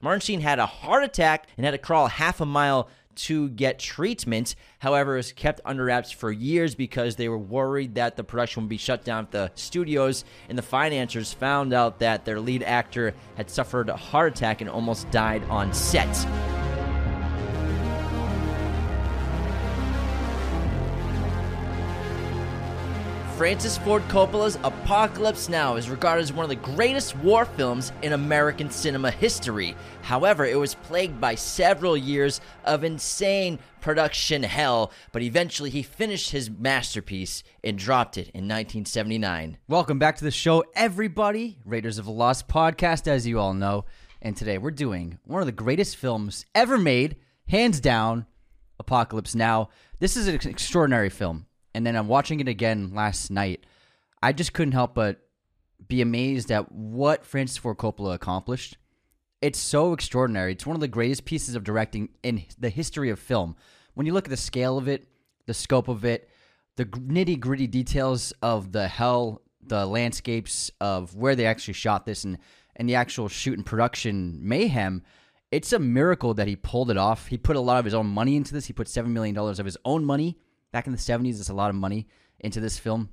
[0.00, 3.78] Martin Sheen had a heart attack and had to crawl half a mile to get
[3.78, 4.54] treatment.
[4.78, 8.62] However, it was kept under wraps for years because they were worried that the production
[8.62, 12.62] would be shut down if the studios and the financiers found out that their lead
[12.62, 16.08] actor had suffered a heart attack and almost died on set.
[23.40, 28.12] Francis Ford Coppola's Apocalypse Now is regarded as one of the greatest war films in
[28.12, 29.74] American cinema history.
[30.02, 36.32] However, it was plagued by several years of insane production hell, but eventually he finished
[36.32, 39.56] his masterpiece and dropped it in 1979.
[39.68, 41.56] Welcome back to the show, everybody.
[41.64, 43.86] Raiders of the Lost podcast, as you all know.
[44.20, 47.16] And today we're doing one of the greatest films ever made,
[47.48, 48.26] hands down
[48.78, 49.70] Apocalypse Now.
[49.98, 53.64] This is an extraordinary film and then I'm watching it again last night.
[54.22, 55.20] I just couldn't help but
[55.88, 58.76] be amazed at what Francis Ford Coppola accomplished.
[59.40, 60.52] It's so extraordinary.
[60.52, 63.56] It's one of the greatest pieces of directing in the history of film.
[63.94, 65.08] When you look at the scale of it,
[65.46, 66.28] the scope of it,
[66.76, 72.24] the nitty gritty details of the hell, the landscapes of where they actually shot this,
[72.24, 72.38] and
[72.76, 75.02] and the actual shoot and production mayhem.
[75.50, 77.26] It's a miracle that he pulled it off.
[77.26, 78.66] He put a lot of his own money into this.
[78.66, 80.38] He put seven million dollars of his own money
[80.72, 81.40] back in the 70s.
[81.40, 83.10] It's a lot of money into this film.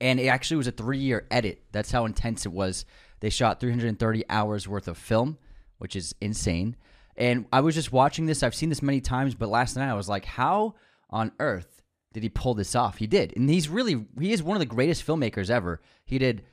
[0.00, 1.62] And it actually was a three year edit.
[1.72, 2.84] That's how intense it was.
[3.20, 5.38] They shot 330 hours worth of film,
[5.78, 6.76] which is insane.
[7.16, 8.42] And I was just watching this.
[8.42, 10.74] I've seen this many times, but last night I was like, how
[11.10, 11.82] on earth
[12.12, 12.98] did he pull this off?
[12.98, 13.32] He did.
[13.36, 15.80] And he's really, he is one of the greatest filmmakers ever.
[16.04, 16.44] He did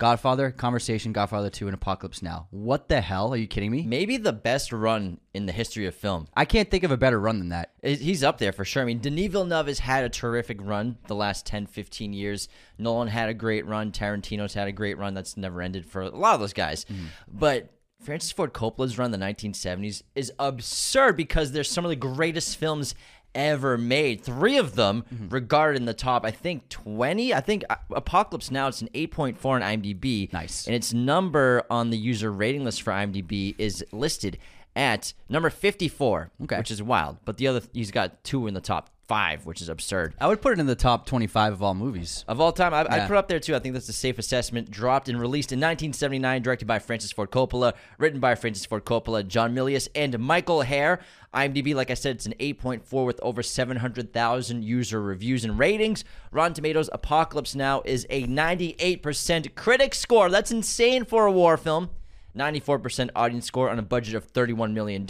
[0.00, 2.48] Godfather, Conversation, Godfather 2, and Apocalypse Now.
[2.50, 3.34] What the hell?
[3.34, 3.82] Are you kidding me?
[3.82, 6.26] Maybe the best run in the history of film.
[6.34, 7.74] I can't think of a better run than that.
[7.82, 8.82] He's up there for sure.
[8.82, 12.48] I mean, Denis Villeneuve has had a terrific run the last 10, 15 years.
[12.78, 13.92] Nolan had a great run.
[13.92, 16.86] Tarantino's had a great run that's never ended for a lot of those guys.
[16.86, 17.04] Mm-hmm.
[17.28, 17.68] But
[18.02, 22.94] Francis Ford Coppola's run, the 1970s, is absurd because there's some of the greatest films
[23.34, 24.22] ever made.
[24.22, 25.28] Three of them mm-hmm.
[25.28, 27.34] regarded in the top, I think, 20.
[27.34, 30.32] I think uh, Apocalypse Now, it's an 8.4 on IMDb.
[30.32, 30.66] Nice.
[30.66, 34.38] And its number on the user rating list for IMDb is listed
[34.76, 36.58] at number 54, okay.
[36.58, 37.18] which is wild.
[37.24, 40.14] But the other, he's got two in the top five, which is absurd.
[40.20, 42.24] I would put it in the top 25 of all movies.
[42.28, 43.04] Of all time, I, yeah.
[43.04, 43.56] I put up there too.
[43.56, 44.70] I think that's a safe assessment.
[44.70, 49.26] Dropped and released in 1979, directed by Francis Ford Coppola, written by Francis Ford Coppola,
[49.26, 51.00] John Milius, and Michael Herr.
[51.34, 56.04] IMDb, like I said, it's an 8.4 with over 700,000 user reviews and ratings.
[56.30, 60.30] Rotten Tomatoes Apocalypse Now is a 98% critic score.
[60.30, 61.90] That's insane for a war film.
[62.36, 65.04] 94% audience score on a budget of $31 million.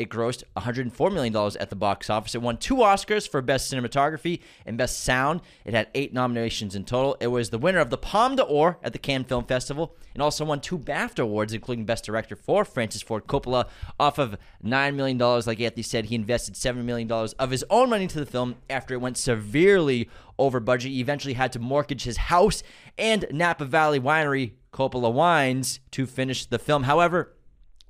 [0.00, 2.34] It grossed $104 million at the box office.
[2.34, 5.42] It won two Oscars for Best Cinematography and Best Sound.
[5.66, 7.18] It had eight nominations in total.
[7.20, 10.46] It was the winner of the Palme d'Or at the Cannes Film Festival and also
[10.46, 13.68] won two BAFTA awards, including Best Director for Francis Ford Coppola.
[13.98, 18.04] Off of $9 million, like Anthony said, he invested $7 million of his own money
[18.04, 20.92] into the film after it went severely over budget.
[20.92, 22.62] He eventually had to mortgage his house
[22.96, 26.84] and Napa Valley Winery, Coppola Wines, to finish the film.
[26.84, 27.34] However,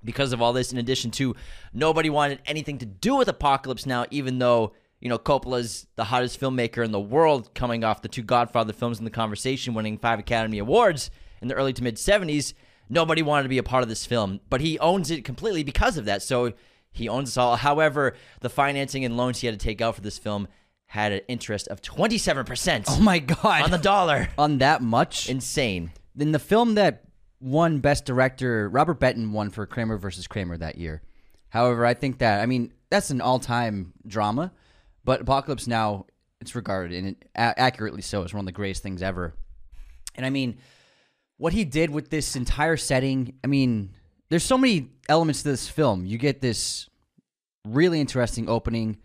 [0.04, 1.34] because of all this, in addition to
[1.72, 6.40] nobody wanted anything to do with Apocalypse Now, even though, you know, Coppola's the hottest
[6.40, 10.18] filmmaker in the world, coming off the two Godfather films in the conversation, winning five
[10.18, 11.10] Academy Awards
[11.40, 12.54] in the early to mid 70s.
[12.88, 15.96] Nobody wanted to be a part of this film, but he owns it completely because
[15.96, 16.22] of that.
[16.22, 16.54] So
[16.92, 17.56] he owns us all.
[17.56, 20.48] However, the financing and loans he had to take out for this film
[20.86, 22.86] had an interest of 27%.
[22.88, 23.62] Oh my God.
[23.62, 24.28] On the dollar.
[24.38, 25.28] on that much?
[25.28, 25.92] Insane.
[26.18, 27.04] In the film that
[27.40, 28.68] won Best Director.
[28.68, 31.02] Robert Benton won for Kramer versus Kramer that year.
[31.48, 34.52] However, I think that I mean that's an all-time drama,
[35.04, 36.06] but Apocalypse Now
[36.40, 39.34] it's regarded and it, a- accurately so as one of the greatest things ever.
[40.14, 40.58] And I mean,
[41.36, 43.38] what he did with this entire setting.
[43.42, 43.94] I mean,
[44.28, 46.04] there's so many elements to this film.
[46.04, 46.88] You get this
[47.66, 48.98] really interesting opening.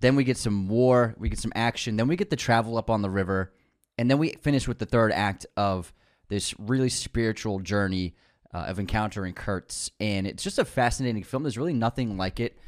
[0.00, 2.90] Then we get some war, we get some action, then we get the travel up
[2.90, 3.52] on the river,
[3.96, 5.92] and then we finish with the third act of
[6.28, 8.14] this really spiritual journey
[8.54, 11.42] uh, of encountering Kurtz, and it's just a fascinating film.
[11.42, 12.58] There's really nothing like it.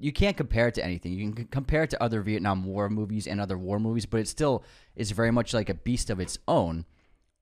[0.00, 1.12] You can't compare it to anything.
[1.12, 4.28] You can compare it to other Vietnam War movies and other war movies, but it
[4.28, 4.64] still
[4.96, 6.84] is very much like a beast of its own.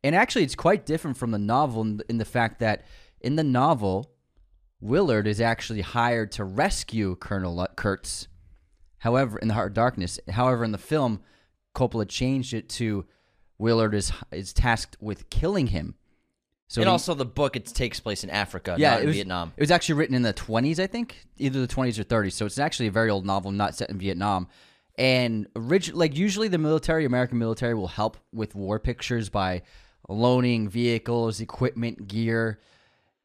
[0.04, 2.84] And actually, it's quite different from the novel in the, in the fact that
[3.20, 4.12] in the novel,
[4.80, 8.28] Willard is actually hired to rescue Colonel Kurtz.
[8.98, 11.20] However, in the Heart of Darkness, however, in the film,
[11.74, 13.06] Coppola changed it to
[13.58, 15.94] Willard is is tasked with killing him.
[16.68, 19.52] So and he, also the book it takes place in Africa, yeah, it was, Vietnam.
[19.56, 22.32] It was actually written in the 20s, I think, either the 20s or 30s.
[22.32, 24.48] So it's actually a very old novel, not set in Vietnam.
[24.98, 29.62] And orig- like usually the military, American military will help with war pictures by
[30.08, 32.58] loaning vehicles, equipment, gear.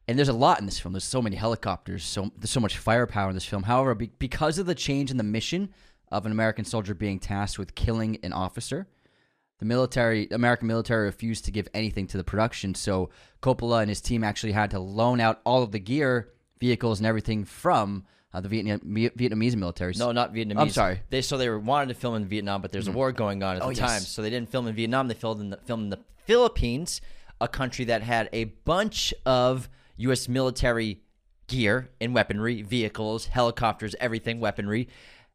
[0.06, 0.92] and there's a lot in this film.
[0.92, 3.64] There's so many helicopters, so there's so much firepower in this film.
[3.64, 5.70] However, be, because of the change in the mission
[6.12, 8.86] of an American soldier being tasked with killing an officer,
[9.62, 12.74] the military, American military, refused to give anything to the production.
[12.74, 13.10] So
[13.40, 17.06] Coppola and his team actually had to loan out all of the gear, vehicles, and
[17.06, 18.04] everything from
[18.34, 19.92] uh, the Vietnam, Vietnamese military.
[19.96, 20.58] No, not Vietnamese.
[20.58, 21.00] I'm sorry.
[21.10, 23.54] They so they were wanted to film in Vietnam, but there's a war going on
[23.54, 23.88] at Oh, the yes.
[23.88, 25.06] time, so they didn't film in Vietnam.
[25.06, 27.00] They filmed in the filmed in the Philippines,
[27.40, 29.68] a country that had a bunch of
[29.98, 30.28] U.S.
[30.28, 31.02] military
[31.46, 34.88] gear and weaponry, vehicles, helicopters, everything, weaponry,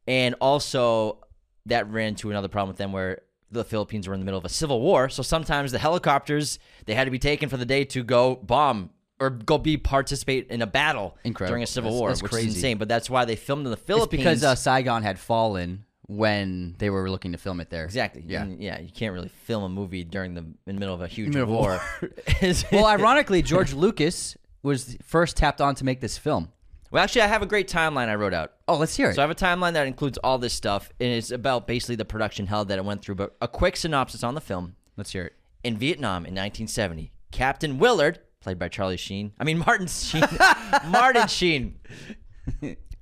[0.05, 1.19] and also
[1.65, 3.21] that ran to another problem with them where
[3.51, 5.09] the Philippines were in the middle of a civil war.
[5.09, 8.89] So sometimes the helicopters they had to be taken for the day to go bomb
[9.19, 11.51] or go be participate in a battle Incredible.
[11.53, 12.47] during a civil That's- war, that's which crazy.
[12.49, 12.77] is insane.
[12.77, 14.21] But that's why they filmed in the it's Philippines.
[14.23, 17.83] because uh, Saigon had fallen when they were looking to film it there.
[17.85, 18.23] Exactly.
[18.25, 18.43] Yeah.
[18.43, 18.79] And, yeah.
[18.79, 21.49] You can't really film a movie during the in the middle of a huge of
[21.49, 21.81] war.
[22.71, 26.49] well, ironically, George Lucas was first tapped on to make this film.
[26.91, 28.53] Well, actually, I have a great timeline I wrote out.
[28.67, 29.15] Oh, let's hear it.
[29.15, 32.05] So I have a timeline that includes all this stuff, and it's about basically the
[32.05, 33.15] production hell that it went through.
[33.15, 35.33] But a quick synopsis on the film: let's hear it.
[35.63, 40.23] In Vietnam in 1970, Captain Willard, played by Charlie Sheen, I mean Martin Sheen,
[40.87, 41.79] Martin Sheen,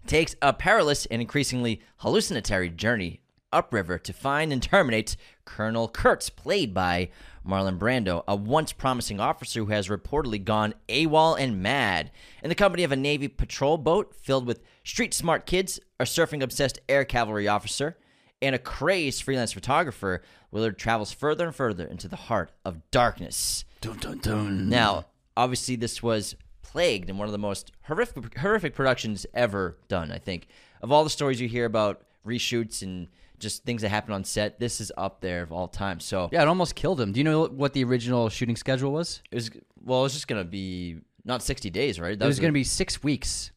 [0.08, 3.22] takes a perilous and increasingly hallucinatory journey
[3.52, 5.16] upriver to find and terminate
[5.46, 7.10] Colonel Kurtz, played by
[7.46, 12.12] Marlon Brando, a once promising officer who has reportedly gone AWOL and mad.
[12.44, 16.42] In the company of a Navy patrol boat filled with street smart kids, a surfing
[16.42, 17.98] obsessed air cavalry officer,
[18.42, 20.22] and a crazed freelance photographer,
[20.52, 23.66] Willard travels further and further into the heart of darkness.
[23.82, 24.70] Dun, dun, dun.
[24.70, 25.06] Now,
[25.38, 30.12] obviously, this was plagued in one of the most horrific, horrific productions ever done.
[30.12, 30.48] I think
[30.82, 33.08] of all the stories you hear about reshoots and
[33.40, 36.00] just things that happen on set, this is up there of all time.
[36.00, 37.12] So Yeah, it almost killed him.
[37.12, 39.22] Do you know what the original shooting schedule was?
[39.32, 39.50] it was
[39.84, 42.18] well, it was just gonna be not sixty days, right?
[42.18, 43.52] That It was going to be six weeks.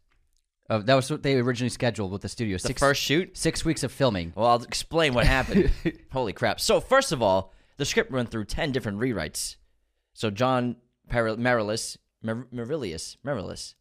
[0.70, 2.56] Of, that was what they originally scheduled with the studio.
[2.56, 3.34] the Six, first shoot.
[3.36, 4.34] six weeks of filming.
[4.36, 5.70] Well, I'll explain what happened.
[6.12, 6.60] Holy crap!
[6.60, 9.56] So first of all, the script went through ten different rewrites.
[10.12, 10.76] So John
[11.10, 13.74] Marilis, Marilis, Marilys.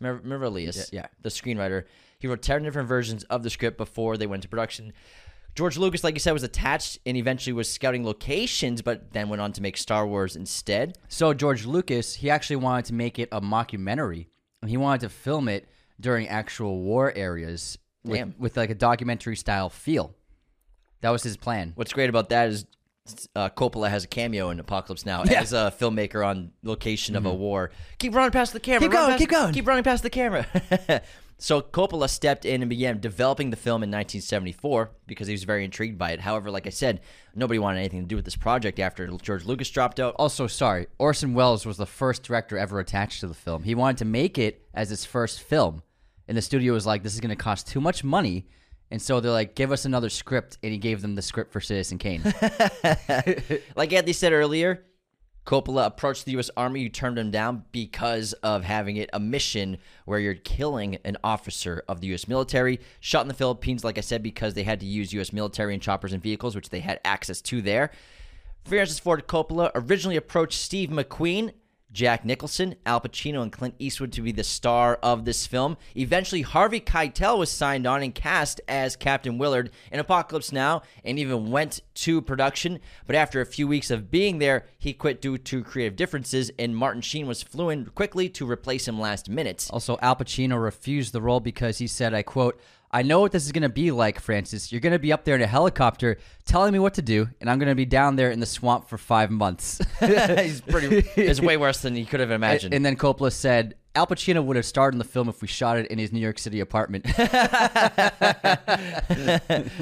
[0.00, 1.06] Mar- Marilius, Yeah, yeah.
[1.22, 1.84] the screenwriter.
[2.20, 4.92] He wrote 10 different versions of the script before they went to production.
[5.54, 9.40] George Lucas, like you said, was attached and eventually was scouting locations, but then went
[9.40, 10.98] on to make Star Wars instead.
[11.08, 14.26] So George Lucas, he actually wanted to make it a mockumentary,
[14.60, 15.68] and he wanted to film it
[16.00, 20.14] during actual war areas with, with like a documentary style feel.
[21.00, 21.72] That was his plan.
[21.76, 22.66] What's great about that is
[23.36, 25.40] uh, Coppola has a cameo in Apocalypse Now Yeah.
[25.40, 27.70] as a filmmaker on location of a war.
[27.98, 28.80] Keep running past the camera.
[28.80, 29.54] Keep going, past- keep going.
[29.54, 30.46] Keep running past the camera.
[31.38, 35.64] so Coppola stepped in and began developing the film in 1974 because he was very
[35.64, 36.20] intrigued by it.
[36.20, 37.00] However, like I said,
[37.34, 40.14] nobody wanted anything to do with this project after George Lucas dropped out.
[40.18, 43.62] Also, sorry, Orson Welles was the first director ever attached to the film.
[43.62, 45.82] He wanted to make it as his first film,
[46.26, 48.46] and the studio was like, "This is going to cost too much money."
[48.90, 51.60] And so they're like, "Give us another script," and he gave them the script for
[51.60, 52.22] Citizen Kane.
[53.76, 54.84] Like Anthony said earlier,
[55.48, 56.50] Coppola approached the U.S.
[56.58, 61.16] Army, who turned him down because of having it a mission where you're killing an
[61.24, 62.28] officer of the U.S.
[62.28, 62.80] military.
[63.00, 65.32] Shot in the Philippines, like I said, because they had to use U.S.
[65.32, 67.90] military and choppers and vehicles, which they had access to there.
[68.64, 71.52] Francis Ford Coppola originally approached Steve McQueen,
[71.92, 75.76] Jack Nicholson, Al Pacino, and Clint Eastwood to be the star of this film.
[75.96, 81.18] Eventually, Harvey Keitel was signed on and cast as Captain Willard in Apocalypse Now and
[81.18, 82.78] even went to production.
[83.06, 86.76] But after a few weeks of being there, he quit due to creative differences, and
[86.76, 89.68] Martin Sheen was flew in quickly to replace him last minute.
[89.70, 93.44] also, Al Pacino refused the role because he said, "I quote." I know what this
[93.44, 94.72] is going to be like, Francis.
[94.72, 96.16] You're going to be up there in a helicopter
[96.46, 98.88] telling me what to do, and I'm going to be down there in the swamp
[98.88, 99.78] for five months.
[100.00, 101.06] He's pretty.
[101.16, 102.72] It's way worse than he could have imagined.
[102.72, 105.76] And then Coppola said, Al Pacino would have starred in the film if we shot
[105.76, 107.04] it in his New York City apartment.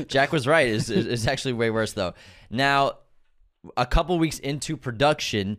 [0.09, 0.69] Jack was right.
[0.69, 2.15] It's, it's actually way worse though.
[2.51, 2.99] Now,
[3.77, 5.59] a couple weeks into production,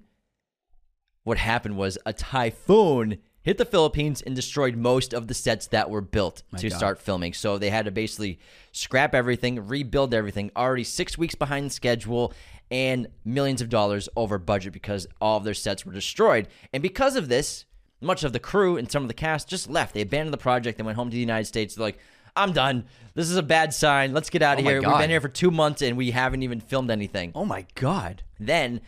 [1.24, 5.89] what happened was a typhoon hit the Philippines and destroyed most of the sets that
[5.89, 6.77] were built to God.
[6.77, 7.32] start filming.
[7.32, 8.39] So they had to basically
[8.74, 10.51] scrap everything, rebuild everything.
[10.54, 12.34] Already six weeks behind schedule
[12.70, 16.50] and millions of dollars over budget because all of their sets were destroyed.
[16.74, 17.63] And because of this,
[18.01, 19.94] much of the crew and some of the cast just left.
[19.94, 21.75] They abandoned the project and went home to the United States.
[21.75, 22.00] They're like,
[22.36, 22.84] I'm done.
[23.13, 24.12] This is a bad sign.
[24.12, 24.82] Let's get out of Oh my here.
[24.82, 27.32] We've been here for two months and we haven't even filmed anything.
[27.34, 28.24] oh my God.
[28.42, 28.82] Then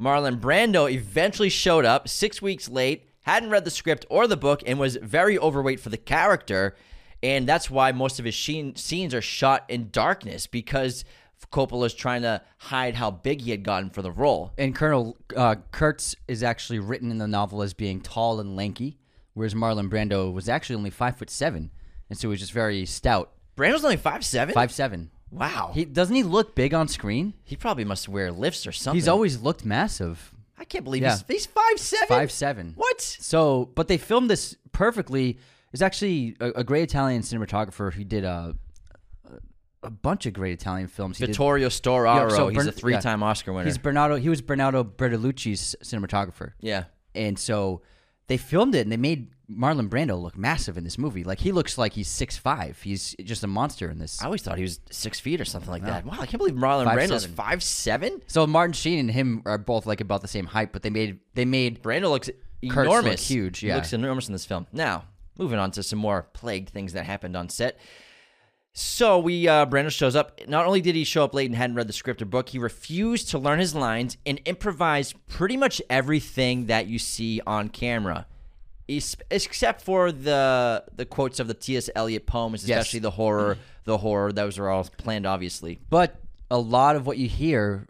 [0.00, 4.62] Marlon Brando eventually showed up six weeks late, hadn't read the script or the book,
[4.66, 6.74] and was very overweight for the character.
[7.22, 11.04] And that's why most of his sheen, scenes are shot in darkness because
[11.52, 14.52] Coppola's trying to hide how big he had gotten for the role.
[14.56, 18.96] And Colonel uh, Kurtz is actually written in the novel as being tall and lanky,
[19.34, 21.70] whereas Marlon Brando was actually only five foot seven,
[22.08, 24.54] and so he was just very stout, Brando's only five seven.
[24.54, 25.10] five seven.
[25.30, 25.72] Wow.
[25.74, 27.34] He doesn't he look big on screen?
[27.42, 28.96] He probably must wear lifts or something.
[28.96, 31.12] He's always looked massive, I can't believe Yeah.
[31.12, 32.08] he's he's five seven.
[32.08, 32.72] five seven.
[32.76, 33.00] What?
[33.00, 35.38] So, but they filmed this perfectly.
[35.72, 38.52] There's actually a, a great Italian cinematographer who did uh,
[39.28, 41.18] a, a bunch of great Italian films.
[41.18, 42.30] He did- Vittorio Storaro.
[42.30, 43.66] Yeah, so he's Bern- a three-time Oscar winner.
[43.66, 44.16] He's Bernardo.
[44.16, 46.84] He was Bernardo Bertolucci's cinematographer, yeah.
[47.14, 47.82] and so
[48.28, 51.22] they filmed it and they made Marlon Brando look massive in this movie.
[51.22, 52.80] Like he looks like he's six five.
[52.82, 54.20] He's just a monster in this.
[54.20, 56.04] I always thought he was six feet or something like that.
[56.04, 57.36] Wow, I can't believe Marlon Five Brando's seven.
[57.36, 58.22] five seven.
[58.26, 61.20] So Martin Sheen and him are both like about the same height, but they made
[61.34, 62.28] they made Brando looks
[62.62, 63.28] look enormous.
[63.28, 63.76] huge, He yeah.
[63.76, 64.66] looks enormous in this film.
[64.72, 65.04] Now,
[65.38, 67.78] moving on to some more plagued things that happened on set.
[68.72, 70.40] So we uh Brando shows up.
[70.48, 72.58] Not only did he show up late and hadn't read the script or book, he
[72.58, 78.26] refused to learn his lines and improvised pretty much everything that you see on camera.
[78.88, 81.90] Except for the the quotes of the T.S.
[81.94, 82.78] Eliot poems, Yes.
[82.78, 83.62] especially the horror, mm-hmm.
[83.84, 84.32] the horror.
[84.32, 85.80] Those are all planned, obviously.
[85.90, 87.88] But a lot of what you hear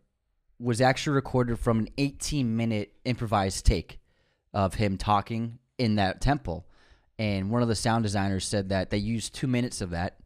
[0.58, 3.98] was actually recorded from an 18 minute improvised take
[4.54, 6.66] of him talking in that temple.
[7.18, 10.16] And one of the sound designers said that they used two minutes of that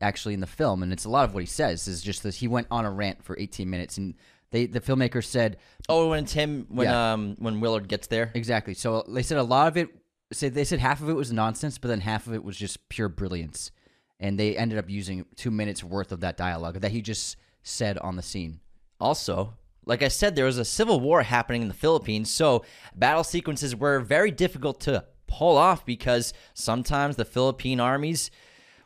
[0.00, 0.82] actually in the film.
[0.82, 2.90] And it's a lot of what he says is just this he went on a
[2.90, 3.98] rant for 18 minutes.
[3.98, 4.14] And
[4.50, 5.56] they the filmmaker said,
[5.88, 7.12] Oh, when Tim, when Yeah.
[7.12, 8.74] um, when Willard gets there, exactly.
[8.74, 9.88] So they said a lot of it,
[10.32, 12.88] said they said half of it was nonsense, but then half of it was just
[12.88, 13.70] pure brilliance.
[14.18, 17.96] And they ended up using two minutes worth of that dialogue that he just said
[17.98, 18.60] on the scene.
[19.00, 19.54] Also,
[19.86, 22.64] like I said, there was a civil war happening in the Philippines, so
[22.94, 28.30] battle sequences were very difficult to pull off because sometimes the Philippine armies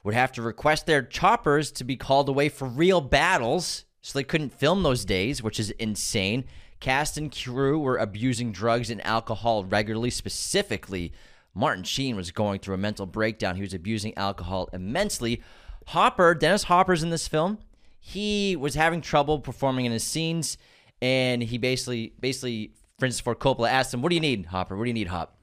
[0.05, 4.25] would have to request their choppers to be called away for real battles, so they
[4.25, 6.45] couldn't film those days, which is insane.
[6.81, 11.13] Cast and crew were abusing drugs and alcohol regularly, specifically.
[11.55, 13.57] Martin Sheen was going through a mental breakdown.
[13.57, 15.43] He was abusing alcohol immensely.
[15.89, 17.59] Hopper, Dennis Hopper's in this film
[18.07, 20.59] he was having trouble performing in his scenes,
[21.01, 24.77] and he basically, basically, Francis Ford Coppola asked him, "What do you need, Hopper?
[24.77, 25.39] What do you need, Hop?"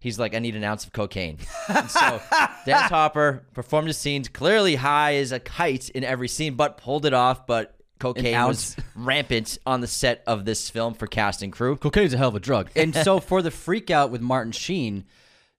[0.00, 1.36] He's like, "I need an ounce of cocaine."
[1.68, 2.22] and so
[2.64, 7.04] Dennis Hopper performed his scenes clearly high as a kite in every scene, but pulled
[7.04, 7.46] it off.
[7.46, 11.76] But cocaine was rampant on the set of this film for cast and crew.
[11.76, 12.70] Cocaine's a hell of a drug.
[12.76, 15.04] And so for the freak out with Martin Sheen,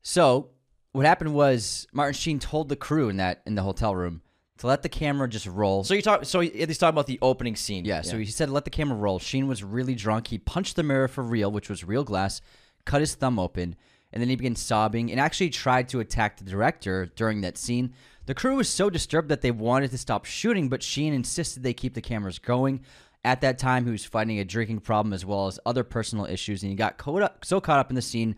[0.02, 0.50] so
[0.92, 4.22] what happened was Martin Sheen told the crew in that in the hotel room
[4.60, 5.84] to let the camera just roll.
[5.84, 6.26] So you talk.
[6.26, 7.86] So he's talking about the opening scene.
[7.86, 9.20] yeah, so he said let the camera roll.
[9.20, 10.28] Sheen was really drunk.
[10.28, 12.42] He punched the mirror for real, which was real glass,
[12.86, 13.76] cut his thumb open,
[14.12, 17.94] and then he began sobbing and actually tried to attack the director during that scene.
[18.28, 21.74] The crew was so disturbed that they wanted to stop shooting, but Sheen insisted they
[21.74, 22.82] keep the cameras going.
[23.24, 26.62] At that time, he was fighting a drinking problem as well as other personal issues,
[26.62, 28.36] and he got up, so caught up in the scene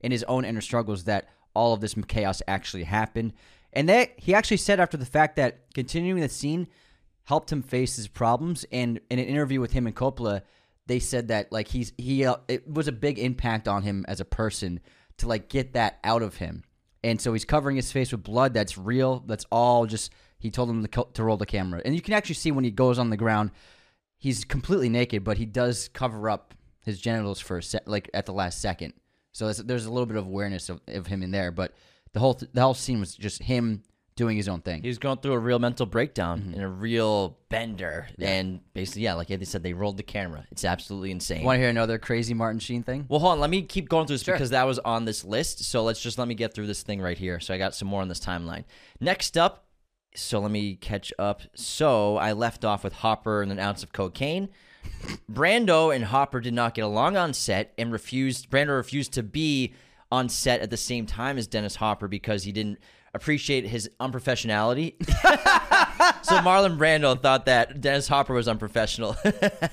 [0.00, 3.32] in his own inner struggles that all of this chaos actually happened.
[3.72, 6.68] And that he actually said after the fact that continuing the scene
[7.24, 8.64] helped him face his problems.
[8.70, 10.42] And in an interview with him and Coppola,
[10.86, 14.20] they said that like he's he uh, it was a big impact on him as
[14.20, 14.80] a person
[15.18, 16.62] to like get that out of him.
[17.04, 19.24] And so he's covering his face with blood that's real.
[19.26, 21.82] That's all just he told him to, to roll the camera.
[21.84, 23.50] And you can actually see when he goes on the ground,
[24.18, 28.26] he's completely naked, but he does cover up his genitals for a sec, like at
[28.26, 28.94] the last second.
[29.32, 31.74] So there's, there's a little bit of awareness of, of him in there, but
[32.12, 33.82] the whole th- the whole scene was just him
[34.14, 34.82] doing his own thing.
[34.82, 36.54] He was going through a real mental breakdown Mm-hmm.
[36.54, 38.08] and a real bender.
[38.18, 40.44] And basically, yeah, like they said, they rolled the camera.
[40.50, 41.44] It's absolutely insane.
[41.44, 43.06] Want to hear another crazy Martin Sheen thing?
[43.08, 43.40] Well, hold on.
[43.40, 44.34] Let me keep going through this Sure.
[44.34, 45.64] because that was on this list.
[45.64, 47.40] So let's just let me get through this thing right here.
[47.40, 48.64] So I got some more on this timeline.
[49.00, 49.64] Next up,
[50.14, 51.40] so let me catch up.
[51.54, 54.50] So I left off with Hopper and an ounce of cocaine.
[55.30, 58.50] Brando and Hopper did not get along on set and refused.
[58.50, 59.72] Brando refused to be
[60.10, 62.78] on set at the same time as Dennis Hopper because he didn't
[63.14, 64.94] appreciate his unprofessionality.
[66.24, 69.16] so Marlon Brando thought that Dennis Hopper was unprofessional.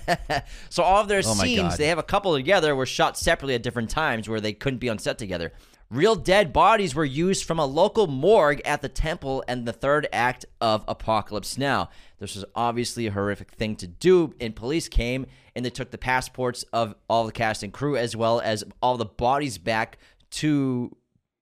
[0.70, 3.64] so all of their Oh scenes, they have a couple together, were shot separately at
[3.64, 5.54] different times where they couldn't be on set together.
[5.90, 10.08] Real dead bodies were used from a local morgue at the temple and the third
[10.14, 11.90] act of Apocalypse Now.
[12.20, 15.98] This was obviously a horrific thing to do, and police came and they took the
[15.98, 19.98] passports of all the cast and crew as well as all the bodies back
[20.32, 20.96] to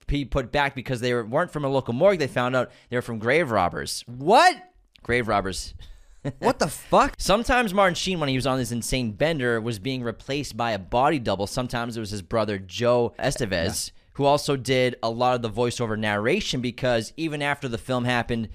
[0.07, 2.19] be put back because they were, weren't from a local morgue.
[2.19, 4.03] They found out they were from grave robbers.
[4.07, 4.55] What?
[5.03, 5.73] Grave robbers.
[6.39, 7.15] What the fuck?
[7.17, 10.79] Sometimes Martin Sheen, when he was on this insane bender, was being replaced by a
[10.79, 11.47] body double.
[11.47, 15.97] Sometimes it was his brother Joe Estevez, who also did a lot of the voiceover
[15.97, 18.49] narration because even after the film happened,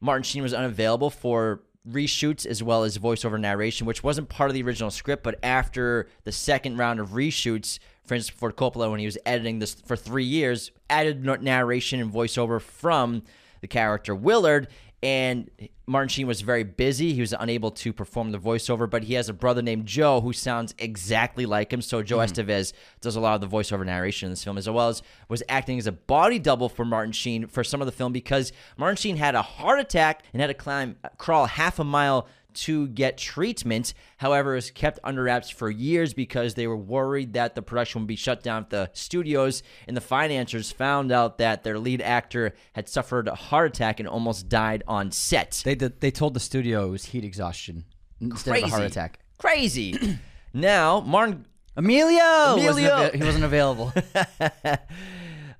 [0.00, 4.54] Martin Sheen was unavailable for reshoots as well as voiceover narration, which wasn't part of
[4.54, 5.22] the original script.
[5.22, 9.74] But after the second round of reshoots, Francis Ford Coppola, when he was editing this
[9.74, 13.22] for three years, added narration and voiceover from
[13.60, 14.68] the character Willard.
[15.06, 15.48] And
[15.86, 17.12] Martin Sheen was very busy.
[17.12, 20.32] He was unable to perform the voiceover, but he has a brother named Joe who
[20.32, 21.80] sounds exactly like him.
[21.80, 22.40] So Joe mm-hmm.
[22.40, 22.72] Estevez
[23.02, 25.78] does a lot of the voiceover narration in this film, as well as was acting
[25.78, 29.16] as a body double for Martin Sheen for some of the film because Martin Sheen
[29.16, 33.94] had a heart attack and had to climb, crawl half a mile to get treatment.
[34.16, 38.02] However, it was kept under wraps for years because they were worried that the production
[38.02, 39.62] would be shut down at the studios.
[39.86, 44.08] And the financiers found out that their lead actor had suffered a heart attack and
[44.08, 45.62] almost died on set.
[45.64, 47.84] They did, they told the studio it was heat exhaustion
[48.20, 49.20] instead of a heart attack.
[49.38, 50.18] Crazy.
[50.52, 51.46] now, Martin
[51.76, 53.10] Emilio, Wasn't Emilio!
[53.12, 53.92] he wasn't available.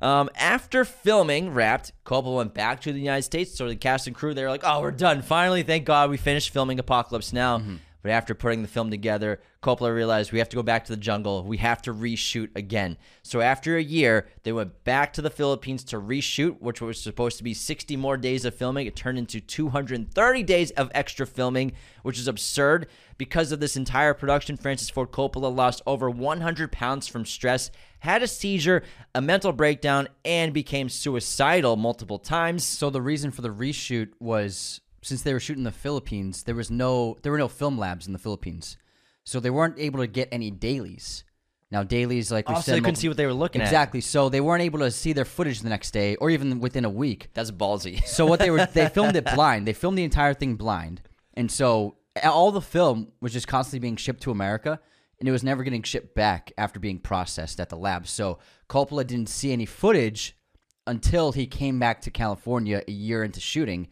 [0.00, 3.56] Um, after filming wrapped, Coppola went back to the United States.
[3.56, 5.22] So the cast and crew, they were like, "Oh, we're done!
[5.22, 7.62] Finally, thank God, we finished filming Apocalypse Now."
[8.06, 10.96] But after putting the film together, Coppola realized we have to go back to the
[10.96, 11.42] jungle.
[11.42, 12.98] We have to reshoot again.
[13.24, 17.36] So after a year, they went back to the Philippines to reshoot, which was supposed
[17.38, 18.86] to be 60 more days of filming.
[18.86, 21.72] It turned into 230 days of extra filming,
[22.04, 22.86] which is absurd.
[23.18, 28.22] Because of this entire production, Francis Ford Coppola lost over 100 pounds from stress, had
[28.22, 28.84] a seizure,
[29.16, 32.62] a mental breakdown, and became suicidal multiple times.
[32.62, 36.56] so the reason for the reshoot was since they were shooting in the Philippines, there
[36.56, 38.76] was no there were no film labs in the Philippines,
[39.22, 41.22] so they weren't able to get any dailies.
[41.70, 43.66] Now dailies, like we oh, Also, said, they couldn't see what they were looking at.
[43.66, 44.00] exactly.
[44.00, 46.90] So they weren't able to see their footage the next day, or even within a
[46.90, 47.28] week.
[47.34, 48.04] That's ballsy.
[48.06, 49.66] So what they were they filmed it blind.
[49.66, 51.02] They filmed the entire thing blind,
[51.34, 54.80] and so all the film was just constantly being shipped to America,
[55.20, 58.08] and it was never getting shipped back after being processed at the lab.
[58.08, 60.36] So Coppola didn't see any footage
[60.84, 63.86] until he came back to California a year into shooting.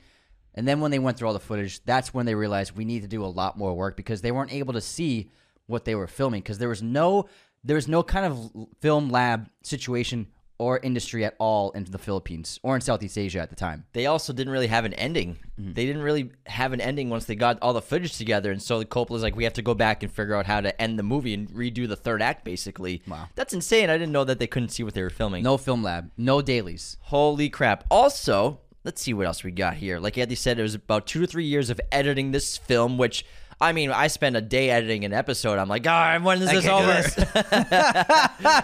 [0.55, 3.03] And then when they went through all the footage, that's when they realized we need
[3.03, 5.31] to do a lot more work because they weren't able to see
[5.67, 7.27] what they were filming because there was no
[7.67, 10.27] there was no kind of film lab situation
[10.59, 13.85] or industry at all in the Philippines or in Southeast Asia at the time.
[13.93, 15.37] they also didn't really have an ending.
[15.61, 15.73] Mm-hmm.
[15.73, 18.83] They didn't really have an ending once they got all the footage together, and so
[18.85, 21.35] Coppola's like, we have to go back and figure out how to end the movie
[21.35, 23.03] and redo the third act, basically.
[23.07, 23.29] Wow.
[23.35, 23.91] that's insane.
[23.91, 25.43] I didn't know that they couldn't see what they were filming.
[25.43, 26.99] No film lab, no dailies.
[27.03, 27.85] Holy crap.
[27.91, 29.99] Also, let's see what else we got here.
[29.99, 33.25] Like Andy said, it was about two to three years of editing this film, which
[33.61, 35.59] I mean, I spent a day editing an episode.
[35.59, 37.03] I'm like, all right, when is this over?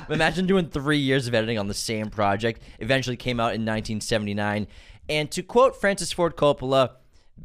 [0.13, 2.63] Imagine doing three years of editing on the same project.
[2.81, 4.67] Eventually came out in 1979.
[5.09, 6.93] And to quote Francis Ford Coppola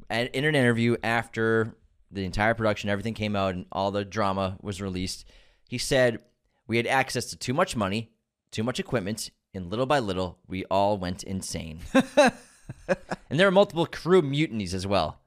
[0.09, 1.75] in an interview after
[2.11, 5.25] the entire production, everything came out and all the drama was released,
[5.69, 6.19] he said,
[6.67, 8.11] We had access to too much money,
[8.51, 11.79] too much equipment, and little by little, we all went insane.
[13.29, 15.19] and there were multiple crew mutinies as well.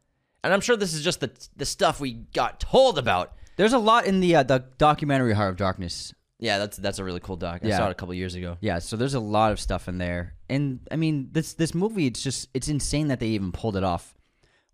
[0.44, 3.35] And I'm sure this is just the the stuff we got told about.
[3.57, 6.14] There's a lot in the uh, the documentary Heart of Darkness.
[6.38, 7.61] Yeah, that's that's a really cool doc.
[7.64, 7.77] I Yeah.
[7.79, 8.57] saw it a couple years ago.
[8.61, 10.35] Yeah, so there's a lot of stuff in there.
[10.48, 13.83] And I mean, this this movie it's just it's insane that they even pulled it
[13.85, 14.14] off.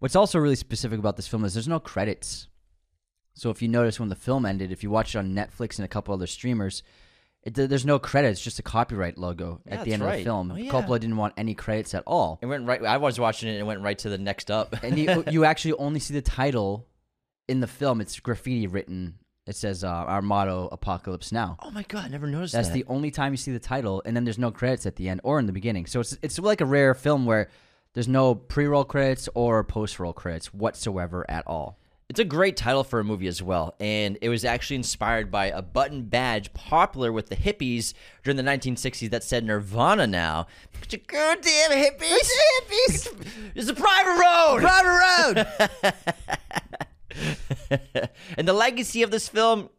[0.00, 2.48] What's also really specific about this film is there's no credits.
[3.36, 5.84] So if you notice when the film ended, if you watch it on Netflix and
[5.84, 6.82] a couple other streamers,
[7.44, 10.50] it, there's no credits, just a copyright logo Yeah, at the end of the film.
[10.52, 10.70] Oh, yeah.
[10.70, 12.38] Coppola didn't want any credits at all.
[12.42, 12.82] It went right.
[12.82, 13.52] I was watching it.
[13.52, 14.74] and It went right to the next up.
[14.82, 16.86] and you you actually only see the title
[17.48, 18.00] in the film.
[18.00, 19.18] It's graffiti written.
[19.46, 22.74] It says uh, our motto "Apocalypse Now." oh my god, I never noticed That's that.
[22.74, 25.20] the only time you see the title, and then there's no credits at the end
[25.22, 25.84] or in the beginning.
[25.84, 27.50] So it's it's like a rare film where
[27.92, 31.78] there's no pre-roll credits or post-roll credits whatsoever at all.
[32.10, 35.46] It's a great title for a movie as well, and it was actually inspired by
[35.46, 40.46] a button badge popular with the hippies during the 1960s that said Nirvana now.
[40.78, 42.30] But you goddamn hippies!
[42.60, 43.26] hippies!
[43.54, 44.60] It's a private road!
[44.60, 45.46] Private
[47.70, 48.10] Road.
[48.36, 49.70] and the legacy of this film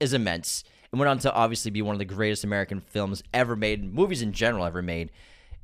[0.00, 0.64] is immense.
[0.92, 4.20] It went on to obviously be one of the greatest American films ever made, movies
[4.20, 5.12] in general ever made,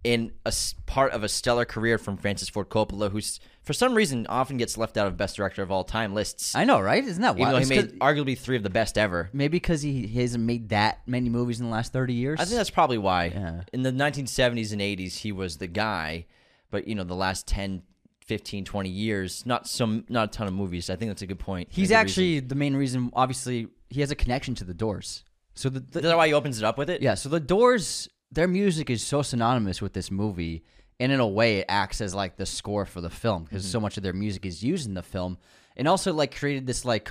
[0.04, 0.52] in a
[0.86, 4.76] part of a stellar career from Francis Ford Coppola, who's for some reason often gets
[4.76, 6.54] left out of best director of all time lists.
[6.54, 7.02] I know, right?
[7.02, 7.54] Isn't that even wild?
[7.54, 9.30] though he made arguably three of the best ever.
[9.32, 12.38] maybe because he, he hasn't made that many movies in the last thirty years.
[12.38, 13.26] I think that's probably why.
[13.26, 13.62] Yeah.
[13.72, 16.26] In the 1970s and 80s, he was the guy,
[16.70, 17.82] but you know, the last 10,
[18.26, 20.90] 15, 20 years, not some, not a ton of movies.
[20.90, 21.68] I think that's a good point.
[21.70, 23.10] he's actually the main reason.
[23.14, 25.24] Obviously, he has a connection to the Doors.
[25.54, 27.00] So the, the Is that why he opens it up with it?
[27.00, 30.64] Yeah, so the Doors, their music is so synonymous with this movie,
[31.00, 33.72] and in a way, it acts as like the score for the film because mm-hmm.
[33.72, 35.38] so much of their music is used in the film,
[35.76, 37.10] and also like created this like.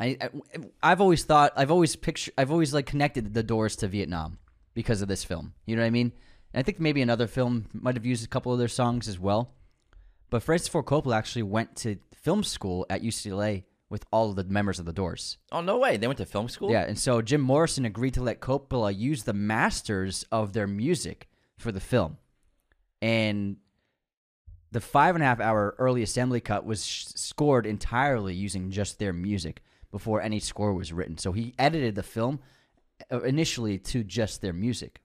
[0.00, 0.28] I, I
[0.82, 4.38] I've always thought I've always pictured I've always like connected the Doors to Vietnam
[4.74, 5.54] because of this film.
[5.66, 6.12] You know what I mean?
[6.52, 9.20] And I think maybe another film might have used a couple of their songs as
[9.20, 9.54] well.
[10.30, 13.62] But Francis Ford Coppola actually went to film school at UCLA
[13.94, 15.38] with all of the members of the Doors.
[15.52, 15.96] Oh no way!
[15.96, 16.68] They went to film school.
[16.68, 21.28] Yeah, and so Jim Morrison agreed to let Coppola use the masters of their music
[21.56, 22.18] for the film,
[23.00, 23.56] and
[24.72, 28.98] the five and a half hour early assembly cut was sh- scored entirely using just
[28.98, 31.16] their music before any score was written.
[31.16, 32.40] So he edited the film
[33.12, 35.02] uh, initially to just their music.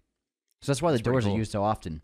[0.63, 1.36] So that's why the Doors cool.
[1.36, 2.02] are used so often.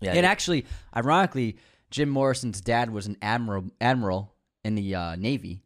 [0.00, 0.14] yeah.
[0.14, 0.66] And actually,
[0.96, 1.58] ironically,
[1.92, 5.63] Jim Morrison's dad was an admiral admiral in the uh, Navy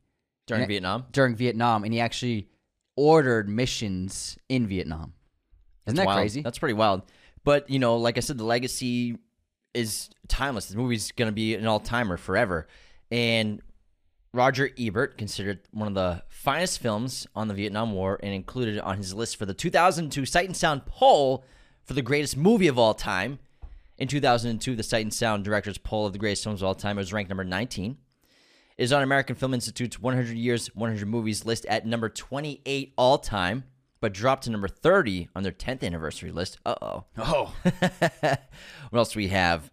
[0.48, 1.06] during and- Vietnam.
[1.12, 2.48] during Vietnam, and he actually
[2.96, 5.12] ordered missions in Vietnam.
[5.86, 6.18] Isn't that wild.
[6.18, 6.42] crazy?
[6.42, 7.02] That's pretty wild.
[7.44, 9.16] But you know, like I said, the legacy
[9.74, 10.66] is timeless.
[10.66, 12.66] This movie's going to be an all timer forever.
[13.10, 13.62] And
[14.34, 18.82] Roger Ebert considered one of the finest films on the Vietnam War and included it
[18.82, 21.44] on his list for the 2002 Sight and Sound poll
[21.84, 23.38] for the greatest movie of all time.
[23.96, 26.96] In 2002, the Sight and Sound Directors Poll of the Greatest Films of All Time
[26.96, 27.96] was ranked number 19.
[28.78, 33.64] Is on American Film Institute's 100 Years, 100 Movies list at number 28 all time,
[34.00, 36.58] but dropped to number 30 on their 10th anniversary list.
[36.64, 37.04] Uh oh.
[37.18, 37.54] oh,
[38.20, 38.38] what
[38.92, 39.72] else do we have?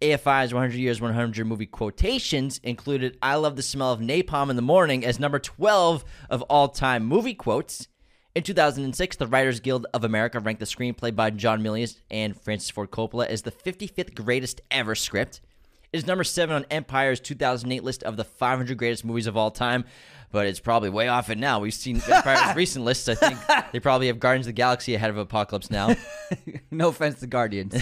[0.00, 4.62] AFI's 100 Years, 100 Movie Quotations included I Love the Smell of Napalm in the
[4.62, 7.86] Morning as number 12 of all time movie quotes.
[8.34, 12.70] In 2006, the Writers Guild of America ranked the screenplay by John Milius and Francis
[12.70, 15.42] Ford Coppola as the 55th greatest ever script.
[15.90, 19.50] It is number 7 on Empire's 2008 list of the 500 greatest movies of all
[19.50, 19.86] time,
[20.30, 21.60] but it's probably way off it now.
[21.60, 23.08] We've seen Empire's recent lists.
[23.08, 23.38] I think
[23.72, 25.96] they probably have Guardians of the Galaxy ahead of Apocalypse Now.
[26.70, 27.74] no offense to Guardians.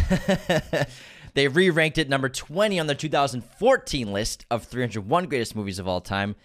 [1.35, 6.01] they re-ranked it number 20 on their 2014 list of 301 greatest movies of all
[6.01, 6.37] time.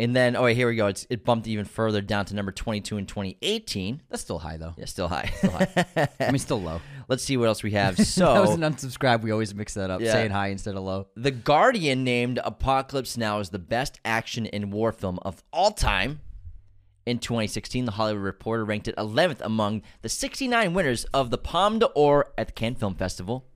[0.00, 0.86] And then, oh, wait, here we go.
[0.86, 4.02] It's, it bumped even further down to number 22 in 2018.
[4.08, 4.72] That's still high though.
[4.76, 5.28] Yeah, still high.
[6.20, 6.80] I mean, still low.
[7.08, 7.96] Let's see what else we have.
[8.04, 9.22] So that was an unsubscribe.
[9.22, 10.12] We always mix that up, Yeah.
[10.12, 11.08] saying high instead of low.
[11.16, 16.20] The Guardian named Apocalypse Now as the best action and war film of all time.
[17.04, 21.78] In 2016, The Hollywood Reporter ranked it 11th among the 69 winners of the Palme
[21.78, 23.46] d'Or at the Cannes Film Festival.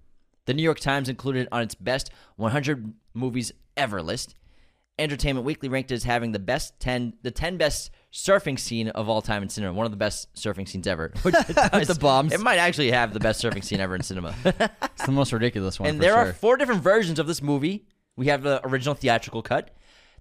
[0.47, 4.35] The New York Times included it on its best 100 movies ever list.
[5.03, 9.21] Entertainment Weekly ranked as having the best 10, the 10 best surfing scene of all
[9.23, 9.73] time in cinema.
[9.75, 11.12] One of the best surfing scenes ever.
[11.23, 12.33] Which it does- the bombs.
[12.33, 14.35] It might actually have the best surfing scene ever in cinema.
[14.95, 15.88] It's the most ridiculous one.
[15.88, 16.19] And there sure.
[16.29, 17.87] are four different versions of this movie.
[18.17, 19.75] We have the original theatrical cut.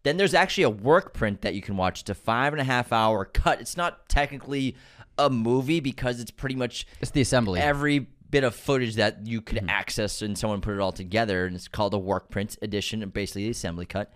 [0.04, 2.02] Then there's actually a work print that you can watch.
[2.02, 3.62] It's a five and a half hour cut.
[3.62, 4.76] It's not technically
[5.20, 7.60] a movie because it's pretty much It's the assembly.
[7.60, 9.58] every bit of footage that you Mm-hmm.
[9.58, 11.46] could access and someone put it all together.
[11.46, 14.12] And it's called a work print edition, and basically the assembly cut.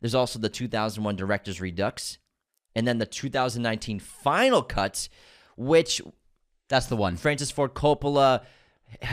[0.00, 2.18] There's also the 2001 Director's Redux.
[2.74, 5.08] And then the 2019 final cuts,
[5.56, 6.00] which
[6.68, 7.16] That's the one.
[7.16, 8.42] Francis Ford Coppola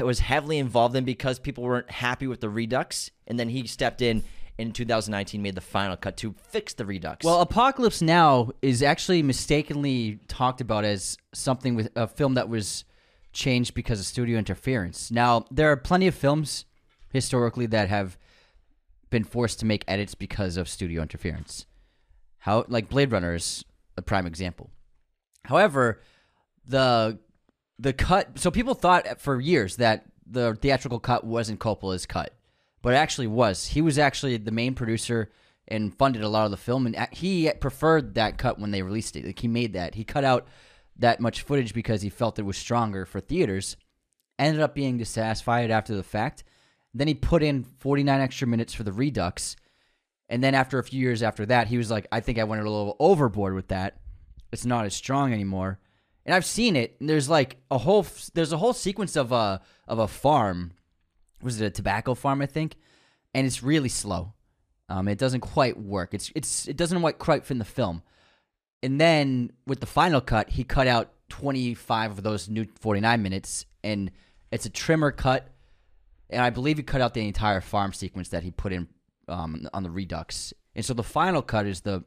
[0.01, 4.01] was heavily involved in because people weren't happy with the Redux, and then he stepped
[4.01, 4.23] in
[4.57, 7.25] in 2019, made the final cut to fix the Redux.
[7.25, 12.85] Well, Apocalypse Now is actually mistakenly talked about as something with a film that was
[13.33, 15.11] changed because of studio interference.
[15.11, 16.63] Now, there are plenty of films
[17.11, 18.17] historically that have
[19.15, 21.65] been forced to make edits because of studio interference.
[22.39, 23.63] How like Blade Runner is
[23.95, 24.71] a prime example.
[25.45, 26.01] However,
[26.67, 27.17] the
[27.79, 32.33] the cut so people thought for years that the theatrical cut wasn't Coppola's cut,
[32.81, 33.67] but it actually was.
[33.67, 35.31] He was actually the main producer
[35.69, 39.15] and funded a lot of the film, and he preferred that cut when they released
[39.15, 39.25] it.
[39.25, 39.95] Like he made that.
[39.95, 40.45] He cut out
[40.97, 43.77] that much footage because he felt it was stronger for theaters.
[44.37, 46.43] Ended up being dissatisfied after the fact.
[46.95, 49.57] Then he put in 49 extra minutes for the Redux.
[50.29, 52.61] And then after a few years after that, he was like, I think I went
[52.61, 53.99] a little overboard with that.
[54.53, 55.77] It's not as strong anymore.
[56.25, 56.95] And I've seen it.
[56.99, 60.71] There's like a whole there's a whole sequence of a of a farm.
[61.41, 62.41] Was it a tobacco farm?
[62.41, 62.75] I think,
[63.33, 64.33] and it's really slow.
[64.87, 66.13] Um, it doesn't quite work.
[66.13, 68.01] It's it's it doesn't quite quite fit in the film.
[68.81, 73.65] And then with the final cut, he cut out 25 of those new 49 minutes,
[73.83, 74.09] and
[74.51, 75.49] it's a trimmer cut.
[76.29, 78.87] And I believe he cut out the entire farm sequence that he put in
[79.27, 80.53] um, on the Redux.
[80.75, 82.03] And so the final cut is the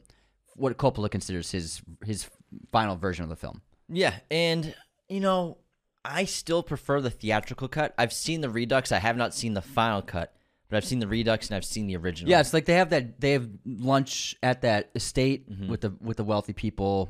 [0.57, 2.29] what Coppola considers his his
[2.73, 3.63] final version of the film.
[3.89, 4.75] yeah, and
[5.09, 5.59] you know,
[6.05, 7.95] I still prefer the theatrical cut.
[7.97, 8.91] I've seen the Redux.
[8.93, 10.35] I have not seen the final cut,
[10.69, 12.31] but I've seen the Redux and I've seen the original.
[12.31, 15.69] Yeah, it's like they have that they have lunch at that estate Mm-hmm.
[15.71, 17.09] with the with the wealthy people.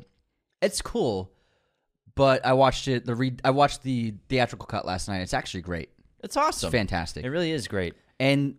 [0.61, 1.33] It's cool,
[2.15, 5.21] but I watched it the re, I watched the theatrical cut last night.
[5.23, 5.89] It's actually great.
[6.23, 6.69] It's awesome.
[6.69, 7.25] It's fantastic.
[7.25, 7.95] It really is great.
[8.19, 8.57] And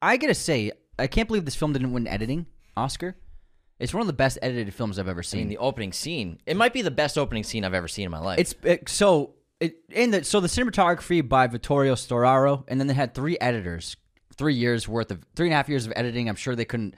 [0.00, 3.16] I gotta say, I can't believe this film didn't win editing Oscar.
[3.78, 5.40] It's one of the best edited films I've ever I seen.
[5.40, 6.38] mean, the opening scene.
[6.46, 8.38] It might be the best opening scene I've ever seen in my life.
[8.38, 12.94] It's it, so it in the so the cinematography by Vittorio Storaro, and then they
[12.94, 13.96] had three editors:
[14.36, 16.28] three years worth of three and a half years of editing.
[16.28, 16.94] I'm sure they couldn't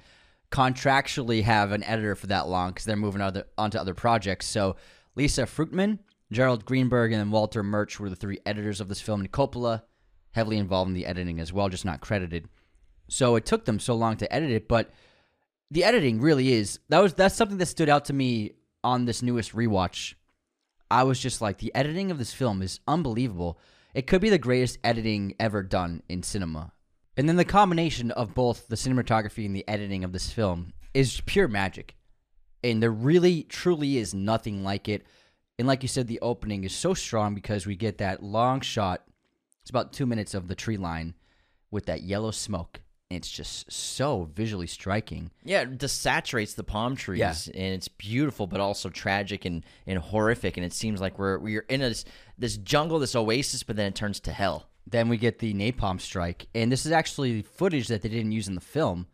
[0.50, 4.46] contractually have an editor for that long because they're moving other, onto other projects.
[4.46, 4.76] So
[5.16, 5.98] Lisa Fruchtman,
[6.30, 9.82] Gerald Greenberg, and then Walter Murch were the three editors of this film, and Coppola
[10.34, 12.48] heavily involved in the editing as well, just not credited.
[13.08, 14.90] So it took them so long to edit it, but
[15.70, 19.22] the editing really is that was that's something that stood out to me on this
[19.22, 20.14] newest rewatch.
[20.90, 23.58] I was just like, the editing of this film is unbelievable.
[23.94, 26.72] It could be the greatest editing ever done in cinema.
[27.16, 31.20] And then the combination of both the cinematography and the editing of this film is
[31.22, 31.94] pure magic.
[32.62, 35.04] And there really, truly is nothing like it.
[35.58, 39.04] And like you said, the opening is so strong because we get that long shot.
[39.64, 41.14] It's about two minutes of the tree line
[41.70, 42.82] with that yellow smoke.
[43.08, 45.30] It's just so visually striking.
[45.42, 47.32] Yeah, it just saturates the palm trees, Yeah.
[47.54, 50.58] and it's beautiful, but also tragic and, and horrific.
[50.58, 52.04] And it seems like we're we're in this
[52.36, 54.68] this jungle, this oasis, but then it turns to hell.
[54.86, 58.48] Then we get the napalm strike, and this is actually footage that they didn't use
[58.48, 59.06] in the film.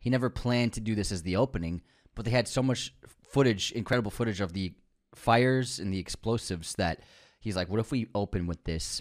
[0.00, 1.80] He never planned to do this as the opening,
[2.14, 2.92] but they had so much
[3.30, 4.74] footage, incredible footage of the
[5.14, 7.00] fires and the explosives that
[7.40, 9.00] he's like, "What if we open with this?"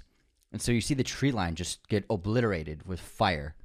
[0.53, 3.55] And so you see the tree line just get obliterated with fire,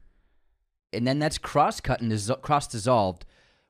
[0.92, 3.26] and then that's cross cut and dis- cross dissolved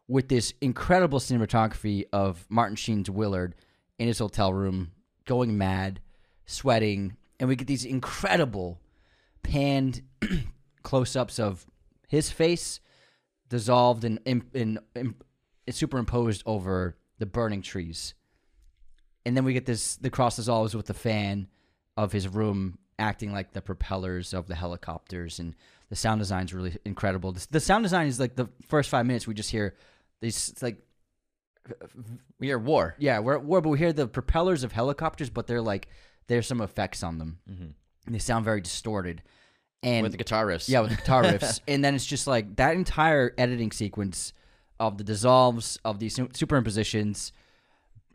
[0.07, 3.57] with this incredible cinematography of Martin Sheen's Willard
[3.99, 4.93] in his hotel room,
[5.27, 6.01] going mad,
[6.47, 8.81] sweating, and we get these incredible
[9.43, 10.03] panned
[10.83, 11.67] close ups of
[12.09, 12.81] his face
[13.49, 15.15] dissolved and in, in, in,
[15.71, 18.15] superimposed over the burning trees.
[19.27, 21.49] And then we get this the cross dissolves with the fan
[21.97, 25.55] of his room acting like the propellers of the helicopters and
[25.91, 27.33] the sound design is really incredible.
[27.33, 29.75] The, the sound design is like the first five minutes we just hear
[30.21, 30.79] these it's like
[32.39, 32.95] We hear war.
[32.99, 35.89] yeah, we're at war, but we hear the propellers of helicopters, but they're like
[36.27, 37.73] there's some effects on them, Mhm.
[38.07, 39.23] and they sound very distorted.
[39.83, 40.69] And with the guitar riffs.
[40.69, 44.33] yeah, with the guitar riffs, and then it's just like that entire editing sequence
[44.81, 47.33] of the dissolves of these superimpositions.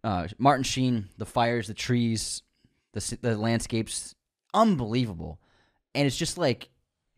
[0.03, 2.41] Uh, Martin Sheen, the fires, the trees,
[2.93, 4.13] the the landscapes,
[4.53, 5.39] unbelievable,
[5.95, 6.69] and it's just like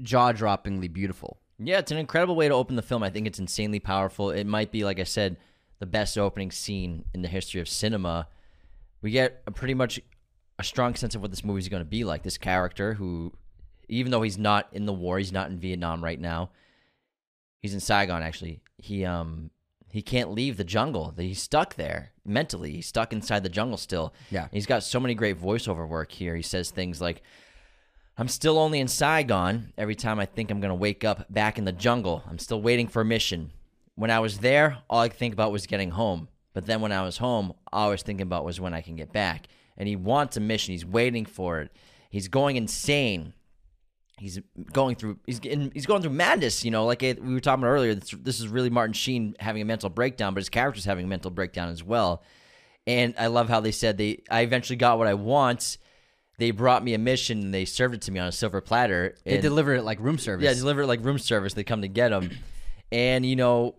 [0.02, 1.39] jaw droppingly beautiful.
[1.58, 3.04] Yeah, it's an incredible way to open the film.
[3.04, 4.30] I think it's insanely powerful.
[4.30, 5.38] It might be, like I said,
[5.80, 8.28] the best opening scene in the history of cinema.
[9.02, 10.02] We get a pretty much
[10.60, 12.24] a strong sense of what this movie is going to be like.
[12.24, 13.34] This character who,
[13.88, 16.52] even though he's not in the war, he's not in Vietnam right now.
[17.62, 18.62] He's in Saigon actually.
[18.78, 19.50] He um
[19.95, 21.13] he can't leave the jungle.
[21.17, 22.73] He's stuck there mentally.
[22.73, 24.13] He's stuck inside the jungle still.
[24.29, 24.49] Yeah.
[24.51, 26.36] He's got so many great voiceover work here.
[26.36, 27.21] He says things like,
[28.17, 31.58] I'm still only in Saigon every time I think I'm going to wake up back
[31.58, 32.23] in the jungle.
[32.29, 33.51] I'm still waiting for a mission.
[33.95, 36.27] When I was there, all I could think about was getting home.
[36.53, 38.97] But then when I was home, all I was thinking about was when I can
[38.97, 39.47] get back.
[39.77, 40.73] And he wants a mission.
[40.73, 41.71] He's waiting for it.
[42.10, 43.34] He's going insane.
[44.17, 44.39] He's
[44.71, 45.19] going through.
[45.25, 46.63] He's getting, he's going through madness.
[46.63, 47.95] You know, like it, we were talking about earlier.
[47.95, 51.08] This, this is really Martin Sheen having a mental breakdown, but his character's having a
[51.08, 52.23] mental breakdown as well.
[52.88, 54.23] And I love how they said they.
[54.30, 55.78] I eventually got what I want.
[56.38, 59.15] They brought me a mission and they served it to me on a silver platter.
[59.25, 60.43] They delivered it like room service.
[60.43, 61.54] yeah, delivered it like room service.
[61.54, 62.30] They come to get him,
[62.91, 63.75] and you know,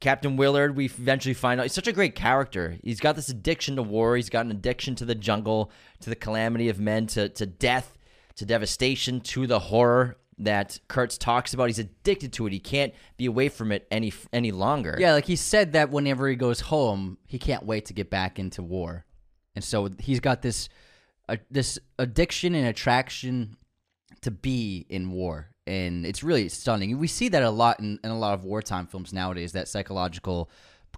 [0.00, 0.76] Captain Willard.
[0.76, 2.76] We eventually find out he's such a great character.
[2.82, 4.16] He's got this addiction to war.
[4.16, 5.70] He's got an addiction to the jungle,
[6.00, 7.93] to the calamity of men, to to death,
[8.36, 11.68] to devastation, to the horror that Kurtz talks about.
[11.68, 12.52] He's addicted to it.
[12.52, 14.96] He can't be away from it any any longer.
[14.98, 18.38] Yeah, like he said that whenever he goes home, he can't wait to get back
[18.38, 19.04] into war,
[19.54, 20.68] and so he's got this,
[21.28, 23.56] uh, this addiction and attraction
[24.22, 26.98] to be in war, and it's really stunning.
[26.98, 29.52] We see that a lot in, in a lot of wartime films nowadays.
[29.52, 30.50] That psychological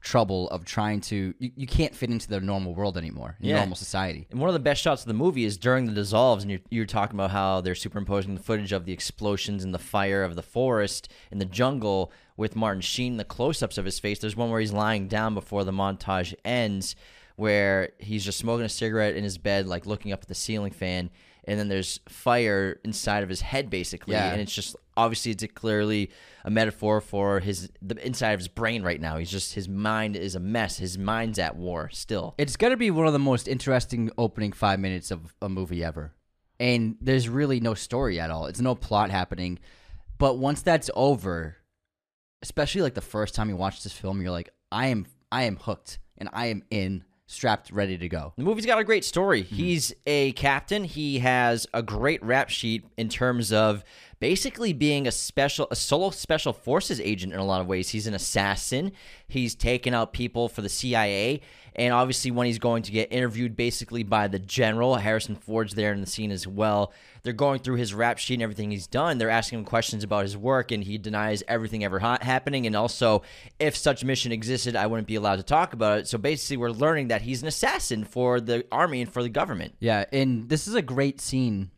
[0.06, 3.56] trouble of trying to you, you can't fit into the normal world anymore, in Yeah.
[3.56, 4.28] normal society.
[4.30, 6.60] And one of the best shots of the movie is during the dissolves, and you're,
[6.70, 10.36] you're talking about how they're superimposing the footage of the explosions and the fire of
[10.36, 14.20] the forest in the jungle with Martin Sheen, the close ups of his face.
[14.20, 16.94] There's one where he's lying down before the montage ends,
[17.34, 20.70] where he's just smoking a cigarette in his bed, like looking up at the ceiling
[20.72, 21.10] fan.
[21.48, 24.30] And then there's fire inside of his head, basically, Yeah.
[24.32, 26.10] and it's just obviously it's clearly
[26.44, 29.18] a metaphor for his the inside of his brain right now.
[29.18, 30.78] He's just his mind is a mess.
[30.78, 32.34] His mind's at war still.
[32.38, 35.84] It's going to be one of the most interesting opening five minutes of a movie
[35.84, 36.12] ever.
[36.58, 38.46] And there's really no story at all.
[38.46, 39.58] It's no plot happening.
[40.18, 41.56] But once that's over,
[42.42, 45.56] especially like the first time you watch this film, you're like, I am I am
[45.56, 48.32] hooked and I am in, strapped, ready to go.
[48.36, 49.42] The movie's got a great story.
[49.42, 49.54] Mm-hmm.
[49.54, 50.84] He's a captain.
[50.84, 53.84] He has a great rap sheet in terms of
[54.18, 57.90] basically being a special a solo special forces agent in a lot of ways.
[57.90, 58.92] He's an assassin.
[59.28, 61.40] He's taken out people for the CIA.
[61.74, 65.92] And obviously when he's going to get interviewed basically by the general, Harrison Ford's there
[65.92, 66.92] in the scene as well.
[67.22, 69.18] They're going through his rap sheet and everything he's done.
[69.18, 72.74] They're asking him questions about his work and he denies everything ever ha- happening and
[72.74, 73.22] also
[73.58, 76.08] if such mission existed, I wouldn't be allowed to talk about it.
[76.08, 79.74] So basically we're learning that he's an assassin for the army and for the government.
[79.78, 81.70] Yeah, and this is a great scene.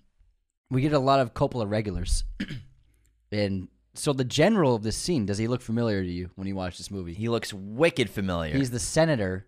[0.70, 2.24] We get a lot of Coppola regulars.
[3.32, 6.54] and so the general of this scene, does he look familiar to you when you
[6.54, 7.14] watch this movie?
[7.14, 8.56] He looks wicked familiar.
[8.56, 9.46] He's the senator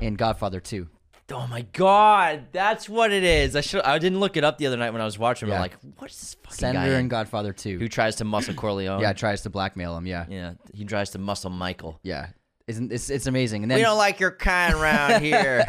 [0.00, 0.88] in Godfather 2.
[1.30, 3.56] Oh my god, that's what it is.
[3.56, 5.48] I should I didn't look it up the other night when I was watching.
[5.48, 5.54] Yeah.
[5.54, 7.08] I'm like, what is this fucking Senator guy in in?
[7.08, 7.78] Godfather 2.
[7.78, 9.00] who tries to muscle Corleone?
[9.00, 10.06] yeah, tries to blackmail him.
[10.06, 10.26] Yeah.
[10.28, 11.98] yeah, he tries to muscle Michael.
[12.02, 12.28] Yeah.
[12.66, 13.62] Isn't it's it's amazing.
[13.62, 15.64] And then We don't like your kind around here.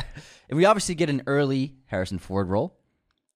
[0.49, 2.75] and we obviously get an early Harrison Ford role,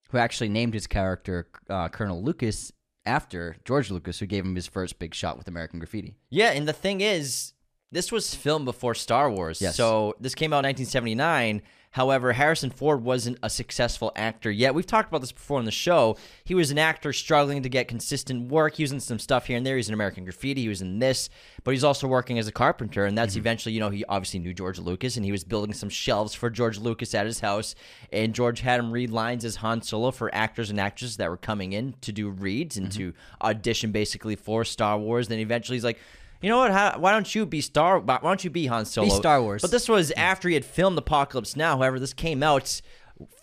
[0.10, 2.72] who actually named his character uh, Colonel Lucas
[3.06, 6.18] after George Lucas, who gave him his first big shot with American Graffiti.
[6.30, 7.54] yeah, and the thing is,
[7.92, 9.62] this was filmed before Star Wars.
[9.62, 9.76] Yes.
[9.76, 11.62] So this came out in 1979.
[11.92, 14.76] However, Harrison Ford wasn't a successful actor yet.
[14.76, 16.18] We've talked about this before on the show.
[16.44, 18.76] He was an actor struggling to get consistent work.
[18.76, 19.76] He was in some stuff here and there.
[19.76, 20.62] He was in American Graffiti.
[20.62, 21.30] He was in this,
[21.64, 23.06] but he's also working as a carpenter.
[23.06, 23.40] And that's mm-hmm.
[23.40, 26.50] eventually, you know, he obviously knew George Lucas and he was building some shelves for
[26.50, 27.74] George Lucas at his house.
[28.12, 31.38] And George had him read lines as Han Solo for actors and actresses that were
[31.38, 33.00] coming in to do reads and mm-hmm.
[33.00, 35.30] to audition basically for Star Wars.
[35.30, 36.00] Then eventually he's like,
[36.42, 36.72] you know what?
[36.72, 38.00] How, why don't you be Star?
[38.00, 39.08] Why don't you be Han Solo?
[39.08, 39.62] Be Star Wars.
[39.62, 41.78] But this was after he had filmed Apocalypse Now.
[41.78, 42.82] However, this came out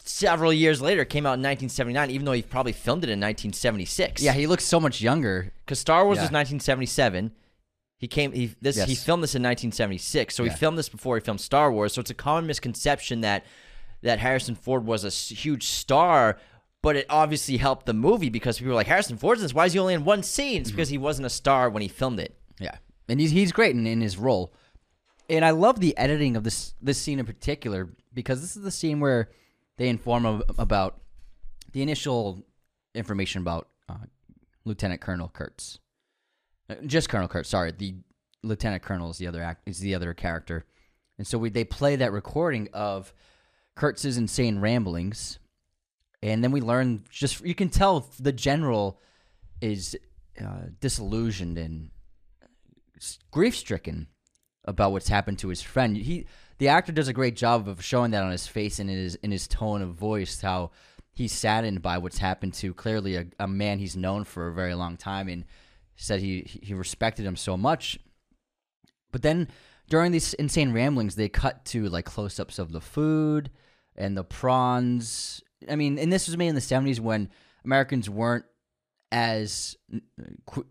[0.04, 1.02] several years later.
[1.02, 4.22] It came out in 1979, even though he probably filmed it in 1976.
[4.22, 5.52] Yeah, he looks so much younger.
[5.64, 6.22] because Star Wars Yeah.
[6.24, 7.32] was 1977.
[7.98, 8.32] He came.
[8.32, 8.76] He this.
[8.84, 10.34] He filmed this in 1976.
[10.34, 10.50] So Yeah.
[10.52, 11.94] he filmed this before he filmed Star Wars.
[11.94, 13.44] So it's a common misconception that
[14.02, 16.38] that Harrison Ford was a huge star.
[16.82, 19.54] But it obviously helped the movie because people were like, Harrison Ford's in this.
[19.54, 20.56] Why is he only in one scene?
[20.56, 20.60] Mm-hmm.
[20.60, 22.36] It's because he wasn't a star when he filmed it.
[22.60, 22.76] Yeah,
[23.08, 24.52] and he's he's great in, in his role,
[25.28, 28.70] and I love the editing of this this scene in particular because this is the
[28.70, 29.30] scene where
[29.76, 31.00] they inform about
[31.72, 32.44] the initial
[32.94, 34.06] information about uh,
[34.64, 35.78] Lieutenant Colonel Kurtz,
[36.70, 37.48] Uh, just Colonel Kurtz.
[37.48, 37.96] Sorry, the
[38.42, 40.64] Lieutenant Colonel is the other act is the other character,
[41.18, 43.12] and so we they play that recording of
[43.74, 45.38] Kurtz's insane ramblings,
[46.22, 49.00] and then we learn just you can tell the general
[49.60, 49.96] is
[50.40, 51.90] uh, disillusioned and
[53.30, 54.08] grief stricken
[54.64, 55.96] about what's happened to his friend.
[55.96, 56.26] He
[56.58, 59.14] the actor does a great job of showing that on his face and in his
[59.16, 60.70] in his tone of voice how
[61.12, 64.74] he's saddened by what's happened to clearly a, a man he's known for a very
[64.74, 65.44] long time and
[65.96, 67.98] said he he respected him so much.
[69.12, 69.48] But then
[69.88, 73.50] during these insane ramblings, they cut to like close ups of the food
[73.96, 75.42] and the prawns.
[75.68, 77.30] I mean, and this was made in the seventies when
[77.64, 78.44] Americans weren't
[79.12, 79.76] as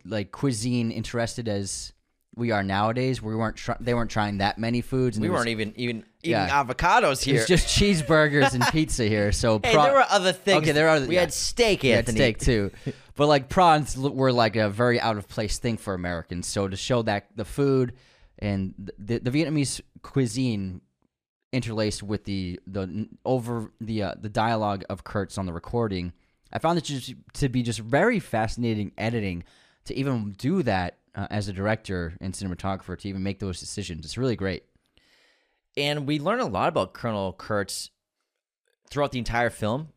[0.04, 1.93] like cuisine interested as
[2.36, 3.22] we are nowadays.
[3.22, 5.18] We weren't try- they weren't trying that many foods.
[5.18, 6.64] And We was- weren't even even eating Yeah.
[6.64, 7.34] avocados It here.
[7.36, 9.32] was just cheeseburgers and pizza here.
[9.32, 10.64] So hey, pra- there were other things.
[10.64, 11.22] Okay, there are We yeah.
[11.22, 12.18] had steak, we had Anthony.
[12.18, 12.72] steak too,
[13.16, 16.48] but like prawns were like a very out of place thing for Americans.
[16.48, 17.94] So to show that the food
[18.40, 20.82] and the, the Vietnamese cuisine
[21.52, 26.14] interlaced with the the over the uh, the dialogue of Kurtz on the recording,
[26.52, 29.44] I found it just to be just very fascinating editing
[29.86, 34.06] to even do that uh, as a director and cinematographer to even make those decisions.
[34.06, 34.64] It's really great.
[35.76, 37.90] and we learn a lot about Colonel Kurtz
[38.90, 39.90] throughout the entire film.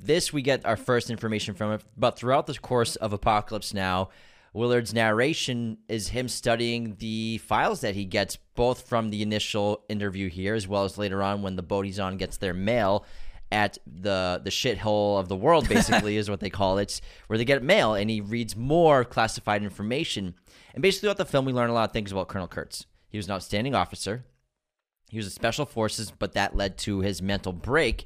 [0.00, 4.10] This we get our first information from it, but throughout the course of Apocalypse Now,
[4.52, 10.28] Willard's narration is him studying the files that he gets, both from the initial interview
[10.28, 13.04] here as well as later on when the Bodhisattva gets their mail
[13.50, 17.44] at the the shithole of the world, basically is what they call it, where they
[17.44, 20.34] get mail, and he reads more classified information.
[20.74, 22.86] And basically, throughout the film, we learn a lot of things about Colonel Kurtz.
[23.08, 24.24] He was an outstanding officer.
[25.10, 28.04] He was in special forces, but that led to his mental break.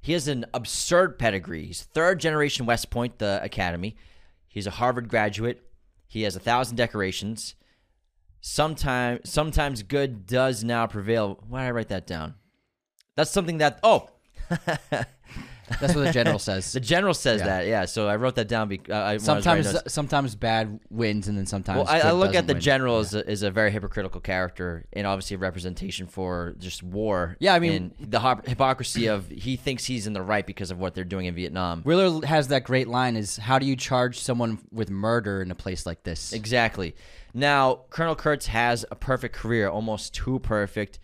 [0.00, 1.66] He has an absurd pedigree.
[1.66, 3.96] He's third generation West Point, the academy.
[4.48, 5.62] He's a Harvard graduate.
[6.08, 7.54] He has a thousand decorations.
[8.40, 11.44] Sometimes, sometimes good does now prevail.
[11.46, 12.34] Why did I write that down?
[13.14, 13.78] That's something that.
[13.82, 14.08] Oh,
[15.78, 16.72] That's what the general says.
[16.72, 17.46] the general says Yeah.
[17.46, 17.66] that.
[17.68, 18.68] Yeah, so I wrote that down.
[18.68, 21.86] Because uh, I, when I was writing sometimes sometimes bad wins and then sometimes Well,
[21.88, 22.60] I, I look at the win.
[22.60, 27.36] general as, a, as a very hypocritical character and obviously a representation for just war.
[27.38, 30.72] Yeah, I mean- and the hop- hypocrisy of he thinks he's in the right because
[30.72, 31.82] of what they're doing in Vietnam.
[31.84, 35.54] Willard has that great line is how do you charge someone with murder in a
[35.56, 36.32] place like this?
[36.32, 36.96] Exactly.
[37.32, 40.98] Now, Colonel Kurtz has a perfect career, almost too perfect.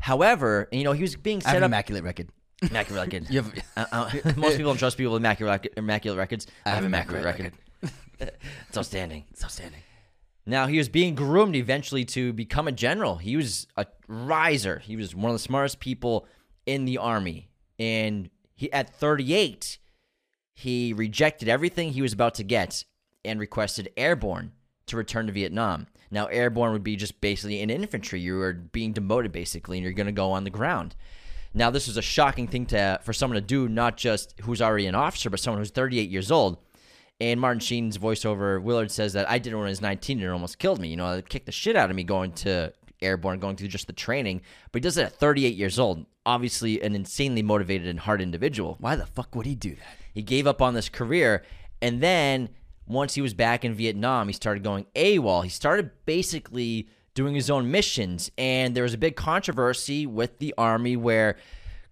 [0.00, 1.68] However, you know, he was being I have set an up.
[1.68, 2.28] immaculate record.
[2.62, 3.30] Immaculate record.
[3.30, 6.46] You have- Uh, uh, most people don't trust people with immaculate, immaculate records.
[6.66, 8.32] I have immaculate immaculate record.
[8.68, 9.24] It's outstanding.
[9.30, 9.80] It's outstanding.
[10.46, 13.16] Now he was being groomed eventually to become a general.
[13.16, 14.78] He was a riser.
[14.80, 16.26] He was one of the smartest people
[16.66, 17.48] in the army.
[17.78, 19.78] And he at 38,
[20.52, 22.84] he rejected everything he was about to get
[23.24, 24.52] and requested airborne
[24.86, 25.86] to return to Vietnam.
[26.10, 28.20] Now airborne would be just basically an infantry.
[28.20, 30.96] You were being demoted basically and you're going to go on the ground.
[31.52, 34.86] Now this was a shocking thing to for someone to do not just who's already
[34.86, 36.58] an officer but someone who's 38 years old.
[37.20, 40.26] And Martin Sheen's voiceover, Willard says that I did it when I was 19 and
[40.26, 40.88] it almost killed me.
[40.88, 42.72] You know, it kicked the shit out of me going to
[43.02, 44.40] airborne, going through just the training.
[44.72, 46.06] But he does it at 38 years old.
[46.24, 48.76] Obviously, an insanely motivated and hard individual.
[48.78, 49.96] Why the fuck would he do that?
[50.14, 51.44] He gave up on this career.
[51.82, 52.50] And then
[52.86, 55.44] once he was back in Vietnam, he started going AWOL.
[55.44, 58.30] He started basically doing his own missions.
[58.38, 61.36] And there was a big controversy with the Army where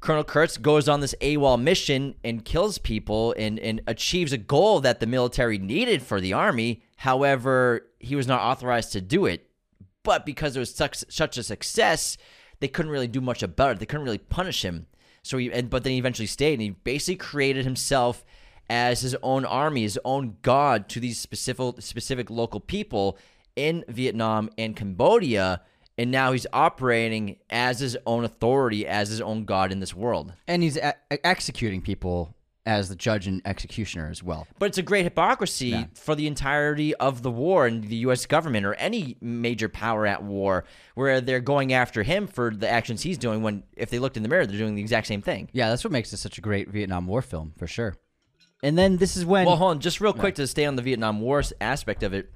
[0.00, 4.80] Colonel Kurtz goes on this AWOL mission and kills people and, and achieves a goal
[4.80, 6.82] that the military needed for the Army.
[6.96, 9.50] However, he was not authorized to do it.
[10.04, 12.16] But because it was such, such a success,
[12.60, 13.78] they couldn't really do much about it.
[13.80, 14.86] They couldn't really punish him.
[15.22, 18.24] So he, and, but then he eventually stayed and he basically created himself
[18.70, 23.18] as his own army, his own god to these specific specific local people
[23.58, 25.60] in Vietnam and Cambodia
[25.98, 30.32] and now he's operating as his own authority, as his own god in this world.
[30.46, 30.94] And he's a-
[31.26, 34.46] executing people as the judge and executioner as well.
[34.58, 35.84] But it's a great hypocrisy yeah.
[35.94, 38.26] for the entirety of the war and the U.S.
[38.26, 43.02] government or any major power at war, where they're going after him for the actions
[43.02, 43.42] he's doing.
[43.42, 45.48] When if they looked in the mirror, they're doing the exact same thing.
[45.52, 47.96] Yeah, that's what makes it such a great Vietnam War film for sure.
[48.62, 49.46] And then this is when.
[49.46, 52.30] Well, hold on, just real quick to stay on the Vietnam War aspect of it.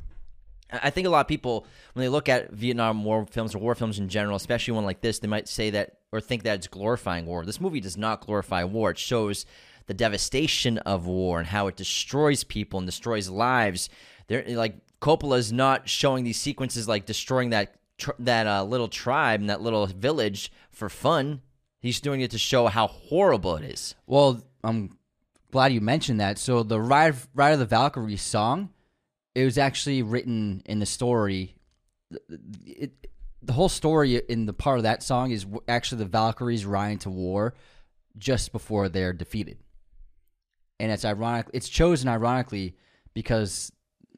[0.73, 3.75] I think a lot of people, when they look at Vietnam War films or war
[3.75, 6.67] films in general, especially one like this, they might say that or think that it's
[6.67, 7.45] glorifying war.
[7.45, 8.91] This movie does not glorify war.
[8.91, 9.45] It shows
[9.87, 13.89] the devastation of war and how it destroys people and destroys lives.
[14.29, 19.41] They're like Coppola's not showing these sequences like destroying that tr- that uh, little tribe
[19.41, 21.43] and that little village for fun.
[21.81, 23.97] He's doing it to show how horrible it is.
[24.07, 24.97] Well, I'm
[25.51, 26.39] glad you mentioned that.
[26.39, 28.71] So the Ride, Ride of the Valkyrie song
[29.35, 31.55] it was actually written in the story.
[32.67, 32.93] It,
[33.43, 37.11] the whole story in the part of that song is actually the Valkyries riding to
[37.11, 37.55] war
[38.19, 39.59] just before they're defeated,
[40.79, 41.47] and it's ironic.
[41.53, 42.77] It's chosen ironically
[43.15, 43.73] because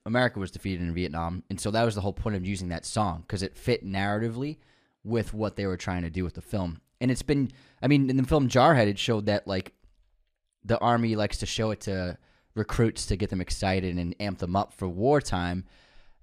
[0.04, 2.84] America was defeated in Vietnam, and so that was the whole point of using that
[2.84, 4.58] song because it fit narratively
[5.04, 6.80] with what they were trying to do with the film.
[7.00, 7.50] And it's been,
[7.82, 9.74] I mean, in the film Jarhead, it showed that like
[10.64, 12.18] the army likes to show it to
[12.54, 15.64] recruits to get them excited and amp them up for wartime.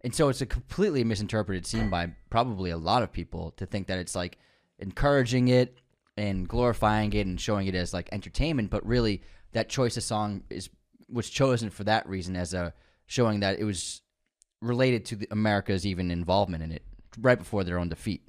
[0.03, 3.87] And so it's a completely misinterpreted scene by probably a lot of people to think
[3.87, 4.37] that it's like
[4.79, 5.77] encouraging it
[6.17, 9.21] and glorifying it and showing it as like entertainment, but really
[9.53, 10.69] that choice of song is
[11.09, 12.73] was chosen for that reason as a
[13.05, 14.01] showing that it was
[14.61, 16.83] related to the, America's even involvement in it
[17.19, 18.21] right before their own defeat.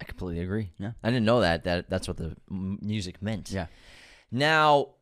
[0.00, 0.72] I completely agree.
[0.78, 3.50] Yeah, I didn't know that that that's what the music meant.
[3.50, 3.66] Yeah.
[4.30, 4.94] Now,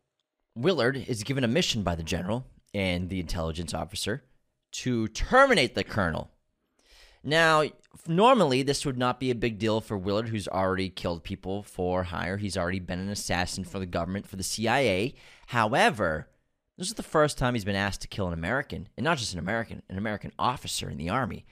[0.55, 4.24] Willard is given a mission by the general and the intelligence officer
[4.72, 6.30] to terminate the colonel.
[7.22, 7.64] Now,
[8.07, 12.05] normally this would not be a big deal for Willard, who's already killed people for
[12.05, 12.38] hire.
[12.38, 15.14] He's already been an assassin for the government, for the CIA.
[15.48, 16.28] However,
[16.78, 19.34] this is the first time he's been asked to kill an American, and not just
[19.34, 21.44] an American, an American officer in the army.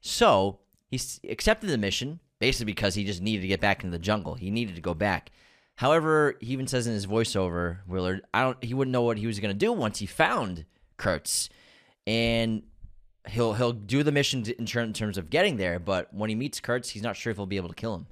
[0.00, 4.02] So he accepted the mission basically because he just needed to get back into the
[4.02, 4.34] jungle.
[4.34, 5.30] He needed to go back.
[5.76, 9.26] However, he even says in his voiceover, Willard, I don't he wouldn't know what he
[9.26, 10.64] was going to do once he found
[10.96, 11.48] Kurtz.
[12.06, 12.62] And
[13.28, 16.90] he'll he'll do the mission in, terms of getting there, but when he meets Kurtz,
[16.90, 18.06] he's not sure if he'll be able to kill him.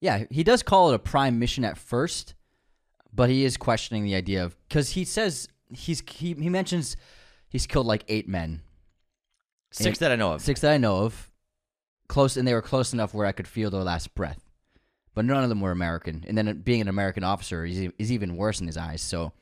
[0.00, 2.34] Yeah, he does call it a prime mission at first,
[3.12, 6.96] but he is questioning the idea of cuz he says he's he, he mentions
[7.48, 8.62] he's killed like 8 men.
[9.70, 10.42] Six that I know of.
[10.42, 11.30] Six that I know of.
[12.08, 14.41] Close and they were close enough where I could feel their last breath
[15.14, 16.24] but none of them were American.
[16.26, 19.02] And then being an American officer is, is even worse in his eyes.
[19.02, 19.32] So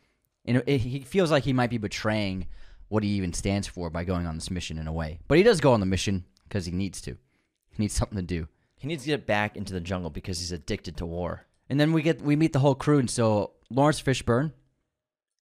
[0.44, 2.46] you know, it, he feels like he might be betraying
[2.88, 5.20] what he even stands for by going on this mission in a way.
[5.28, 7.12] But he does go on the mission because he needs to.
[7.12, 8.48] He needs something to do.
[8.76, 11.46] He needs to get back into the jungle because he's addicted to war.
[11.68, 14.52] And then we get we meet the whole crew, and so Lawrence Fishburne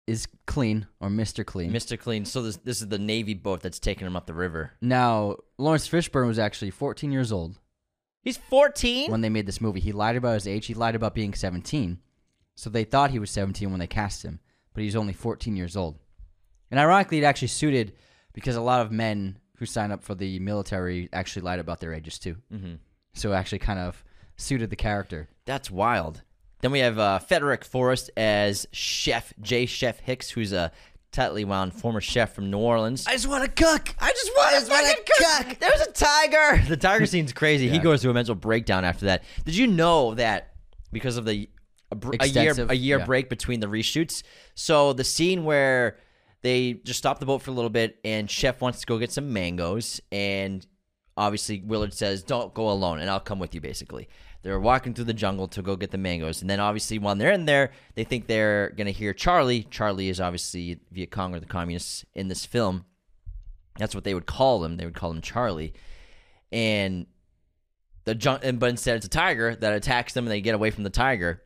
[0.09, 1.71] is clean or Mister Clean.
[1.71, 2.25] Mister Clean.
[2.25, 4.73] So this this is the Navy boat that's taking him up the river.
[4.81, 7.61] Now Lawrence Fishburne was actually 14 years old
[8.27, 9.13] He's 14?
[9.13, 9.79] when they made this movie.
[9.79, 10.67] He lied about his age.
[10.67, 12.01] He lied about being 17.
[12.57, 14.41] So they thought he was 17 when they cast him,
[14.75, 15.97] but he's only 14 years old.
[16.69, 17.93] And ironically, it actually suited
[18.33, 21.95] because a lot of men who sign up for the military actually lied about their
[21.95, 22.37] ages too.
[22.53, 22.75] Mm-hmm.
[23.15, 24.03] So it actually kind of
[24.37, 25.29] suited the character.
[25.45, 26.23] That's wild.
[26.63, 29.67] Then we have uh, Frederick Forrest as Chef J.
[29.67, 30.73] Chef Hicks, who's a
[31.17, 33.07] tightly wound former chef from New Orleans.
[33.07, 33.95] I just want to cook.
[33.99, 35.59] I just want to fucking cook.
[35.59, 36.63] There's a tiger.
[36.77, 37.69] The tiger scene's crazy.
[37.69, 39.25] He goes through a mental breakdown after that.
[39.45, 40.53] Did you know that
[40.93, 41.49] because of the
[41.91, 43.05] a, a year a year yeah.
[43.05, 44.23] break between the reshoots?
[44.55, 45.99] So the scene where
[46.43, 49.11] they just stop the boat for a little bit and Chef wants to go get
[49.11, 50.67] some mangoes and
[51.17, 54.09] obviously Willard says, "Don't go alone, and I'll come with you." Basically,
[54.47, 57.33] they're walking through the jungle to go get the mangoes, and then obviously while they're
[57.33, 59.65] in there, they think they're gonna hear Charlie.
[59.65, 62.85] Charlie is obviously Viet Cong or the communists in this film.
[63.77, 64.77] That's what they would call him.
[64.77, 65.75] They would call him Charlie,
[66.53, 67.07] and
[68.05, 70.71] the jun- and but instead it's a tiger that attacks them, and they get away
[70.71, 71.43] from the tiger.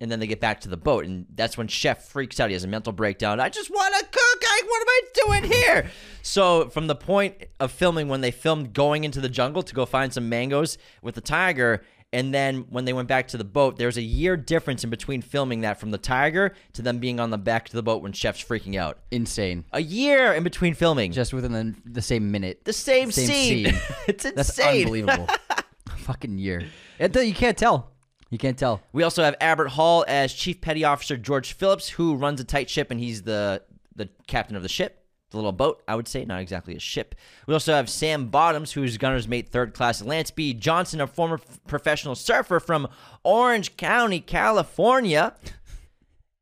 [0.00, 2.50] And then they get back to the boat, and that's when Chef freaks out.
[2.50, 3.38] He has a mental breakdown.
[3.38, 4.42] I just want to cook.
[4.44, 5.90] I, what am I doing here?
[6.20, 9.86] So, from the point of filming, when they filmed going into the jungle to go
[9.86, 11.82] find some mangoes with the tiger,
[12.14, 15.20] and then when they went back to the boat, there's a year difference in between
[15.20, 18.12] filming that from the tiger to them being on the back to the boat when
[18.12, 18.98] Chef's freaking out.
[19.10, 19.64] Insane.
[19.72, 21.10] A year in between filming.
[21.10, 22.64] Just within the, the same minute.
[22.64, 23.64] the same, Same scene.
[23.66, 23.80] scene.
[24.06, 24.34] it's insane.
[24.36, 25.28] That's unbelievable.
[25.96, 26.62] Fucking year.
[27.00, 27.90] It, you can't tell.
[28.30, 28.80] You can't tell.
[28.92, 32.70] We also have Albert Hall as Chief Petty Officer George Phillips, who runs a tight
[32.70, 33.62] ship, and he's the
[33.96, 35.03] the captain of the ship,
[35.34, 37.14] the little boat, I would say, not exactly a ship.
[37.46, 40.00] We also have Sam Bottoms, who's gunner's mate, third class.
[40.02, 40.54] Lance B.
[40.54, 42.88] Johnson, a former f- professional surfer from
[43.22, 45.34] Orange County, California,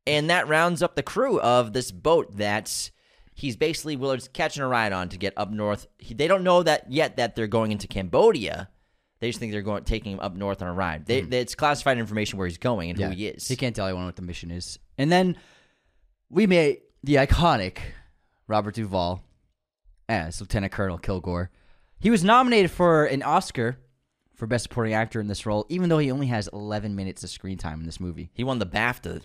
[0.05, 2.91] and that rounds up the crew of this boat that's.
[3.35, 5.87] He's basically Willard's catching a ride on to get up north.
[5.97, 8.69] He, they don't know that yet that they're going into Cambodia.
[9.19, 11.07] They just think they're going taking him up north on a ride.
[11.07, 13.47] They, they- it's classified information where he's going and who he is.
[13.47, 14.77] He can't tell anyone what the mission is.
[14.99, 15.35] And then
[16.29, 17.77] we made the iconic
[18.53, 19.23] Robert Duvall
[20.07, 21.49] eh, as Lieutenant Colonel Kilgore.
[21.99, 23.79] He was nominated for an Oscar
[24.35, 27.31] for Best Supporting Actor in this role, even though he only has 11 minutes of
[27.31, 28.29] screen time in this movie.
[28.35, 29.23] He won the BAFTA.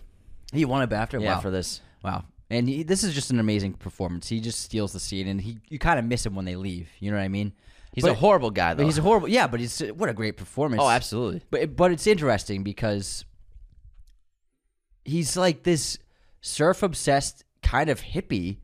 [0.51, 1.21] He won a BAFTA.
[1.21, 1.41] Yeah, wow.
[1.41, 1.81] for this.
[2.03, 2.23] Wow.
[2.49, 4.27] And he, this is just an amazing performance.
[4.27, 6.89] He just steals the scene, and he you kind of miss him when they leave.
[6.99, 7.53] You know what I mean?
[7.93, 8.83] He's But- a horrible guy, though.
[8.83, 9.27] He's a horrible.
[9.27, 10.81] Yeah, but he's what a great performance.
[10.81, 11.43] oh, absolutely.
[11.51, 13.25] But but it's interesting because
[15.05, 15.99] he's like this
[16.41, 18.57] surf obsessed kind of hippie,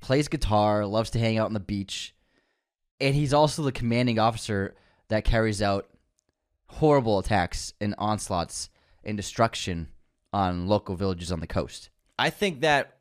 [0.00, 2.14] plays guitar, loves to hang out on the beach,
[3.00, 4.74] and he's also the commanding officer
[5.08, 5.88] that carries out
[6.68, 8.70] horrible attacks and onslaughts
[9.04, 9.88] and destruction
[10.32, 11.90] on local villages on the coast.
[12.18, 12.98] I think that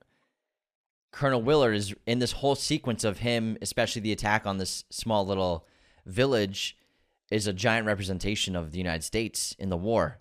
[1.12, 5.26] Colonel Willard is in this whole sequence of him, especially the attack on this small
[5.26, 5.66] little
[6.06, 6.78] village,
[7.32, 10.20] is a giant representation of the United States in the war.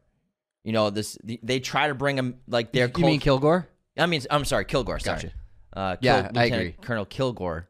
[0.64, 2.90] You know, this they try to bring him like their.
[2.94, 3.68] you mean Kilgore?
[3.96, 4.98] I mean, I'm sorry, Kilgore.
[4.98, 5.22] Sorry.
[5.22, 5.32] Gotcha.
[5.78, 6.74] Uh, Yeah, Kil- I agree.
[6.80, 7.68] Colonel Kilgore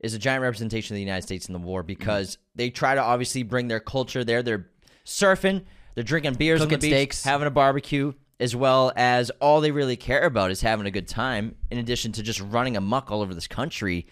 [0.00, 1.68] is a giant representation of the United States in the Mm-hmm.
[1.68, 4.42] war because they try to obviously bring their culture there.
[4.42, 4.68] They're
[5.06, 5.64] surfing,
[5.94, 7.24] they're drinking beers on the beach, steaks.
[7.24, 11.08] having a barbecue, as well as all they really care about is having a good
[11.08, 11.54] time.
[11.70, 14.06] In addition to just running amok all over this country,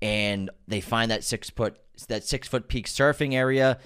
[0.00, 1.76] and they find that six foot
[2.08, 3.78] that six foot peak surfing area,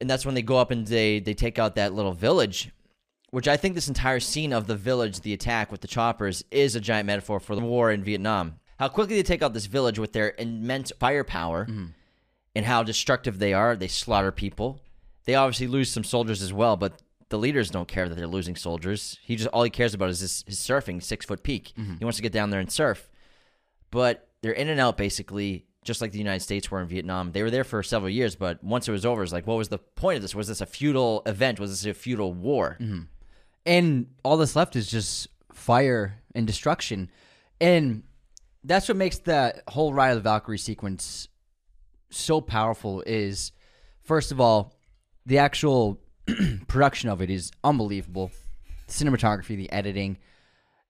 [0.00, 2.70] and that's when they go up and they they take out that little village
[3.34, 6.76] which I think this entire scene of the village, the attack with the choppers, is
[6.76, 8.60] a giant metaphor for the war in Vietnam.
[8.78, 11.86] How quickly they take out this village with their immense firepower mm-hmm.
[12.54, 13.74] and how destructive they are.
[13.74, 14.78] They slaughter people.
[15.24, 18.54] They obviously lose some soldiers as well, but the leaders don't care that they're losing
[18.54, 19.18] soldiers.
[19.24, 21.72] He just all he cares about is his, his surfing, six foot peak.
[21.76, 21.96] Mm-hmm.
[21.98, 23.10] He wants to get down there and surf.
[23.90, 27.32] But they're in and out basically, just like the United States were in Vietnam.
[27.32, 29.70] They were there for several years, but once it was over, it's like, what was
[29.70, 30.36] the point of this?
[30.36, 31.58] Was this a futile event?
[31.58, 32.76] Was this a futile war?
[32.80, 33.00] Mm-hmm.
[33.66, 37.10] And all that's left is just fire and destruction
[37.60, 38.02] and
[38.64, 41.28] that's what makes that whole ride of the valkyrie sequence
[42.10, 43.52] so powerful is
[44.02, 44.74] first of all
[45.26, 46.00] the actual
[46.68, 48.30] production of it is unbelievable
[48.88, 50.18] cinematography the editing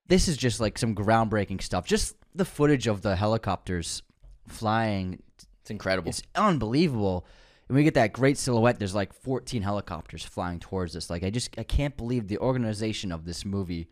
[0.09, 4.03] this is just like some groundbreaking stuff just the footage of the helicopters
[4.49, 5.23] flying
[5.63, 6.09] It's incredible.
[6.09, 7.27] it's unbelievable.
[7.69, 8.79] And we get that great silhouette.
[8.79, 11.09] There's like 14 helicopters flying towards us.
[11.09, 13.89] Like I just I can't believe the organization of this movie,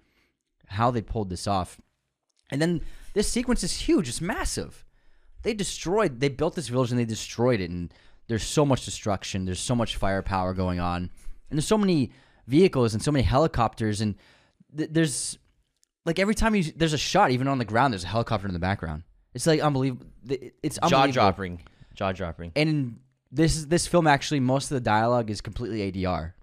[0.67, 1.81] how they pulled this off.
[2.51, 2.83] And then
[3.15, 4.09] this sequence is huge.
[4.09, 4.85] It's massive.
[5.43, 6.21] They destroyed.
[6.21, 7.71] They built this village and they destroyed it.
[7.71, 7.93] And
[8.29, 9.45] there's so much destruction.
[9.45, 11.11] There's so much firepower going on.
[11.51, 12.13] And there's so many
[12.47, 14.01] vehicles and so many helicopters.
[14.01, 14.17] And
[14.77, 15.39] th- there's
[16.05, 18.53] like every time you there's a shot, even on the ground, there's a helicopter in
[18.53, 19.05] the background.
[19.35, 20.07] It's like unbelievable.
[20.29, 21.63] It's jaw dropping,
[21.95, 22.53] Jaw dropping.
[22.55, 23.01] And
[23.33, 26.35] this is this film actually most of the dialogue is completely ADR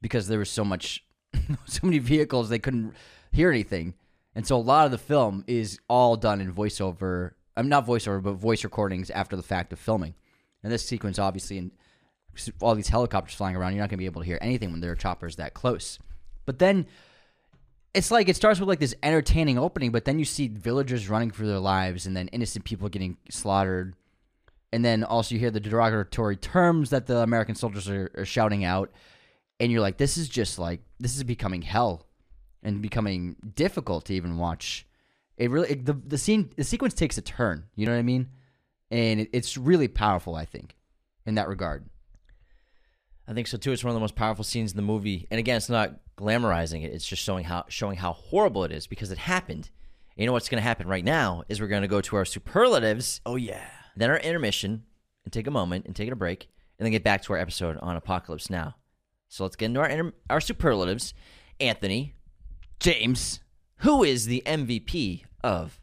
[0.00, 1.04] because there was so much
[1.66, 2.94] so many vehicles they couldn't
[3.32, 3.94] hear anything.
[4.34, 7.32] And so a lot of the film is all done in voiceover.
[7.56, 10.14] I'm not voiceover, but voice recordings after the fact of filming.
[10.62, 11.72] And this sequence obviously
[12.60, 14.80] all these helicopters flying around, you're not going to be able to hear anything when
[14.80, 15.98] there are choppers that close.
[16.46, 16.86] But then
[17.92, 21.32] it's like it starts with like this entertaining opening, but then you see villagers running
[21.32, 23.94] for their lives, and then innocent people getting slaughtered,
[24.72, 28.64] and then also you hear the derogatory terms that the American soldiers are, are shouting
[28.64, 28.90] out,
[29.58, 32.06] and you're like, this is just like this is becoming hell,
[32.62, 34.86] and becoming difficult to even watch.
[35.36, 37.64] It really it, the the scene the sequence takes a turn.
[37.74, 38.28] You know what I mean?
[38.90, 40.76] And it, it's really powerful, I think,
[41.26, 41.88] in that regard.
[43.26, 43.72] I think so too.
[43.72, 46.84] It's one of the most powerful scenes in the movie, and again, it's not glamorizing
[46.84, 46.92] it.
[46.92, 49.70] It's just showing how showing how horrible it is because it happened.
[50.16, 52.16] And you know what's going to happen right now is we're going to go to
[52.16, 53.64] our superlatives, Oh yeah.
[53.96, 54.84] Then our intermission,
[55.24, 57.76] and take a moment and take a break, and then get back to our episode
[57.78, 58.76] on Apocalypse Now.
[59.28, 61.14] So let's get into our inter- our superlatives.
[61.60, 62.14] Anthony,
[62.80, 63.40] James.
[63.78, 65.78] who is the MVP of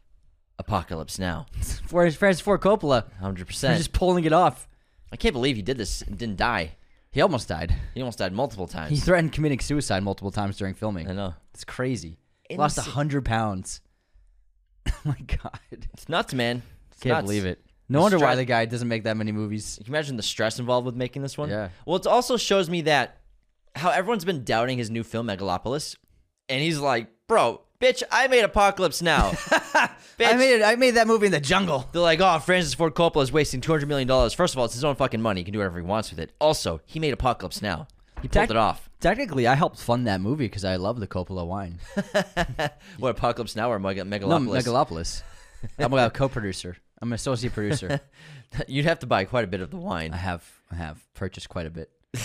[0.60, 1.45] Apocalypse Now?
[1.88, 3.12] For Francis Ford Coppola.
[3.20, 3.78] Hundred percent.
[3.78, 4.68] just pulling it off.
[5.12, 6.76] I can't believe he did this and didn't die.
[7.12, 7.74] He almost died.
[7.93, 8.89] He almost died multiple times.
[8.89, 11.10] He threatened committing suicide multiple times during filming.
[11.10, 11.34] I know.
[11.53, 12.18] It's crazy.
[12.51, 13.82] Lost a hundred pounds.
[14.88, 15.60] oh my god!
[15.93, 16.62] It's nuts, man.
[16.91, 17.26] It's Can't nuts.
[17.26, 17.64] believe it.
[17.89, 19.75] No The wonder why the guy doesn't make that many movies.
[19.77, 21.49] Can you imagine the stress involved with making this one?
[21.49, 21.69] Yeah.
[21.85, 23.17] Well, it also shows me that
[23.75, 25.95] how everyone's been doubting his new film Megalopolis,
[26.49, 29.31] and he's like, "Bro, bitch, I made Apocalypse Now."
[30.19, 30.27] bitch.
[30.27, 30.63] I made it.
[30.63, 31.88] I made that movie in the jungle.
[31.93, 34.65] They're like, "Oh, Francis Ford Coppola is wasting two hundred million dollars." First of all,
[34.65, 36.33] it's his own fucking money; he can do whatever he wants with it.
[36.41, 37.88] Also, he made Apocalypse Now.
[38.21, 38.89] He pulled Tec- it off.
[38.99, 41.79] Technically, I helped fund that movie because I love the Coppola wine.
[42.97, 44.63] What Apocalypse Now or Meg- no, Megalopolis?
[44.63, 45.21] Megalopolis.
[45.77, 46.77] I'm a co-producer.
[47.02, 48.02] I'm an associate producer.
[48.68, 50.14] You'd have to buy quite a bit of the wine.
[50.14, 51.91] I have I have purchased quite a bit.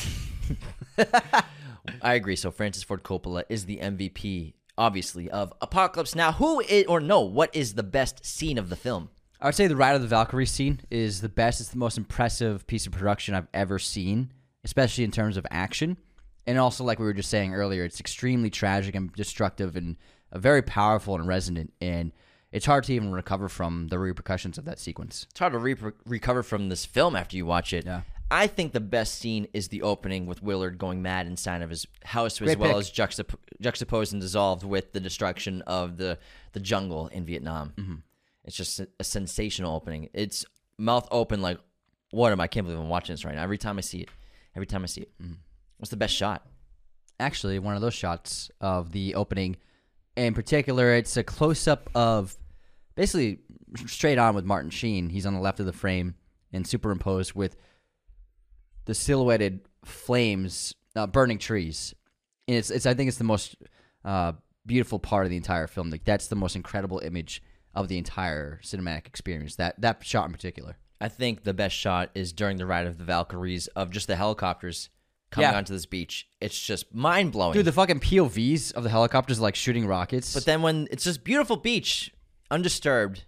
[2.03, 2.37] I agree.
[2.37, 6.33] So Francis Ford Coppola is the MVP, obviously, of Apocalypse Now.
[6.33, 9.11] Who is, or no, what is the best scene of the film?
[9.41, 11.61] I would say the Ride of the Valkyrie scene is the best.
[11.61, 14.33] It's the most impressive piece of production I've ever seen,
[14.65, 15.97] especially in terms of action.
[16.47, 19.97] And also, like we were just saying earlier, it's extremely tragic and destructive and
[20.33, 21.73] very powerful and resonant.
[21.81, 22.13] And
[22.53, 25.27] it's hard to even recover from the repercussions of that sequence.
[25.31, 27.87] It's hard to re- recover from this film after you watch it.
[27.87, 28.03] Yeah.
[28.31, 31.87] I think the best scene is the opening with Willard going mad inside of his
[32.03, 32.79] house, as well pick.
[32.79, 36.19] as juxtap- juxtaposed and dissolved with the destruction of the,
[36.53, 37.75] the jungle in Vietnam.
[37.77, 37.95] Mm-hmm.
[38.45, 40.09] It's just a, a sensational opening.
[40.15, 40.47] It's
[40.79, 41.59] mouth open, like,
[42.11, 42.45] what am I?
[42.45, 43.43] I can't believe I'm watching this right now.
[43.43, 44.09] Every time I see it,
[44.57, 45.11] every time I see it.
[45.23, 45.35] Mm-hmm.
[45.77, 46.47] What's the best shot?
[47.21, 49.57] Actually, one of those shots of the opening,
[50.17, 52.37] in particular, it's a close up of
[52.95, 53.39] basically
[53.87, 55.09] straight on with Martin Sheen.
[55.11, 56.15] He's on the left of the frame
[56.53, 57.57] and superimposed with
[58.85, 61.95] the silhouetted flames uh, burning trees.
[62.49, 63.57] And it's, it's I think it's the most
[64.05, 64.33] uh,
[64.67, 65.91] beautiful part of the entire film.
[65.91, 67.43] Like that's the most incredible image
[67.75, 69.57] of the entire cinematic experience.
[69.57, 70.77] That that shot in particular.
[71.01, 74.15] I think the best shot is during the ride of the Valkyries of just the
[74.15, 74.89] helicopters
[75.33, 75.57] coming Yeah.
[75.57, 76.29] onto this beach.
[76.41, 77.55] It's just mind blowing.
[77.55, 80.33] Dude, the fucking POVs of the helicopters like shooting rockets.
[80.35, 82.13] But then when it's this beautiful beach,
[82.53, 83.25] undisturbed,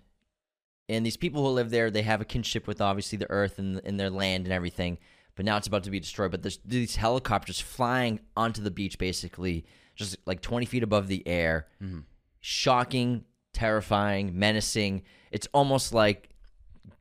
[0.88, 3.80] and these people who live there, they have a kinship with obviously the earth and,
[3.84, 4.98] and their land and everything.
[5.34, 6.30] But now it's about to be destroyed.
[6.30, 9.64] But there's these helicopters flying onto the beach, basically,
[9.96, 11.66] just like 20 feet above the air.
[11.82, 12.00] Mm-hmm.
[12.40, 15.02] Shocking, terrifying, menacing.
[15.32, 16.28] It's almost like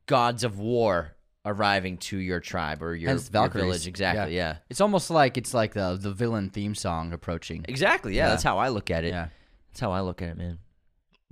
[0.06, 1.14] gods of war
[1.44, 3.86] arriving to your tribe or your, your village.
[3.86, 4.56] Exactly, yeah.
[4.70, 7.66] It's almost like it's like the the villain theme song approaching.
[7.68, 8.24] Exactly, yeah.
[8.24, 8.28] Yeah.
[8.30, 9.12] That's how I look at it.
[9.12, 9.28] Yeah.
[9.70, 10.58] That's how I look at it, man.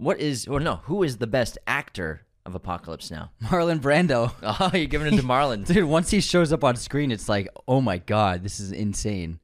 [0.03, 3.31] What is, or no, who is the best actor of Apocalypse Now?
[3.45, 4.33] Marlon Brando.
[4.43, 5.65] Oh, you're giving it to Marlon.
[5.67, 9.39] Dude, once he shows up on screen, it's like, oh my god, this is insane.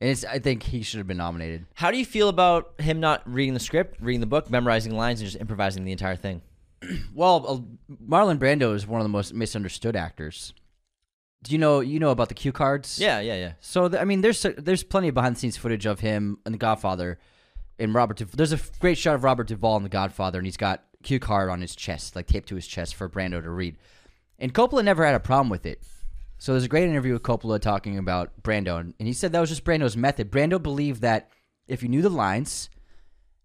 [0.00, 1.66] And it's I think he should have been nominated.
[1.74, 5.20] How do you feel about him not reading the script, reading the book, memorizing lines,
[5.20, 6.42] and just improvising the entire thing?
[7.14, 10.54] Well, uh, Marlon Brando is one of the most misunderstood actors.
[11.42, 12.98] Do you know you know about the cue cards?
[12.98, 13.52] Yeah, yeah, yeah.
[13.60, 16.52] So th- I mean, there's there's plenty of behind the scenes footage of him and
[16.54, 17.18] The Godfather,
[17.78, 18.18] and Robert.
[18.18, 21.18] Duv- there's a great shot of Robert Duvall in The Godfather, and he's got cue
[21.18, 23.76] card on his chest, like taped to his chest for Brando to read.
[24.38, 25.82] And Coppola never had a problem with it.
[26.38, 29.40] So there's a great interview with Coppola talking about Brando, and and he said that
[29.40, 30.30] was just Brando's method.
[30.30, 31.30] Brando believed that
[31.66, 32.70] if you knew the lines,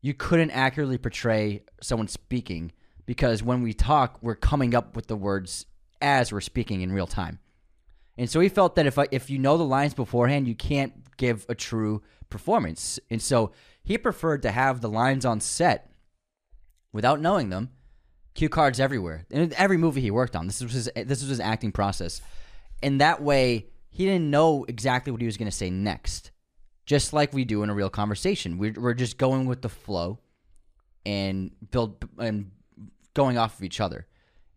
[0.01, 2.71] you couldn't accurately portray someone speaking
[3.05, 5.65] because when we talk, we're coming up with the words
[6.01, 7.39] as we're speaking in real time.
[8.17, 11.45] And so he felt that if if you know the lines beforehand, you can't give
[11.49, 12.99] a true performance.
[13.09, 13.51] And so
[13.83, 15.91] he preferred to have the lines on set
[16.91, 17.69] without knowing them,
[18.33, 19.25] cue cards everywhere.
[19.29, 22.21] In every movie he worked on, this was his this was his acting process.
[22.81, 26.31] And that way, he didn't know exactly what he was going to say next.
[26.85, 30.19] Just like we do in a real conversation, we're, we're just going with the flow
[31.05, 32.51] and build and
[33.13, 34.07] going off of each other.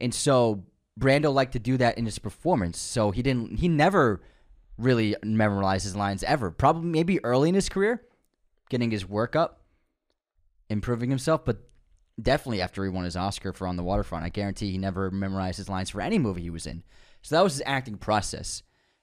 [0.00, 0.64] And so
[0.98, 2.78] Brando liked to do that in his performance.
[2.78, 4.22] So he didn't he never
[4.78, 6.50] really memorized his lines ever.
[6.50, 8.02] Probably maybe early in his career,
[8.68, 9.60] getting his work up.
[10.68, 11.58] improving himself, but
[12.20, 15.58] definitely after he won his Oscar for On the Waterfront, I guarantee he never memorized
[15.58, 16.82] his lines for any movie he was in.
[17.22, 18.62] So that was his acting process.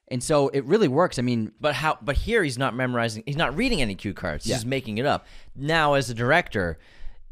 [0.10, 1.18] And so it really works.
[1.18, 1.98] I mean, But how?
[2.02, 3.24] But here he's not memorizing.
[3.26, 4.46] He's not reading any cue cards.
[4.46, 4.56] Yeah.
[4.56, 5.26] He's making it up.
[5.56, 6.78] Now, as a director,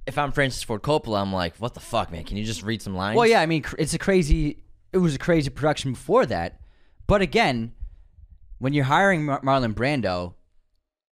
[0.07, 2.23] if I'm Francis Ford Coppola, I'm like, what the fuck, man?
[2.23, 3.17] Can you just read some lines?
[3.17, 4.63] well, yeah, I mean, it's a crazy.
[4.93, 6.59] It was a crazy production before that,
[7.07, 7.73] but again,
[8.59, 10.33] when you're hiring Mar- Marlon Brando,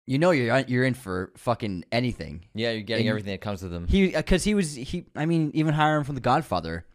[0.10, 2.44] you know you're you're in for fucking anything.
[2.56, 2.72] yeah.
[2.72, 3.88] You're getting And- everything that comes with them.
[3.88, 5.06] He because he was he.
[5.16, 6.86] I mean, even hiring from The Godfather,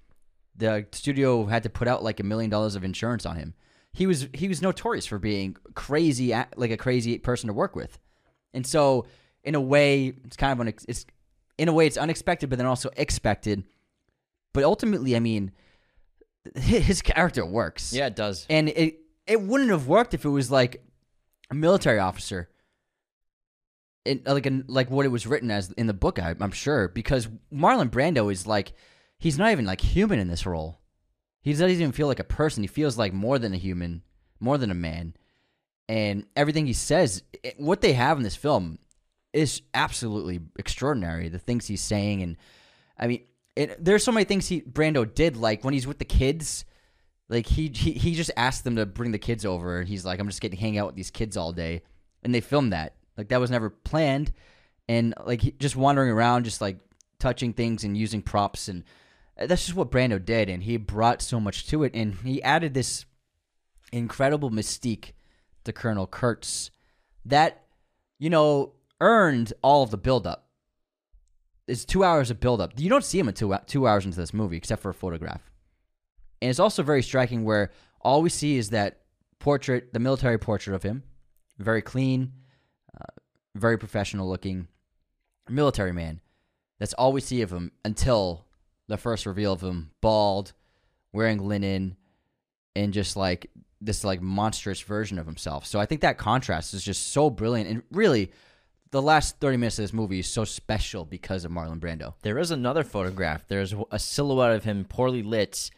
[0.57, 3.55] the studio had to put out like a million dollars of insurance on him.
[3.93, 7.77] He was he was notorious for being crazy, a- like a crazy person to work
[7.77, 8.01] with,
[8.53, 9.07] and so
[9.45, 11.07] in a way, it's kind of unex- it's
[11.57, 13.63] in a way it's unexpected, but then also expected.
[14.53, 15.53] But ultimately, I mean,
[16.57, 16.61] hi-
[16.91, 17.93] his character works.
[17.93, 18.47] yeah, it does.
[18.51, 20.83] and it it wouldn't have worked if it was like
[21.51, 22.49] a military officer.
[24.07, 27.27] Like an, like what it was written as in the book, I, I'm sure, because
[27.53, 28.75] Marlon Brando is like
[29.19, 30.79] he's not even like human in this role.
[31.41, 32.63] He doesn't even feel like a person.
[32.63, 34.03] He feels like more than a human,
[34.41, 35.15] more than a man,
[35.89, 38.79] and everything he says, it, what they have in this film,
[39.33, 41.29] is absolutely extraordinary.
[41.29, 42.37] The things he's saying, and
[42.99, 43.23] I mean,
[43.57, 46.65] it, there's so many things he Brando did, like when he's with the kids.
[47.31, 50.21] Like he, he he just asked them to bring the kids over, and he's like,
[50.21, 51.83] "I'm just getting to hang out with these kids all day,"
[52.23, 52.97] and they filmed that.
[53.17, 54.33] Like that was never planned,
[54.89, 56.79] and like he, just wandering around, just like
[57.19, 58.85] touching things and using props, and
[59.39, 62.43] uh, that's just what Brando did, and he brought so much to it, and he
[62.43, 63.05] added this
[63.93, 65.13] incredible mystique
[65.65, 66.71] to Colonel Kurtz
[67.25, 67.65] that
[68.19, 70.49] you know earned all of the buildup.
[71.67, 72.79] It's two hours of buildup.
[72.79, 75.51] You don't see him until two hours into this movie, except for a photograph.
[76.43, 79.01] And it's also very striking where all we see is that
[79.39, 81.05] portrait, the military portrait of him,
[81.59, 82.33] very clean,
[83.55, 84.69] very professional looking
[85.49, 86.21] military man.
[86.79, 88.47] That's all we see of him until
[88.89, 90.53] the first reveal of him bald,
[91.13, 91.97] wearing linen,
[92.75, 93.51] and just like
[93.81, 95.67] this like monstrous version of himself.
[95.67, 98.33] So I think that contrast is just so brilliant and really
[98.91, 102.15] the last 30 minutes of this movie is so special because of Marlon Brando.
[102.23, 103.47] There is another photograph.
[103.49, 105.71] There's a silhouette of him poorly lit,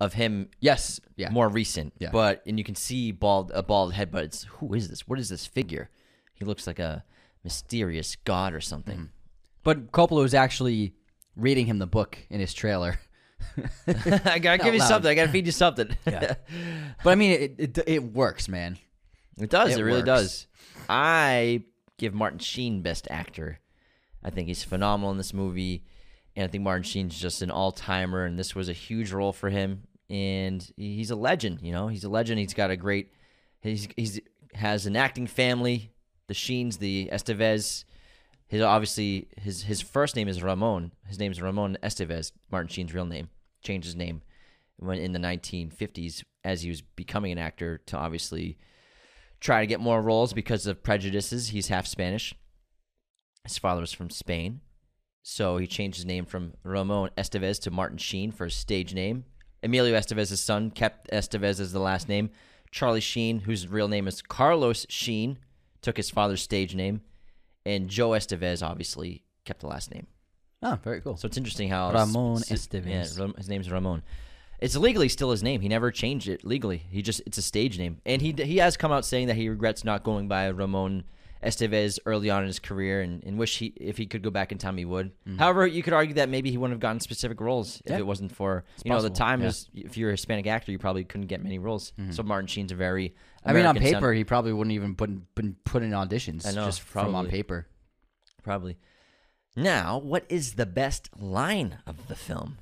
[0.00, 1.28] of him Yes, yeah.
[1.30, 1.92] more recent.
[1.98, 2.10] Yeah.
[2.10, 5.06] But and you can see bald a bald head, but it's who is this?
[5.06, 5.90] What is this figure?
[6.32, 7.04] He looks like a
[7.44, 8.96] mysterious god or something.
[8.96, 9.06] Mm-hmm.
[9.64, 10.94] But Coppola was actually
[11.36, 12.98] reading him the book in his trailer.
[13.86, 14.88] I gotta give you loud.
[14.88, 15.10] something.
[15.10, 15.88] I gotta feed you something.
[16.06, 16.34] Yeah.
[17.02, 18.78] But I mean, it, it, it works, man.
[19.40, 19.72] it does.
[19.72, 20.06] It, It really works.
[20.06, 20.46] does.
[20.88, 21.64] I
[21.98, 23.58] give Martin Sheen best actor.
[24.24, 25.84] I think he's phenomenal in this movie,
[26.36, 29.32] and I think Martin Sheen's just an all timer, and this was a huge role
[29.32, 29.82] for him.
[30.08, 31.60] And he's a legend.
[31.62, 32.38] You know, he's a legend.
[32.38, 33.12] He's got a great.
[33.60, 34.20] He's he's
[34.54, 35.91] has an acting family.
[36.28, 37.84] The Sheens, the Estevez.
[38.46, 40.92] His obviously his his first name is Ramon.
[41.06, 42.32] His name is Ramon Estevez.
[42.50, 43.28] Martin Sheen's real name.
[43.62, 44.22] Changed his name
[44.76, 48.58] when in the 1950s as he was becoming an actor to obviously
[49.40, 51.48] try to get more roles because of prejudices.
[51.48, 52.34] He's half Spanish.
[53.44, 54.60] His father was from Spain.
[55.22, 59.24] So he changed his name from Ramon Estevez to Martin Sheen for his stage name.
[59.62, 62.30] Emilio Estevez's son kept Estevez as the last name.
[62.72, 65.38] Charlie Sheen, whose real name is Carlos Sheen,
[65.82, 67.02] took his father's stage name.
[67.66, 70.06] And Joe Estevez obviously kept the last name.
[70.62, 71.16] Oh, very cool.
[71.16, 73.18] So it's interesting how Ramon s- s- Estevez.
[73.18, 74.02] Yeah, his name's Ramon.
[74.60, 75.60] It's legally still his name.
[75.60, 76.78] He never changed it legally.
[76.90, 79.48] He just it's a stage name, and he he has come out saying that he
[79.48, 81.04] regrets not going by Ramon
[81.42, 84.52] Estevez early on in his career, and, and wish he if he could go back
[84.52, 85.10] in time he would.
[85.26, 85.38] Mm-hmm.
[85.38, 87.98] However, you could argue that maybe he wouldn't have gotten specific roles if Yeah.
[87.98, 89.48] it wasn't for you know the possible, time yeah.
[89.48, 91.92] is if you're a Hispanic actor you probably couldn't get many roles.
[91.98, 92.12] Mm-hmm.
[92.12, 93.14] So Martin Sheen's a very
[93.44, 96.46] I mean, on paper, sound- he probably wouldn't even put been put in auditions.
[96.46, 97.66] I know, just from on paper.
[98.42, 98.76] probably.
[99.56, 102.58] Now, what is the best line of the film?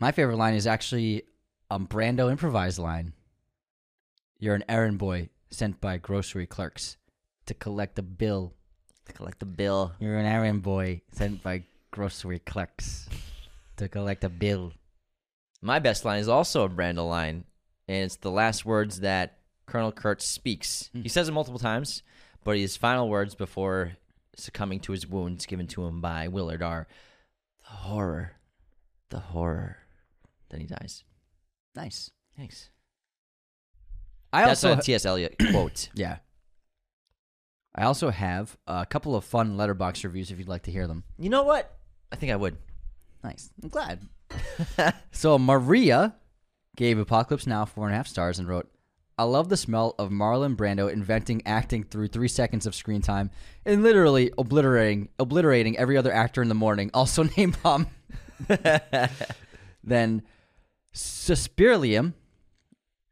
[0.00, 1.22] My favorite line is actually
[1.70, 3.12] a Brando improvised line.
[4.38, 6.96] You're an errand boy sent by grocery clerks
[7.46, 8.52] to collect a bill.
[9.06, 9.92] To collect a bill.
[10.00, 13.08] You're an errand boy sent by grocery clerks
[13.76, 14.72] to collect a bill.
[15.62, 17.44] My best line is also a Brando line,
[17.88, 20.90] and it's the last words that Colonel Kurtz speaks.
[20.92, 21.02] Hmm.
[21.02, 22.02] He says it multiple times,
[22.44, 23.96] but his final words before
[24.36, 26.86] succumbing to his wounds given to him by Willard are
[27.62, 28.32] the horror,
[29.10, 29.78] the horror.
[30.50, 31.04] Then he dies.
[31.74, 32.10] Nice.
[32.36, 32.70] Thanks.
[34.32, 35.06] I That's also a T.S.
[35.06, 35.88] Eliot quote.
[35.94, 36.18] yeah.
[37.76, 41.04] I also have a couple of fun Letterboxd reviews if you'd like to hear them.
[41.18, 41.76] You know what?
[42.10, 42.56] I think I would.
[43.22, 43.50] Nice.
[43.62, 44.00] I'm glad.
[45.12, 46.14] so Maria
[46.76, 48.68] gave Apocalypse Now four and a half stars and wrote,
[49.18, 53.30] I love the smell of Marlon Brando inventing acting through three seconds of screen time
[53.64, 56.90] and literally obliterating obliterating every other actor in the morning.
[56.92, 57.86] Also napalm.
[59.84, 60.22] then
[60.94, 62.14] Suspirlium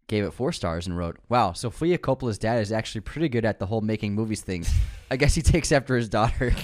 [0.07, 3.59] gave it four stars and wrote, "Wow, Sofia Coppola's dad is actually pretty good at
[3.59, 4.65] the whole making movies thing.
[5.11, 6.55] I guess he takes after his daughter."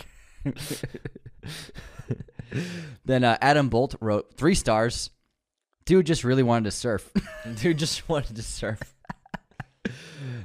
[3.04, 5.10] then uh, Adam Bolt wrote three stars.
[5.84, 7.10] Dude just really wanted to surf.
[7.56, 8.80] Dude just wanted to surf.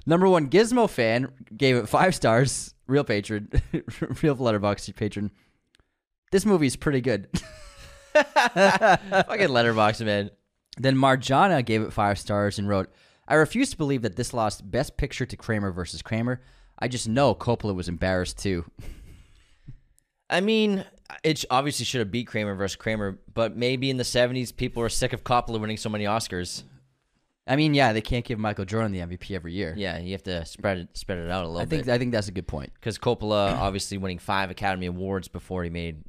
[0.05, 2.73] Number one Gizmo fan gave it five stars.
[2.87, 3.49] Real patron,
[4.21, 5.31] real Letterboxd patron.
[6.31, 7.27] This movie is pretty good.
[8.13, 10.29] Fucking Letterboxd, man.
[10.77, 12.91] Then Marjana gave it five stars and wrote,
[13.27, 16.41] "I refuse to believe that this lost Best Picture to Kramer versus Kramer.
[16.77, 18.65] I just know Coppola was embarrassed too."
[20.29, 20.83] I mean,
[21.23, 24.89] it obviously should have beat Kramer versus Kramer, but maybe in the 70s, people were
[24.89, 26.63] sick of Coppola winning so many Oscars.
[27.47, 29.75] I mean, yeah, they can't give Michael Jordan the MVP every year.
[29.77, 31.93] Yeah, you have to spread it spread it out a little I think bit.
[31.93, 32.71] I think that's a good point.
[32.73, 36.03] Because Coppola obviously winning five Academy Awards before he made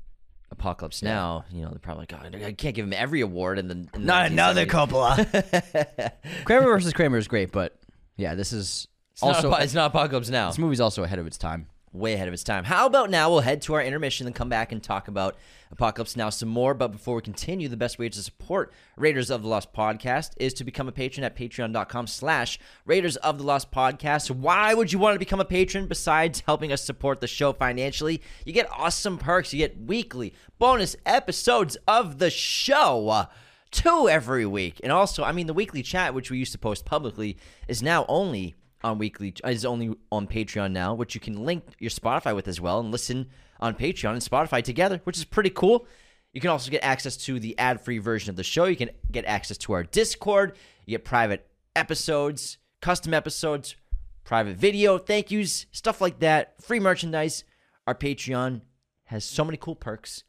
[0.59, 3.69] Apocalypse Now, you know, they're probably like, oh, I can't give him every award And
[3.71, 6.13] then the 1970s." Coppola.
[6.45, 7.79] Kramer versus Kramer is great, but
[8.17, 10.49] yeah, this is It's also Apo- it's not Apocalypse Now.
[10.49, 11.67] this movie's also ahead of its time.
[11.99, 12.65] Way ahead of its time.
[12.65, 15.37] How about now we'll head to our intermission and come back and talk about
[15.71, 16.75] Apocalypse Now some more.
[16.75, 20.55] But before we continue, the best way to support Raiders of the Lost Podcast is
[20.55, 24.31] to become a patron at patreon.com slash Raiders of the Lost Podcast.
[24.31, 28.23] Why would you want to become a patron besides helping us support the show financially?
[28.45, 29.53] You get awesome perks.
[29.53, 33.27] You get weekly bonus episodes of the show uh,
[33.71, 34.81] two every week.
[34.83, 37.37] And also, I mean, the weekly chat, which we used to post publicly,
[37.69, 41.65] is now only on weekly uh, is only on Patreon now, which you can link
[41.79, 43.29] your Spotify with as well and listen
[43.61, 45.87] on Patreon and Spotify together, which is pretty cool.
[46.33, 48.67] You can also get access to the ad-free version of the show.
[48.67, 50.57] You can get access to our Discord.
[50.85, 53.77] You get private episodes, custom episodes,
[54.25, 57.45] private video, thank yous, stuff like that, free merchandise.
[57.87, 58.63] Our Patreon
[59.05, 60.25] has so many cool perks,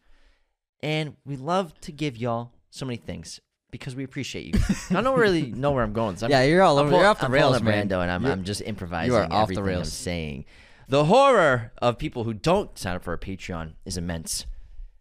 [0.82, 3.42] and we love to give y'all so many things
[3.72, 4.62] because we appreciate you.
[4.98, 6.16] I don't really know where I'm going.
[6.18, 7.90] So I'm- Yeah, you're all I'm over- you're off the I'm rails, pulling a man.
[7.90, 9.12] Brando, and I'm, I'm just improvising.
[9.12, 9.94] you are off the everything I'm rails.
[9.94, 10.46] saying.
[10.90, 14.46] The horror of people who don't sign up for a Patreon is immense.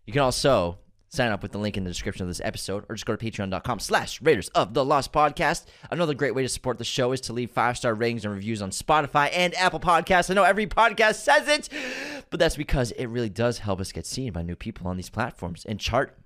[0.04, 2.96] You can also sign up with the link in the description of this episode or
[2.96, 6.76] just go to patreon.com slash raiders of the lost podcast another great way to support
[6.78, 10.28] the show is to leave five star ratings and reviews on spotify and apple podcasts
[10.30, 11.70] i know every podcast says it
[12.28, 15.08] but that's because it really does help us get seen by new people on these
[15.08, 16.18] platforms and chart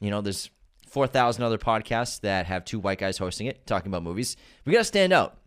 [0.00, 0.50] you know there's
[0.92, 4.84] 4000 other podcasts that have two white guys hosting it talking about movies we gotta
[4.84, 5.38] stand out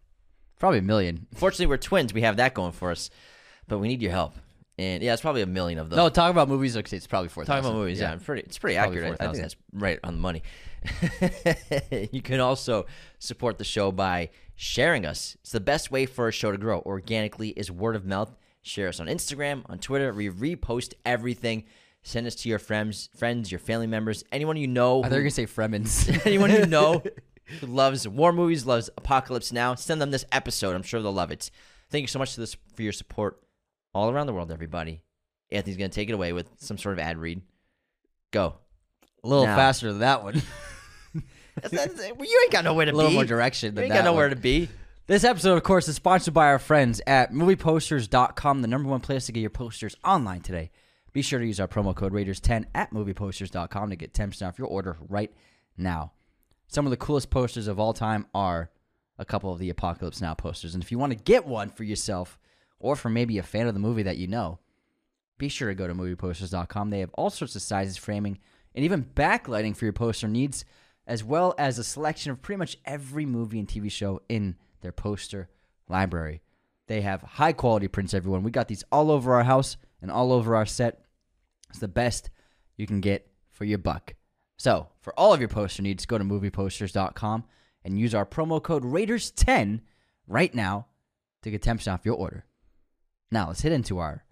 [0.59, 1.27] Probably a million.
[1.35, 2.13] Fortunately, we're twins.
[2.13, 3.09] We have that going for us,
[3.67, 4.35] but we need your help.
[4.77, 5.97] And yeah, it's probably a million of them.
[5.97, 6.75] No, talk about movies.
[6.75, 7.45] Okay, it's probably four.
[7.45, 7.99] talking about movies.
[7.99, 8.41] Yeah, I'm pretty.
[8.41, 9.21] It's pretty Probably accurate.
[9.21, 10.43] I think that's right on the money.
[12.11, 12.85] you can also
[13.19, 15.37] support the show by sharing us.
[15.41, 17.49] It's the best way for a show to grow organically.
[17.49, 18.35] Is word of mouth.
[18.63, 20.11] Share us on Instagram, on Twitter.
[20.13, 21.65] We repost everything.
[22.07, 24.99] Send us to your friends, friends, your family members, anyone you know.
[25.03, 26.25] I thought you were gonna say Fremens.
[26.27, 27.01] anyone you know
[27.59, 30.75] who loves war movies, loves Apocalypse Now, send them this episode.
[30.75, 31.49] I'm sure they'll love it.
[31.89, 33.41] Thank you so much to this for your support
[33.93, 35.01] all around the world, everybody.
[35.51, 37.41] Anthony's gonna take it away with some sort of ad read.
[38.31, 38.55] Go.
[39.23, 39.55] a little Now.
[39.55, 40.41] faster than that one.
[41.61, 42.95] That's- that's- you ain't got nowhere to be.
[42.95, 43.15] a little be.
[43.15, 44.35] more direction You than ain't that got nowhere one.
[44.35, 44.69] to be.
[45.07, 49.25] This episode, of course, is sponsored by our friends at movieposters.com, the number one place
[49.27, 50.71] to get your posters online today.
[51.16, 54.68] Be sure to use our promo code Raiders10 at movieposters.com to get 10% off your
[54.68, 55.32] order right
[55.78, 56.11] now.
[56.68, 58.70] Some of the coolest posters of all time are
[59.18, 60.74] a couple of the Apocalypse Now posters.
[60.74, 62.38] And if you want to get one for yourself
[62.80, 64.59] or for maybe a fan of the movie that you know,
[65.38, 66.89] be sure to go to movieposters.com.
[66.89, 68.38] They have all sorts of sizes, framing,
[68.76, 70.66] and even backlighting for your poster needs,
[71.07, 74.91] as well as a selection of pretty much every movie and TV show in their
[74.91, 75.47] poster
[75.88, 76.41] library.
[76.88, 78.43] They have high quality prints, everyone.
[78.43, 81.04] We got these all over our house and all over our set.
[81.76, 82.30] It's the best
[82.78, 84.15] you can get for your buck.
[84.57, 87.43] So, for all of your poster needs, go to movieposters.com
[87.84, 89.82] and use our promo code Raiders10
[90.26, 90.86] right now
[91.41, 92.45] to get 10% off your order.
[93.30, 94.23] Now, let's hit into our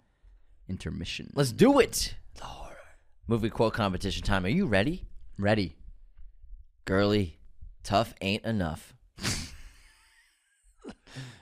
[0.70, 1.32] intermission.
[1.34, 2.14] Let's do it.
[2.40, 2.78] Horror.
[3.26, 4.46] Movie quote competition time.
[4.46, 5.04] Are you ready?
[5.38, 5.76] Ready.
[6.86, 7.40] Girly,
[7.82, 8.94] tough ain't enough.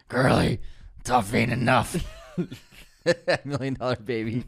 [0.08, 0.60] Girly,
[1.04, 2.04] tough ain't enough.
[3.44, 4.46] Million dollar baby.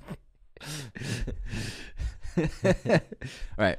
[2.39, 3.01] All
[3.59, 3.79] right.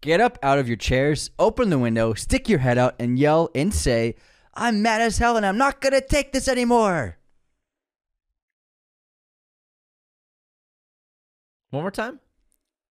[0.00, 3.50] Get up out of your chairs, open the window, stick your head out, and yell
[3.54, 4.14] and say,
[4.54, 7.18] I'm mad as hell and I'm not going to take this anymore.
[11.70, 12.20] One more time.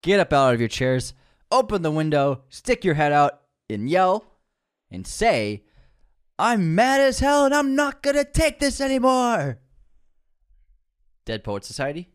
[0.03, 1.13] Get up out of your chairs,
[1.51, 4.25] open the window, stick your head out, and yell
[4.91, 5.63] and say,
[6.39, 9.59] I'm mad as hell and I'm not gonna take this anymore.
[11.25, 12.09] Dead Poet Society.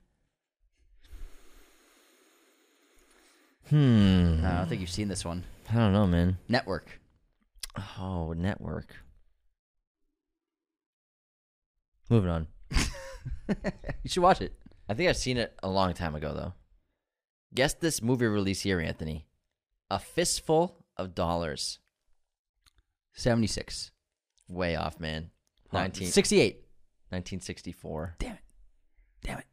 [3.70, 4.40] Hmm.
[4.44, 5.44] I don't think you've seen this one.
[5.70, 6.38] I don't know, man.
[6.48, 7.00] Network.
[7.98, 8.94] Oh, network.
[12.10, 12.46] Moving on.
[14.02, 14.54] You should watch it.
[14.88, 16.54] I think I've seen it a long time ago, though.
[17.54, 19.26] Guess this movie release year, Anthony.
[19.90, 21.78] A Fistful of Dollars.
[23.12, 23.90] 76.
[24.48, 25.30] Way off, man.
[25.70, 26.54] 1968.
[27.10, 28.16] 1964.
[28.18, 28.38] Damn it.
[29.22, 29.46] Damn it.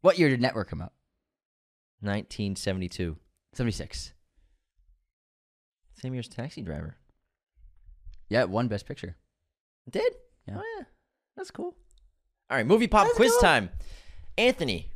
[0.00, 0.92] What year did Network come out?
[2.00, 3.16] 1972.
[3.54, 4.12] 76.
[6.00, 6.96] Same year as Taxi Driver.
[8.28, 9.16] Yeah, it won Best Picture.
[9.86, 10.12] It did?
[10.48, 10.56] Yeah.
[10.58, 10.84] Oh, yeah.
[11.36, 11.74] That's cool.
[12.50, 13.40] All right, movie pop Let's quiz go.
[13.40, 13.70] time.
[14.36, 14.90] Anthony,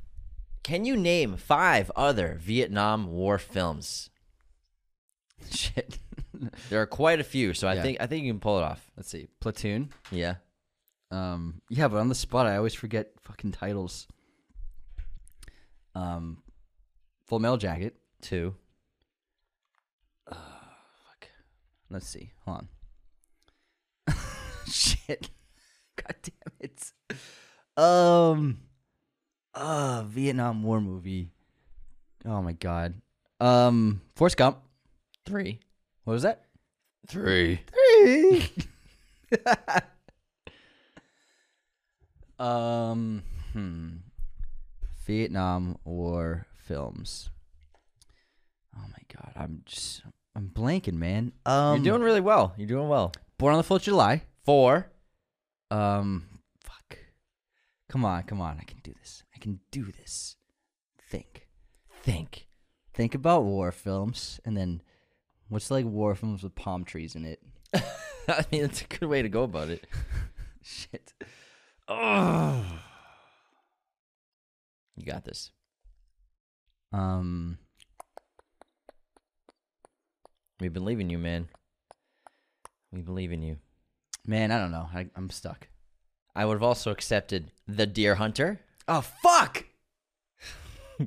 [0.62, 4.10] can you name five other Vietnam War films?
[5.50, 5.98] Shit.
[6.70, 7.82] There are quite a few, so I Yeah.
[7.82, 8.92] think I think you can pull it off.
[8.96, 9.26] Let's see.
[9.40, 9.90] Platoon.
[10.12, 10.36] Yeah.
[11.10, 14.06] Um, yeah, but on the spot, I always forget fucking titles.
[15.96, 16.42] Um,
[17.28, 17.94] Full Metal Jacket.
[18.22, 18.54] Two.
[20.26, 21.28] Fuck.
[21.90, 22.32] Let's see.
[22.46, 22.66] Hold
[24.08, 24.16] on.
[24.66, 25.28] Shit.
[25.96, 26.92] God damn it.
[27.76, 28.60] Um.
[29.54, 31.28] Uh, Vietnam War movie.
[32.24, 32.94] Oh my god.
[33.40, 34.58] Um, Forrest Gump.
[35.26, 35.60] Three.
[36.04, 36.46] What was that?
[37.08, 37.60] Three.
[38.00, 38.50] Three.
[42.38, 43.22] um.
[43.52, 43.88] Hmm.
[45.04, 47.30] Vietnam War films.
[48.76, 50.02] Oh my god, I'm just
[50.36, 51.32] I'm blanking, man.
[51.46, 52.54] Um, You're doing really well.
[52.58, 53.12] You're doing well.
[53.38, 54.22] Born on the Fourth of July.
[54.44, 54.90] Four.
[55.70, 56.28] Um,
[56.60, 56.98] fuck.
[57.88, 58.58] Come on, come on.
[58.60, 59.22] I can do this.
[59.34, 60.36] I can do this.
[61.10, 61.48] Think.
[62.02, 62.46] Think.
[62.92, 64.82] Think about war films, and then
[65.48, 67.40] what's like war films with palm trees in it?
[67.74, 69.86] I mean, it's a good way to go about it.
[70.62, 71.14] Shit.
[71.88, 72.62] Oh.
[74.96, 75.50] You got this.
[76.92, 77.58] Um.
[80.60, 81.48] We believe in you, man.
[82.92, 83.58] We believe in you.
[84.26, 84.88] Man, I don't know.
[84.92, 85.68] I, I'm stuck.
[86.34, 88.60] I would have also accepted The Deer Hunter.
[88.86, 89.64] Oh fuck!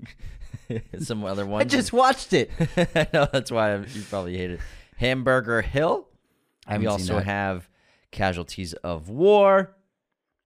[0.99, 1.61] Some other one.
[1.61, 2.51] I just watched it.
[2.77, 4.59] I know that's why you probably hate it.
[4.97, 6.07] Hamburger Hill.
[6.67, 7.67] I we also have
[8.11, 9.75] Casualties of War.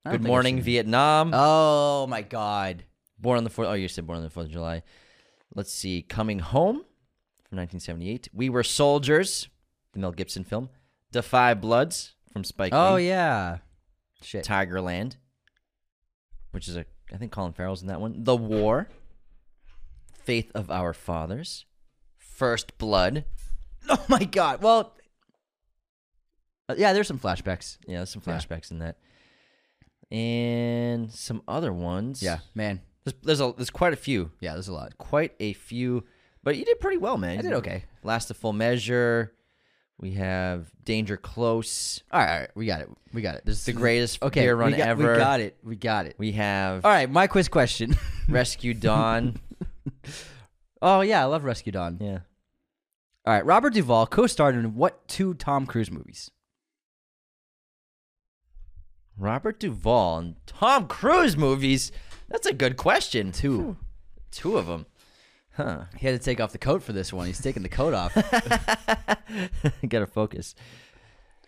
[0.10, 0.62] Good Morning.
[0.62, 1.32] Vietnam.
[1.34, 2.84] Oh my god.
[3.20, 3.68] Born on the fourth.
[3.68, 4.84] Oh, you said Born on the Fourth of July.
[5.54, 6.02] Let's see.
[6.02, 6.78] Coming Home
[7.48, 8.30] from 1978.
[8.34, 9.48] We Were Soldiers,
[9.93, 10.70] the Mel Gibson film.
[11.12, 12.78] Da 5 Bloods from Spike Lee.
[12.80, 13.60] Oh yeah.
[14.22, 14.43] Shit.
[14.46, 15.18] Tigerland,
[16.52, 18.24] which is a I think Colin Farrell's in that one.
[18.24, 18.88] The War.
[20.24, 21.66] Faith of Our Fathers.
[22.18, 23.26] First Blood.
[23.88, 24.64] Oh my god.
[24.64, 24.96] Well.
[26.68, 27.78] uh, yeah, there's some flashbacks.
[27.88, 28.34] Yeah, there's some Yeah.
[28.39, 28.98] flashbacks in that.
[30.12, 32.24] And some other ones.
[32.24, 32.82] Yeah, man.
[33.06, 34.32] There's there's, a, there's quite a few.
[34.39, 34.97] Yeah, there's a lot.
[34.97, 36.03] Quite a few.
[36.43, 37.39] But you did pretty well, man.
[37.39, 37.86] I did okay.
[38.03, 39.32] Last of Full Measure.
[39.97, 42.03] We have Danger Close.
[42.12, 42.89] All right, all right, we got it.
[43.14, 43.45] We got it.
[43.45, 44.41] This is The greatest okay.
[44.41, 45.14] beer run we got, ever.
[45.14, 45.58] We got it.
[45.64, 46.16] We got it.
[46.18, 47.95] We have All right, my quiz question.
[48.30, 49.38] Rescue Dawn.
[50.82, 51.97] oh yeah, I love Rescue Dawn.
[52.01, 52.20] yeah.
[53.26, 56.30] All right, Robert Duvall co-starred in what two Tom Cruise movies?
[59.18, 61.91] Robert Duvall and Tom Cruise movies.
[62.30, 63.32] That's a good question.
[63.32, 63.78] Two.
[64.32, 64.86] Two of them.
[65.54, 65.86] Huh.
[65.98, 67.28] He had to take off the coat for this one.
[67.28, 68.14] He's taking the coat off.
[69.88, 70.54] Gotta focus.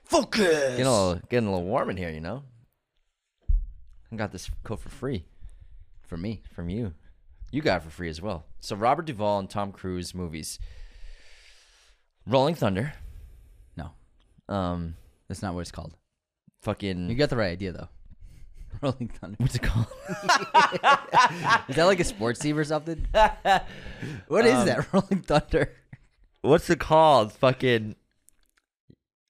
[0.06, 0.48] Focus.
[0.48, 2.44] Getting a little, getting a little warm in here, you know.
[4.12, 5.26] I got this coat for free
[6.06, 6.94] For me, from you.
[7.52, 8.46] You got it for free as well.
[8.62, 10.60] So Robert Duvall and Tom Cruise movies.
[12.26, 12.94] Rolling Thunder.
[13.76, 13.92] no,
[14.48, 14.96] Um,
[15.28, 15.94] that's not what it's called.
[16.62, 17.10] fucking.
[17.10, 17.90] You got the right idea though.
[18.82, 19.36] Rolling Thunder.
[19.39, 19.88] what's it called?
[21.70, 23.05] Is that like a sports team or something?
[24.28, 24.93] What is Um, that?
[24.93, 25.74] Rolling Thunder.
[26.41, 27.34] what's it called?
[27.34, 27.95] Fucking.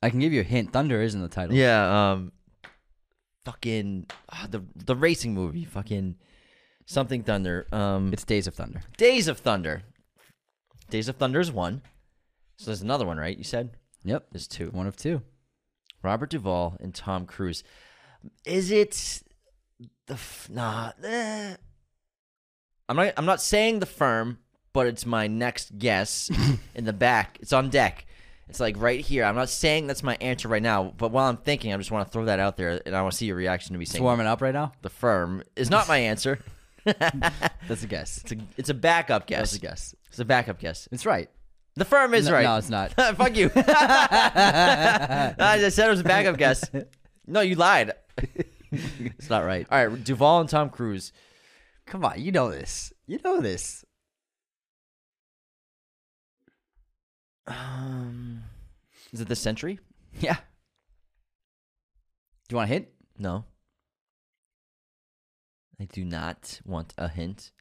[0.04, 0.74] I can give you a hint.
[0.74, 1.56] Thunder isn't the title.
[1.56, 2.12] Yeah.
[2.12, 2.32] Um.
[3.46, 5.64] Fucking ah, the the racing movie.
[5.64, 6.16] Fucking
[6.86, 7.66] something Thunder.
[7.72, 8.12] Um.
[8.12, 8.82] It's Days of Thunder.
[8.98, 9.84] Days of Thunder.
[10.90, 11.82] Days of Thunder is one.
[12.58, 13.38] So there's another one, right?
[13.38, 13.72] You said
[14.04, 14.28] Yep.
[14.32, 14.70] there's two.
[14.72, 15.22] One of two.
[16.04, 17.64] Robert Duvall and Tom Cruise.
[18.46, 19.22] Is it
[20.08, 20.92] the f- nah?
[21.04, 21.56] eh.
[22.90, 23.14] I'm not.
[23.18, 24.40] I'm not saying the firm,
[24.74, 26.30] but it's my next guess.
[26.76, 28.06] in the back, it's on deck.
[28.50, 29.26] It's like right here.
[29.26, 32.08] I'm not saying that's my answer right now, but while I'm thinking, I just want
[32.08, 33.92] to throw that out there, and I want to see your reaction to me It's
[33.92, 34.72] saying warming up right now.
[34.82, 36.40] the firm is not my answer.
[36.86, 38.20] That's a guess.
[38.24, 39.40] It's a, it's a backup guess.
[39.52, 39.96] That's a guess.
[40.08, 40.88] It's a backup guess.
[40.94, 41.30] It's right.
[41.76, 42.44] The firm is No- right.
[42.44, 42.94] No, it's not.
[42.94, 43.52] Fuck you.
[43.56, 46.64] I just said it was a backup guess.
[47.28, 47.92] No, you lied.
[48.72, 49.68] it's not right.
[49.72, 51.12] All right, Duvall and Tom Cruise.
[51.86, 52.92] Come on, you know this.
[53.06, 53.86] You know this.
[57.48, 58.44] Um,
[59.12, 59.80] is it the century?
[60.20, 60.38] Yeah.
[62.48, 62.88] Do you want a hint?
[63.20, 63.46] No.
[65.80, 67.52] I do not want a hint.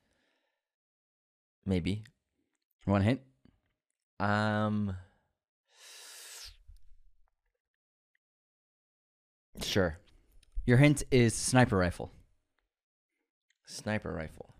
[1.66, 2.04] Maybe.
[2.86, 3.20] You want a hint?
[4.20, 4.96] Um.
[9.60, 9.98] Sure.
[10.66, 12.10] Your hint is sniper rifle.
[13.66, 14.50] Sniper rifle.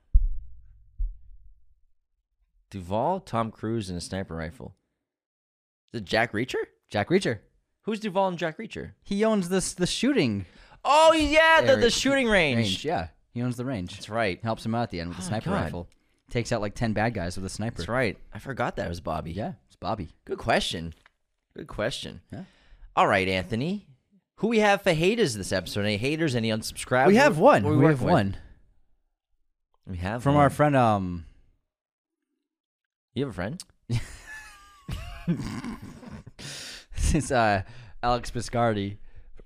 [2.71, 4.75] Duvall, Tom Cruise, and a sniper rifle.
[5.93, 6.63] Is it Jack Reacher?
[6.91, 7.39] Jack Reacher.
[7.83, 8.93] Who's Duvall and Jack Reacher?
[9.03, 10.47] He owns this the shooting
[10.85, 12.57] Oh yeah, the, the shooting range.
[12.59, 12.85] range.
[12.85, 13.93] Yeah, he owns the range.
[13.93, 14.41] That's right.
[14.43, 15.63] Helps him out at the end with the Oh, sniper God.
[15.63, 15.89] rifle.
[16.31, 17.79] Takes out like ten bad guys with a sniper.
[17.79, 18.17] That's right.
[18.33, 19.33] I forgot that was Bobby.
[19.33, 20.09] Yeah, it's Bobby.
[20.25, 20.93] Good question.
[21.57, 22.21] Good question.
[22.33, 22.43] Yeah.
[22.95, 23.86] All right, Anthony.
[24.41, 25.81] Who we have for haters this episode?
[25.81, 26.35] Any haters?
[26.35, 27.07] Any unsubscribed?
[27.07, 27.65] we have one.
[27.65, 28.13] We, work have with?
[28.13, 28.37] one
[29.87, 30.43] We have from one.
[30.43, 30.77] our friend.
[30.77, 31.25] Um,
[33.15, 33.63] You have a friend?
[36.97, 37.63] since uh,
[38.03, 38.99] Alex Biscardi,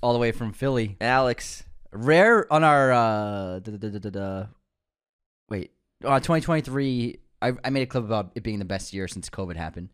[0.02, 0.96] all the way from Philly.
[1.00, 1.64] Alex.
[1.92, 4.46] Rare on our uh, da, da, da,
[5.48, 5.72] wait,
[6.04, 7.18] uh, 2023.
[7.42, 9.88] I, I made a clip about it being the best year since COVID happened.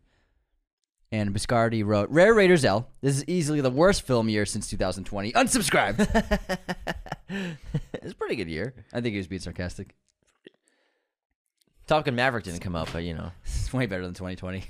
[1.11, 2.89] And Biscardi wrote, Rare Raiders L.
[3.01, 5.31] This is easily the worst film year since 2020.
[5.31, 5.99] Unsubscribe.
[7.29, 8.73] it's a pretty good year.
[8.91, 9.95] I think he was being sarcastic.
[11.87, 14.65] Top Gun Maverick didn't come out, but you know, It's way better than 2020.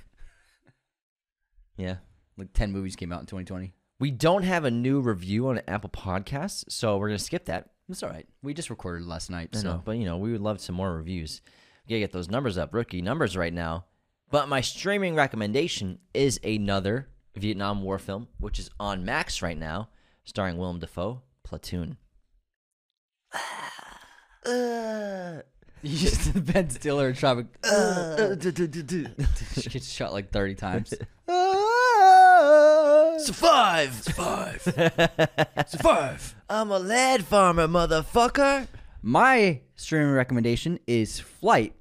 [1.78, 1.96] yeah.
[2.38, 3.74] Like 10 movies came out in 2020.
[4.00, 7.72] We don't have a new review on Apple Podcasts, so we're gonna skip that.
[7.90, 8.28] It's all right.
[8.44, 9.50] We just recorded last night.
[9.54, 11.42] I So know, but you know, we would love some more reviews.
[11.88, 13.86] We gotta get those numbers up, rookie numbers right now.
[14.30, 19.90] But my streaming recommendation is another Vietnam War film, which is on Max right now,
[20.26, 21.98] starring Willem Dafoe, Platoon.
[24.46, 25.42] Uh,
[25.82, 27.48] you just Ben Stiller tropic.
[29.62, 30.94] she gets shot like 30 times.
[33.26, 33.94] Survive!
[33.94, 34.62] Survive!
[35.68, 36.36] Survive!
[36.50, 38.68] I'm a lad farmer, motherfucker!
[39.02, 41.76] My streaming recommendation is Flight,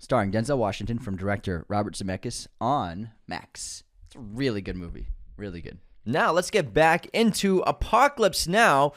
[0.00, 3.84] starring Denzel Washington from director Robert Zemeckis on Max.
[4.06, 5.06] It's a really good movie.
[5.36, 5.78] Really good.
[6.04, 8.94] Now let's get back into Apocalypse Now,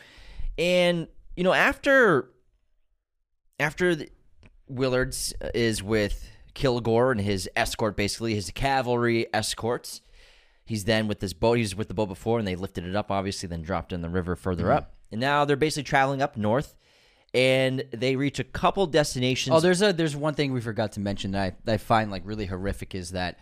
[0.58, 2.32] and you know after
[3.60, 4.10] after the,
[4.72, 10.02] Willards is with Kilgore and his escort, basically his cavalry escorts.
[10.66, 11.56] He's then with this boat.
[11.56, 14.02] He was with the boat before, and they lifted it up, obviously, then dropped in
[14.02, 14.78] the river further mm-hmm.
[14.78, 16.76] up, and now they're basically traveling up north,
[17.34, 19.56] and they reach a couple destinations.
[19.56, 22.24] Oh, there's a there's one thing we forgot to mention that I, I find like
[22.26, 23.40] really horrific is that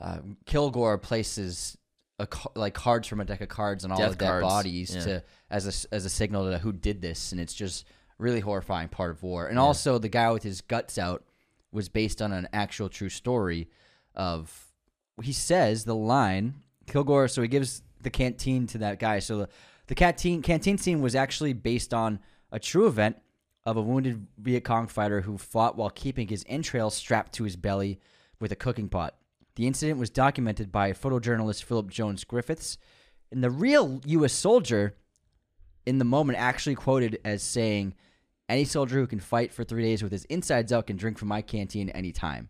[0.00, 1.76] uh, Kilgore places
[2.18, 5.04] a, like cards from a deck of cards on all Death the dead bodies yeah.
[5.04, 7.86] to as a as a signal to who did this, and it's just
[8.18, 9.48] really horrifying part of war.
[9.48, 11.24] And also the guy with his guts out
[11.72, 13.68] was based on an actual true story
[14.14, 14.68] of
[15.22, 16.54] he says the line
[16.86, 17.28] Kilgore.
[17.28, 19.18] So he gives the canteen to that guy.
[19.18, 19.48] So the
[19.88, 22.20] the canteen canteen scene was actually based on
[22.52, 23.16] a true event
[23.64, 27.56] of a wounded Viet Cong fighter who fought while keeping his entrails strapped to his
[27.56, 28.00] belly
[28.40, 29.14] with a cooking pot.
[29.54, 32.78] The incident was documented by photojournalist Philip Jones Griffiths,
[33.30, 34.32] and the real U.S.
[34.32, 34.96] soldier
[35.86, 37.94] in the moment actually quoted as saying,
[38.48, 41.28] "Any soldier who can fight for three days with his insides out can drink from
[41.28, 42.48] my canteen anytime."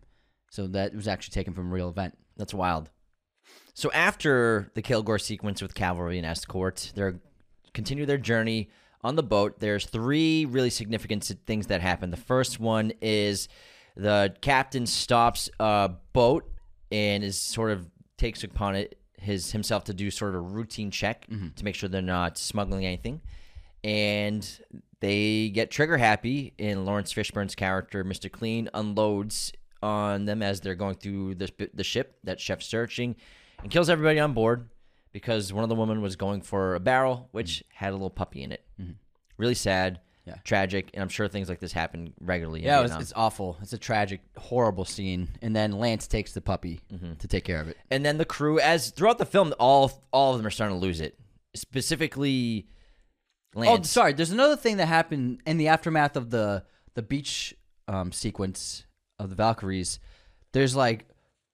[0.49, 2.17] So that was actually taken from a real event.
[2.37, 2.89] That's wild.
[3.73, 7.13] So after the Kilgore sequence with cavalry and escort, they
[7.73, 8.69] continue their journey
[9.03, 9.59] on the boat.
[9.59, 12.11] There's three really significant things that happen.
[12.11, 13.47] The first one is
[13.95, 16.49] the captain stops a boat
[16.91, 17.87] and is sort of
[18.17, 21.49] takes upon it his himself to do sort of a routine check mm-hmm.
[21.55, 23.21] to make sure they're not smuggling anything.
[23.83, 24.47] And
[24.99, 28.31] they get trigger happy, and Laurence Fishburne's character, Mr.
[28.31, 29.51] Clean, unloads
[29.81, 33.17] on them as they're going through the, the ship that Chef's searching
[33.61, 34.69] and kills everybody on board
[35.13, 37.63] because one of the women was going for a barrel which mm.
[37.75, 38.65] had a little puppy in it.
[38.81, 38.93] Mm-hmm.
[39.37, 40.35] Really sad, Yeah.
[40.43, 42.59] tragic, and I'm sure things like this happen regularly.
[42.61, 43.01] in Yeah, it was, Vietnam.
[43.01, 43.57] it's awful.
[43.61, 45.29] It's a tragic, horrible scene.
[45.41, 47.13] And then Lance takes the puppy mm-hmm.
[47.13, 47.77] to take care of it.
[47.89, 50.81] and then the crew, as throughout the film, all all of them are starting to
[50.81, 51.17] lose it.
[51.55, 52.67] Specifically,
[53.55, 53.79] oh, Lance.
[53.79, 54.13] Oh, sorry.
[54.13, 56.63] There's another thing that happened in the aftermath of the
[56.95, 57.55] the beach
[57.87, 58.85] um, sequence
[59.19, 59.99] of the Valkyries.
[60.51, 61.07] There's like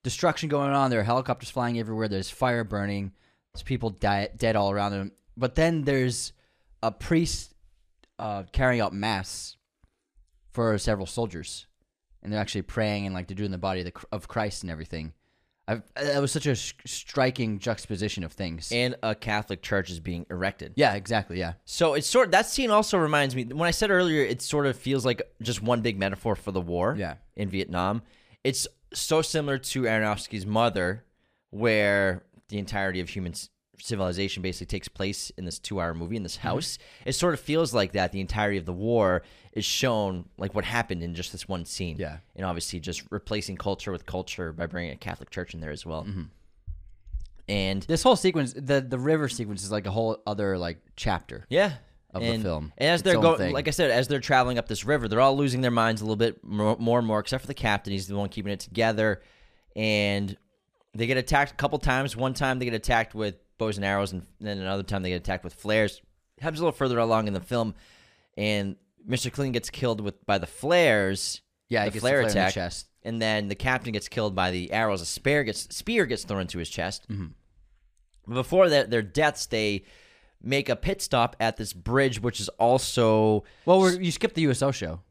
[0.03, 0.91] destruction going on.
[0.91, 2.07] There are helicopters flying everywhere.
[2.07, 3.14] There's fire burning.
[3.60, 5.11] There's people die- dead all around them.
[5.36, 6.31] But then there's
[6.81, 7.53] a priest
[8.18, 9.57] uh, carrying out mass
[10.52, 11.68] for several soldiers,
[12.23, 14.72] and they're actually praying and like they're doing the body of, the, of Christ and
[14.72, 15.11] everything.
[15.68, 18.72] I've, that was such a sh- striking juxtaposition of things.
[18.72, 20.73] and a Catholic church is being erected.
[20.77, 21.38] yeah, exactly.
[21.38, 21.53] Yeah.
[21.65, 24.76] So it's sort that scene also reminds me when I said earlier it sort of
[24.77, 27.15] feels like just one big metaphor for the war Yeah.
[27.36, 28.02] in Vietnam.
[28.44, 31.03] It's so similar to Aronofsky's Mother
[31.52, 33.34] where the entirety of human
[33.80, 36.47] civilization basically takes place in this 2-hour movie in this Mm-hmm.
[36.49, 36.77] house.
[37.05, 39.23] It sort of feels like that the entirety of the war
[39.53, 41.95] is shown like what happened in just this one scene.
[41.97, 42.17] Yeah.
[42.35, 45.85] And obviously just replacing culture with culture by bringing a Catholic church in there as
[45.85, 46.03] well.
[46.03, 46.23] Mm-hmm.
[47.47, 51.45] And This whole sequence, the the river sequence, is like a whole other like chapter.
[51.49, 51.73] Yeah.
[52.13, 52.73] of the film.
[52.77, 55.21] And as Its they're going, like I said, as they're traveling up this river, they're
[55.21, 57.91] all losing their minds a little bit more, more and more, except for the captain.
[57.93, 59.21] He's the one keeping it together.
[59.76, 60.35] And
[60.93, 62.15] they get attacked a couple times.
[62.15, 65.17] One time they get attacked with bows and arrows, and then another time they get
[65.21, 66.01] attacked with flares.
[66.37, 67.75] It happens a little further along in the film,
[68.37, 68.75] and
[69.07, 69.31] Mr.
[69.31, 71.41] Clean gets killed with by the flares.
[71.67, 72.87] Yeah, the flare the flare the attack, chest.
[73.03, 75.01] and then the captain gets killed by the arrows.
[75.01, 77.07] A spear gets spear gets thrown into his chest.
[77.09, 78.33] Mm-hmm.
[78.33, 79.83] Before that, their deaths, they
[80.41, 84.43] make a pit stop at this bridge, which is also Well, we're, you skipped the
[84.43, 85.01] USO show.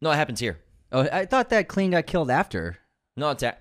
[0.00, 0.58] no, it happens here.
[0.90, 2.78] Oh, I thought that Clean got killed after.
[3.16, 3.56] No, it's a,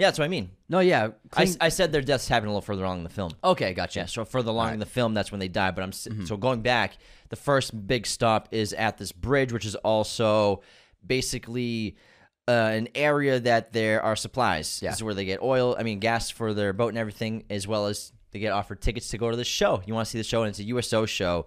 [0.00, 0.50] yeah, that's what I mean.
[0.68, 1.08] No, yeah.
[1.34, 3.32] I, Clean, I said their deaths happen a little further along in the film.
[3.44, 4.00] okay, gotcha.
[4.00, 5.70] Yeah, so further along in the film, that's when they die.
[5.72, 6.24] But I'm s Mm-hmm.
[6.24, 6.96] so going back.
[7.28, 10.62] The first big stop is at this bridge, which is also
[11.06, 11.96] basically
[12.48, 14.80] uh, an area that there are supplies.
[14.82, 14.90] Yeah.
[14.90, 17.68] This is where they get oil, I mean gas for their boat and everything, as
[17.68, 19.82] well as they get offered tickets to go to the show.
[19.86, 21.46] You want to see the show, and it's a USO show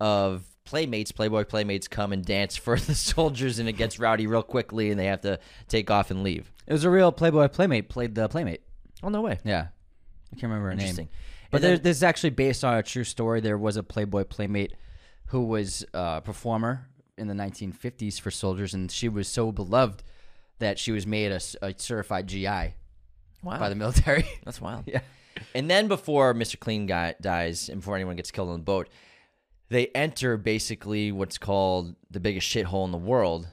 [0.00, 4.42] of playmates, Playboy playmates come and dance for the soldiers, and it gets rowdy real
[4.42, 6.50] quickly, and they have to take off and leave.
[6.70, 8.62] It was a real Playboy Playmate played the Playmate.
[9.02, 9.38] Oh no way!
[9.44, 9.66] Yeah,
[10.32, 11.06] I can't remember her Interesting.
[11.06, 11.14] name.
[11.50, 13.40] But And then- this is actually based on a true story.
[13.40, 14.74] There was a Playboy Playmate
[15.26, 16.88] who was a performer
[17.18, 20.02] in the 1950s for soldiers, and she was so beloved
[20.60, 22.46] that she was made a, s- a certified GI
[23.42, 24.26] Wow, by the military.
[24.44, 24.84] that's wild.
[24.86, 25.00] yeah.
[25.54, 26.58] And then before Mr.
[26.58, 28.88] Clean guy dies and before anyone gets killed on the boat,
[29.70, 33.48] they enter basically what's called the biggest shithole in the world,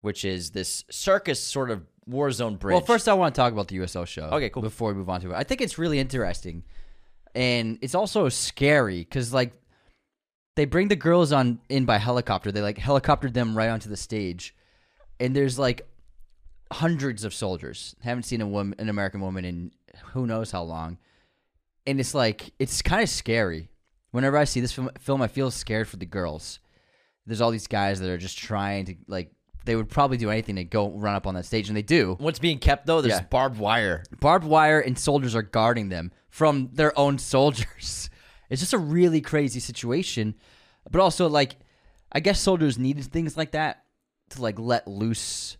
[0.00, 2.72] which is this circus sort of war zone bridge.
[2.72, 4.24] Well, first I want to talk about the USO show.
[4.24, 4.62] Okay, cool.
[4.62, 6.64] Before we move on to it, I think it's really interesting,
[7.34, 9.52] and it's also scary because like
[10.56, 12.52] they bring the girls on in by helicopter.
[12.52, 14.54] They like helicoptered them right onto the stage,
[15.18, 15.86] and there's like
[16.72, 17.94] hundreds of soldiers.
[18.02, 19.70] Haven't seen a woman, an American woman, in
[20.12, 20.98] who knows how long,
[21.86, 23.68] and it's like it's kind of scary.
[24.10, 26.58] Whenever I see this film, film, I feel scared for the girls.
[27.26, 29.30] There's all these guys that are just trying to like.
[29.66, 32.16] They would probably do anything to go run up on that stage, and they do
[32.18, 33.26] what's being kept though, there's Yeah.
[33.30, 34.04] barbed wire.
[34.20, 38.08] barbed wire and soldiers are guarding them from their own soldiers.
[38.48, 40.34] It's just a really crazy situation.
[40.90, 41.56] But also like
[42.12, 43.84] I guess soldiers needed things like that
[44.30, 45.56] to like let loose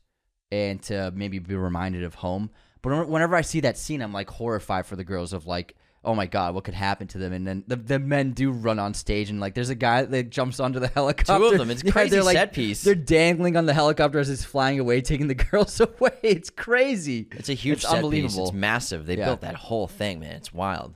[0.50, 2.50] and to maybe be reminded of home.
[2.82, 6.14] But whenever I see that scene I'm like horrified for the girls of like Oh
[6.14, 7.34] my god, what could happen to them?
[7.34, 10.30] And then the, the men do run on stage, and like, there's a guy that
[10.30, 11.36] jumps onto the helicopter.
[11.36, 11.70] Two of them.
[11.70, 12.82] It's Yeah, crazy they're, like, set piece.
[12.82, 16.12] They're dangling on the helicopter as it's flying away, taking the girls away.
[16.22, 17.28] It's crazy.
[17.32, 17.96] It's a huge It's set piece.
[17.96, 18.44] unbelievable.
[18.44, 19.04] It's massive.
[19.04, 19.26] They Yeah.
[19.26, 20.36] built that whole thing, man.
[20.36, 20.94] It's wild.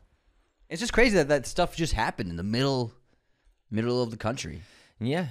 [0.71, 2.91] It's just crazy that that stuff just happened in the middle,
[3.71, 4.63] middle of the country.
[5.01, 5.27] Yeah.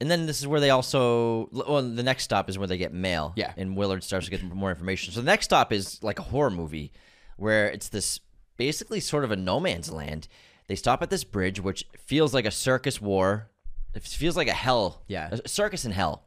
[0.00, 2.92] And then this is where they also well the next stop is where they get
[2.92, 3.32] mail.
[3.36, 3.52] Yeah.
[3.56, 5.12] And Willard starts to get more information.
[5.12, 6.92] So the next stop is like a horror movie
[7.36, 8.20] where it's this
[8.62, 10.28] basically sort of a no man's land.
[10.68, 13.48] They stop at this bridge which feels like a circus war.
[13.92, 15.02] It feels like a hell.
[15.08, 15.30] Yeah.
[15.44, 16.22] A circus in hell.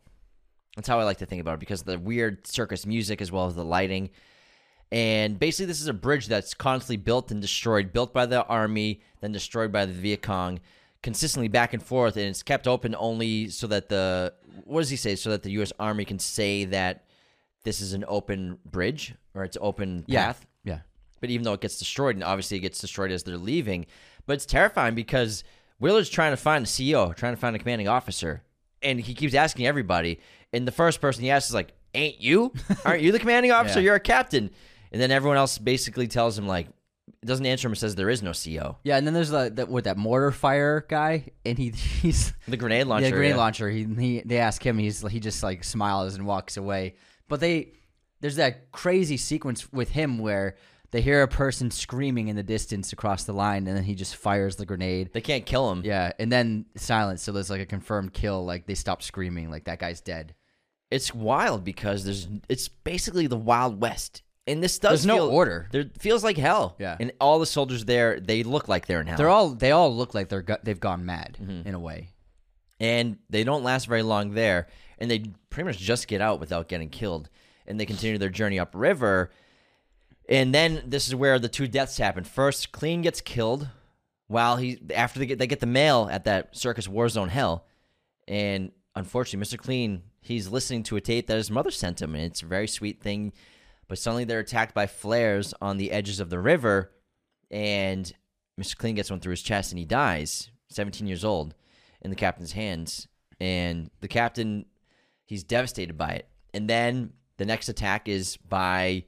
[0.76, 3.45] That's how I like to think about it because the weird circus music as well
[3.48, 4.10] as the lighting.
[4.91, 9.02] And basically, this is a bridge that's constantly built and destroyed, built by the army,
[9.22, 10.60] then destroyed by the Viet Cong,
[11.02, 12.18] consistently back and forth.
[12.18, 14.34] And it's kept open only so that the,
[14.66, 15.16] what does he say?
[15.16, 15.72] So that the U.S.
[15.80, 17.06] Army can say that
[17.64, 20.45] this is an open bridge or it's open path.
[21.26, 23.88] But even though it gets destroyed, and obviously it gets destroyed as they're leaving,
[24.27, 25.43] but it's terrifying because
[25.80, 28.43] Willard's trying to find a CEO, trying to find a commanding officer,
[28.84, 30.19] and he keeps asking everybody.
[30.53, 32.53] And the first person he asks is like, "Ain't you?
[32.85, 33.80] Aren't you the commanding officer?
[33.80, 33.85] Yeah.
[33.85, 34.52] You're a captain."
[34.91, 36.68] And then everyone else basically tells him like,
[37.26, 38.76] doesn't answer him and says there is no CEO.
[38.84, 41.69] Yeah, and then there's the, that with that mortar fire guy, and he
[42.02, 43.07] he's The grenade launcher.
[43.07, 43.38] yeah, grenade yeah.
[43.38, 43.69] launcher.
[43.69, 46.95] He, he they ask him, he's he just like smiles and walks away.
[47.27, 47.73] But they
[48.22, 50.56] there's that crazy sequence with him where
[50.91, 54.16] they hear a person screaming in the distance across the line, and then he just
[54.16, 55.10] fires the grenade.
[55.14, 55.82] They can't kill him.
[55.84, 57.22] Yeah, and then silence.
[57.22, 58.45] So there's like a confirmed kill.
[58.45, 59.49] Like they stop screaming.
[59.49, 60.36] Like that guy's dead.
[60.91, 64.22] It's wild because there's it's basically the Wild West.
[64.48, 65.68] And this does There's no order.
[65.72, 66.76] There feels like hell.
[66.78, 66.95] Yeah.
[66.99, 69.18] And all the soldiers there, they look like they're in hell.
[69.18, 71.68] They're all they all look like they're go- they've gone mad Mm-hmm.
[71.68, 72.10] in a way.
[72.80, 74.68] and they don't last very long there
[74.99, 77.30] and they pretty much just get out without getting killed
[77.66, 79.32] and they continue their journey upriver
[80.27, 82.23] And then this is where the two deaths happen.
[82.23, 83.69] First, Clean gets killed
[84.27, 87.65] while he after they get they get the mail at that circus war zone hell,
[88.27, 89.60] and unfortunately, Mr.
[89.60, 92.68] Clean he's listening to a tape that his mother sent him, and it's a very
[92.68, 93.34] sweet thing.
[93.88, 96.91] But suddenly they're attacked by flares on the edges of the river,
[97.52, 98.11] and
[98.60, 98.76] Mr.
[98.76, 100.49] Clean gets one through his chest, and he dies.
[100.69, 101.53] 17 years old,
[102.02, 103.07] in the captain's hands,
[103.39, 104.65] and the captain
[105.26, 106.27] he's devastated by it.
[106.56, 109.06] And then the next attack is by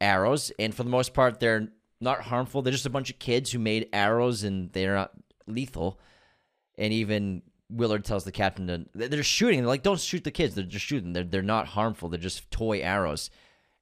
[0.00, 1.68] arrows, and for the most part, they're
[2.00, 2.62] not harmful.
[2.62, 5.12] They're just a bunch of kids who made arrows, and they're not
[5.46, 5.98] lethal.
[6.78, 9.60] And even Willard tells the captain to they're shooting.
[9.60, 10.54] They're like, "Don't shoot the kids.
[10.54, 11.12] They're just shooting.
[11.12, 12.08] They're they're not harmful.
[12.08, 13.30] They're just toy arrows."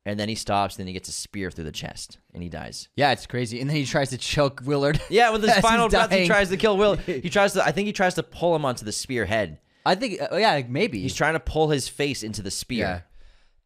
[0.05, 0.77] And then he stops.
[0.77, 2.89] Then he gets a spear through the chest, and he dies.
[2.97, 3.61] Yeah, it's crazy.
[3.61, 5.01] And then he tries to choke Willard.
[5.11, 6.97] Yeah, with his final breath, he tries to kill Will.
[7.07, 7.65] He tries to.
[7.65, 9.61] I think he tries to pull him onto the spear head.
[9.86, 11.01] I think, uh, yeah, maybe.
[11.01, 12.78] He's trying to pull his face into the spear.
[12.78, 13.01] Yeah.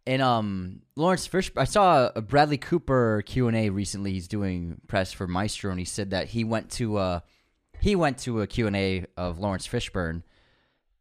[0.07, 4.13] And um, Laurence Fish, I saw a Bradley Cooper Q and A recently.
[4.13, 7.23] He's doing press for Maestro, and he said that he went to a
[7.81, 10.23] he went to a Q and A of Laurence Fishburne,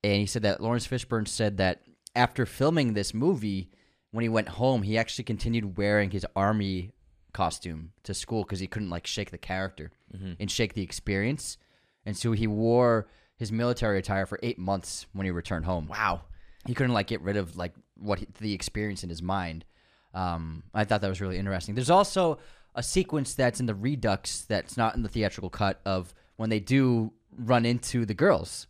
[0.03, 1.81] and he said that Laurence Fishburne said that
[2.15, 3.69] after filming this movie,
[4.11, 6.91] when he went home, he actually continued wearing his army
[7.33, 9.91] costume to school because he couldn't like shake the character
[10.39, 11.57] and shake the experience,
[12.05, 13.07] and so he wore
[13.37, 16.21] his military attire for eight months when he returned home Wow.
[16.67, 19.65] he couldn't like get rid of like what he, the experience in his mind.
[20.13, 21.75] Um, I thought that was really interesting.
[21.75, 22.39] There's also
[22.75, 26.59] a sequence that's in the Redux that's not in the theatrical cut of when they
[26.59, 28.67] do run into the girls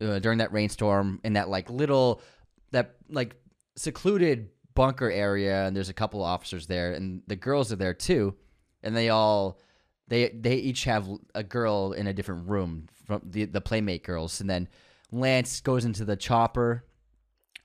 [0.00, 2.20] uh, during that rainstorm in that like little
[2.70, 3.36] that like
[3.76, 7.94] secluded bunker area, and there's a couple of officers there, and the girls are there
[7.94, 8.34] too,
[8.82, 9.58] and they all
[10.08, 14.40] they they each have a girl in a different room from the the playmate girls,
[14.40, 14.68] and then
[15.10, 16.84] Lance goes into the chopper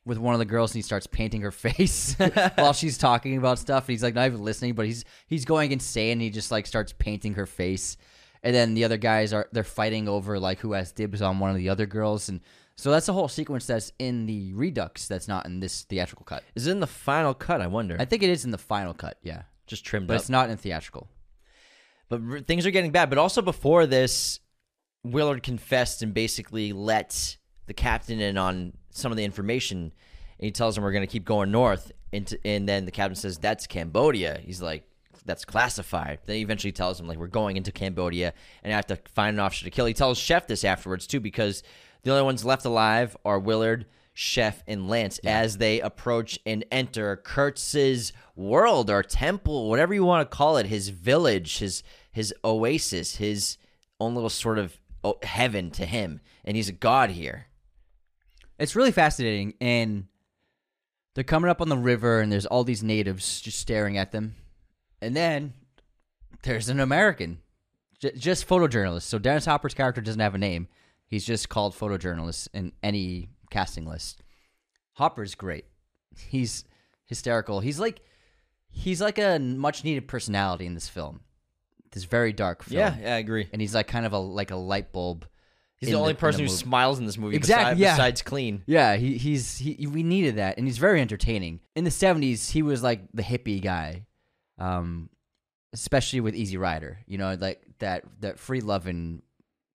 [0.06, 2.16] with one of the girls and he starts painting her face
[2.56, 3.84] while she's talking about stuff.
[3.86, 6.14] And he's like not even listening, but he's he's going insane.
[6.14, 7.98] And he just like starts painting her face,
[8.44, 11.50] and then the other guys are they're fighting over like who has dibs on one
[11.52, 12.42] of the other girls, and
[12.76, 16.44] so that's a whole sequence that's in the Redux that's not in this theatrical cut.
[16.56, 17.62] Is it in the final cut?
[17.62, 17.96] I wonder.
[18.00, 20.20] I think it is in the final cut, yeah, Just trimmed but up.
[20.22, 21.08] it's not in theatrical.
[22.10, 23.10] But r- things are getting bad.
[23.10, 24.40] But also before this,
[25.04, 29.78] Willard confessed and basically let the captain in on some of the information.
[30.40, 31.92] And he tells him we're going to keep going north.
[32.12, 34.40] Into, and then the captain says, That's Cambodia.
[34.44, 34.88] He's like,
[35.26, 36.20] That's classified.
[36.26, 38.34] Then he eventually tells him, like, we're going into Cambodia
[38.64, 39.86] and I have to find an officer to kill.
[39.86, 41.64] He tells Chef this afterwards, too, because
[42.04, 47.16] the only ones left alive are Willard, Chef, and Lance as they approach and enter
[47.16, 53.16] Kurtz's world or temple, whatever you want to call it, his village, his his oasis,
[53.16, 53.58] his
[54.00, 57.48] own little sort of oh, heaven to him, and he's a god here.
[58.60, 60.06] It's really fascinating, and
[61.16, 64.36] they're coming up on the river, and there's all these natives just staring at them,
[65.02, 65.54] and then
[66.44, 67.40] there's an American,
[68.00, 69.04] j- just photojournalist.
[69.04, 70.68] So Dennis Hopper's character doesn't have a name;
[71.08, 74.22] he's just called photojournalist in any casting list.
[74.94, 75.66] Hopper's great;
[76.30, 76.64] he's
[77.06, 77.60] hysterical.
[77.60, 78.02] He's like
[78.70, 81.22] he's like a much needed personality in this film.
[81.92, 82.80] This very dark film.
[82.80, 83.48] Yeah, yeah, I agree.
[83.52, 85.28] and he's like kind of a like a light bulb.
[85.86, 86.56] He's the only in person who movie.
[86.58, 87.94] smiles in this movie, Exactly, beside- yeah.
[87.96, 88.64] besides Clean.
[88.66, 89.88] Yeah, he, he's he.
[89.88, 91.60] We needed that, and he's very entertaining.
[91.76, 94.06] In the '70s, he was like the hippie guy,
[94.58, 95.10] um,
[95.74, 97.00] especially with Easy Rider.
[97.08, 99.22] You know, like that that free loving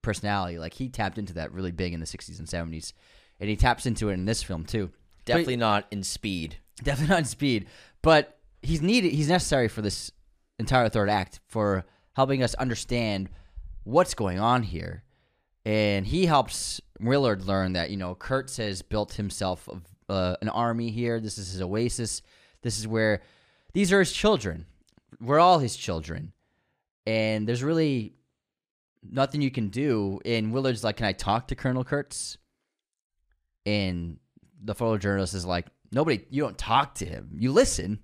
[0.01, 0.57] personality.
[0.59, 2.93] Like he tapped into that really big in the '60s and '70s,
[3.39, 4.91] and he taps into it in this film too.
[5.25, 6.57] Definitely not in speed.
[6.83, 7.67] Definitely not in speed,
[8.01, 9.11] but he's needed.
[9.11, 10.11] He's necessary for this
[10.59, 13.29] entire third act for helping us understand
[13.83, 15.03] what's going on here,
[15.65, 19.67] and he helps Willard learn that you know Kurtz has built himself
[20.07, 21.19] uh, an army here.
[21.19, 22.21] This is his oasis.
[22.61, 23.21] This is where
[23.73, 24.65] these are his children.
[25.21, 26.33] We're all his children,
[27.05, 28.13] and there's really
[29.03, 30.19] nothing you can do.
[30.25, 32.37] And Willard's like, "Can I talk to Colonel Kurtz?"
[33.65, 34.17] And
[34.63, 37.29] the photojournalist is like, nobody, you don't talk to him.
[37.37, 37.99] You listen,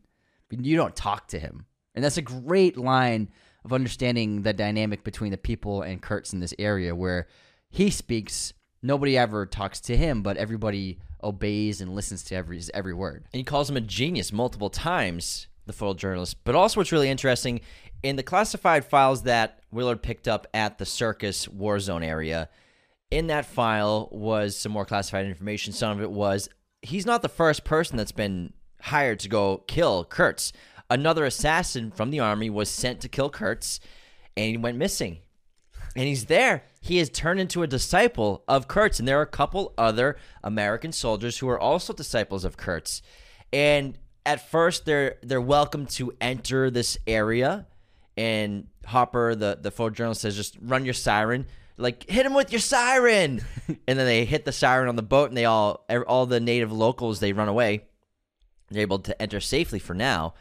[0.50, 1.66] but you don't talk to him.
[1.94, 3.30] And that's a great line
[3.66, 7.28] of understanding the dynamic between the people and Kurtz in this area where
[7.70, 12.72] he speaks, nobody ever talks to him, but everybody obeys and listens to every his
[12.74, 13.26] every word.
[13.34, 16.36] And he calls him a genius multiple times, the photojournalist.
[16.44, 17.62] But also, what's really interesting
[18.04, 22.50] in the classified files that Willard picked up at the circus war zone area,
[23.10, 25.74] in that file was some more classified information.
[25.74, 26.50] Some of it was
[26.84, 30.54] he's not the first person that's been hired to go kill Kurtz.
[30.90, 33.80] Another assassin from the army was sent to kill Kurtz,
[34.38, 35.20] and he went missing.
[35.96, 36.64] And he's there.
[36.82, 40.92] He has turned into a disciple of Kurtz, and there are a couple other American
[40.92, 43.02] soldiers who are also disciples of Kurtz.
[43.54, 47.68] And at first they're they're welcome to enter this area,
[48.18, 51.46] and Hopper, the the photojournalist, says, "Just run your siren."
[51.78, 55.30] Like hit him with your siren, and then they hit the siren on the boat,
[55.30, 57.86] and they all all the native locals they run away.
[58.70, 60.34] They're able to enter safely for now,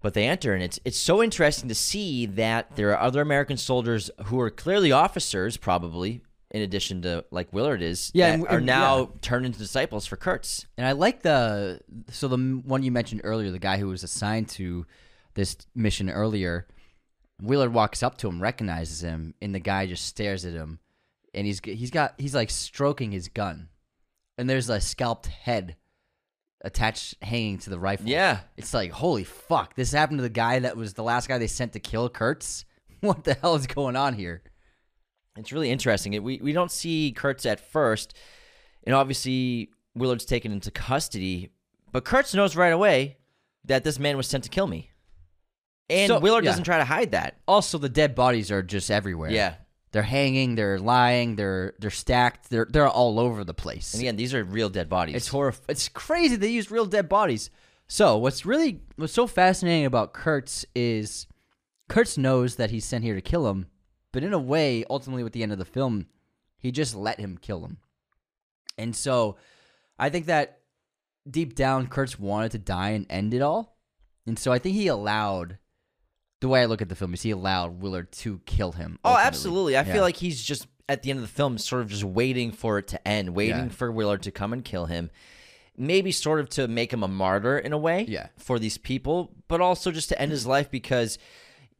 [0.00, 3.56] but they enter, and it's it's so interesting to see that there are other American
[3.56, 8.60] soldiers who are clearly officers, probably in addition to like Willard is, Yeah, and- are
[8.60, 9.06] now yeah.
[9.20, 10.66] turned into disciples for Kurtz.
[10.78, 11.80] And I like the
[12.10, 14.86] so the one you mentioned earlier, the guy who was assigned to
[15.34, 16.66] this mission earlier.
[17.40, 20.80] Willard walks up to him, recognizes him, and the guy just stares at him,
[21.34, 23.68] and he's he's got he's like stroking his gun,
[24.36, 25.76] and there's a scalped head
[26.62, 28.08] attached, hanging to the rifle.
[28.08, 31.38] Yeah, it's like holy fuck, this happened to the guy that was the last guy
[31.38, 32.64] they sent to kill Kurtz.
[33.00, 34.42] What the hell is going on here?
[35.36, 36.14] It's really interesting.
[36.14, 38.12] It, we we don't see Kurtz at first,
[38.84, 41.50] and obviously Willard's taken into custody.
[41.92, 43.18] But Kurtz knows right away
[43.66, 44.90] that this man was sent to kill me,
[45.88, 46.50] and So- Willard yeah.
[46.50, 47.36] doesn't try to hide that.
[47.46, 49.30] Also, the dead bodies are just everywhere.
[49.30, 49.54] Yeah,
[49.90, 53.94] They're hanging, they're lying, they're they're stacked, they're they're all over the place.
[53.94, 55.16] and again, these are real dead bodies.
[55.16, 57.50] It's horrif- It's crazy they use real dead bodies.
[57.86, 61.26] So what's really what's so fascinating about Kurtz is
[61.88, 63.66] Kurtz knows that he's sent here to kill him,
[64.12, 66.06] but in a way, ultimately, with the end of the film,
[66.58, 67.78] he just let him kill him.
[68.76, 69.36] And so,
[69.98, 70.60] I think that
[71.28, 73.78] deep down, Kurtz wanted to die and end it all,
[74.26, 75.56] and so I think he allowed.
[76.40, 78.98] The way I look at the film is he allowed Willard to kill him.
[79.04, 79.76] Oh, absolutely.
[79.76, 79.92] I Yeah.
[79.92, 82.78] feel like he's just at the end of the film, sort of just waiting for
[82.78, 83.68] it to end, waiting Yeah.
[83.68, 85.10] for Willard to come and kill him.
[85.76, 88.28] Maybe sort of to make him a martyr in a way Yeah.
[88.36, 91.18] for these people, but also just to end his life because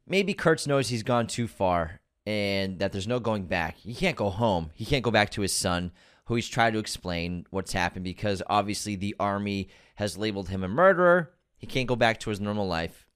[0.07, 3.77] maybe Kurtz knows he's gone too far and that there's no going back.
[3.79, 4.71] He can't go home.
[4.75, 5.91] He can't go back to his son,
[6.27, 10.69] who he's tried to explain what's happened because obviously the army has labeled him a
[10.69, 11.33] murderer.
[11.57, 13.07] He can't go back to his normal life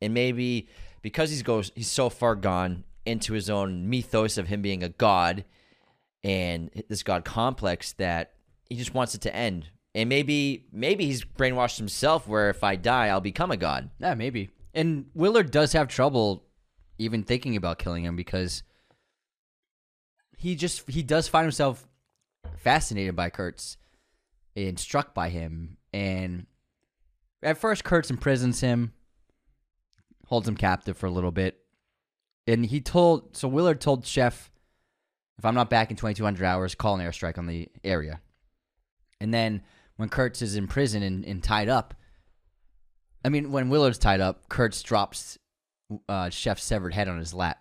[0.00, 0.68] and maybe
[1.02, 4.88] because he's goes he's so far gone into his own mythos of him being a
[4.88, 5.44] god
[6.22, 8.32] and this god complex that
[8.68, 12.76] he just wants it to end and maybe maybe he's brainwashed himself where if i
[12.76, 14.50] die i'll become a god Yeah, maybe.
[14.72, 16.44] And Willard does have trouble
[16.98, 18.62] even thinking about killing him because
[20.36, 21.88] he just he does find himself
[22.56, 23.76] fascinated by Kurtz
[24.54, 25.76] and struck by him.
[25.92, 26.46] And
[27.42, 28.92] at first, Kurtz imprisons him,
[30.30, 31.58] holds him captive for a little bit,
[32.46, 34.50] and he told so Willard told Chef,
[35.36, 38.20] if I'm not back in 2,200 hours, call an airstrike on the area.
[39.20, 39.62] And then
[39.96, 41.94] when Kurtz is in prison and, and tied up,
[43.24, 45.38] I mean, when Willard's tied up, Kurtz drops
[46.08, 47.58] uh, Chef's severed head on his lap,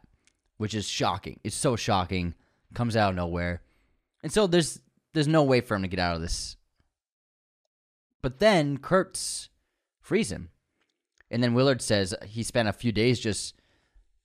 [0.57, 1.39] which is shocking.
[1.43, 2.35] It's so shocking.
[2.75, 3.63] Comes out of nowhere,
[4.21, 4.79] and so there's
[5.13, 6.55] there's no way for him to get out of this.
[8.21, 9.49] But then Kurtz
[10.01, 10.49] frees him,
[11.31, 13.55] and then Willard says he spent a few days just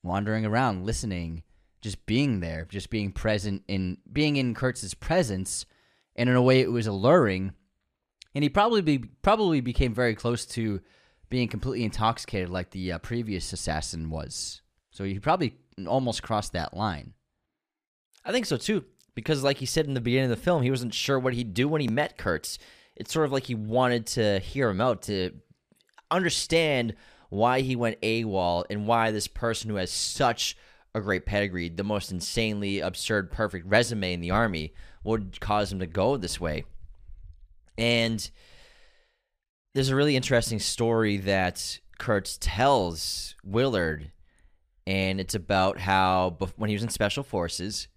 [0.02, 1.42] wandering around, listening,
[1.80, 5.66] just being there, just being present in being in Kurtz's presence,
[6.16, 7.52] and in a way it was alluring.
[8.34, 10.80] And he probably be, probably became very close to
[11.30, 14.62] being completely intoxicated like the uh, previous assassin was.
[14.90, 15.56] So he probably
[15.86, 17.14] almost crossed that line.
[18.24, 20.70] i think so too because like he said in the beginning of the film he
[20.70, 22.58] wasn't sure what he'd do when he met kurtz
[22.96, 25.32] it's sort of like he wanted to hear him out to
[26.14, 26.94] understand
[27.30, 30.56] why he went AWOL and why this person who has such
[30.94, 34.72] a great pedigree, the most insanely absurd, perfect resume in the army,
[35.02, 36.64] would cause him to go this way.
[37.76, 38.30] And
[39.74, 44.12] there's a really interesting story that Kurtz tells Willard,
[44.86, 47.88] and it's about how when he was in special forces,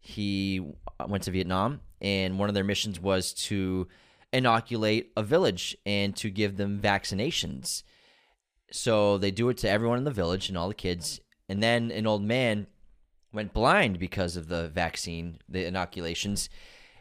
[0.00, 0.60] he
[1.00, 3.88] uh, went to Vietnam, and one of their missions was to
[4.34, 7.84] inoculate a village and to give them vaccinations.
[8.70, 11.20] So they do it to everyone in the village and all the kids.
[11.48, 12.66] And then an old man
[13.32, 16.48] went blind because of the vaccine, the inoculations.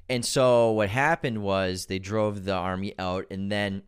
[0.08, 3.84] And so what happened was they drove the army out and then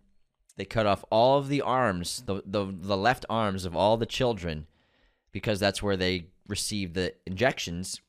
[0.58, 4.06] they cut off all of the arms, the the, the left arms of all the
[4.06, 4.68] children
[5.32, 8.02] because that's where they received the injections.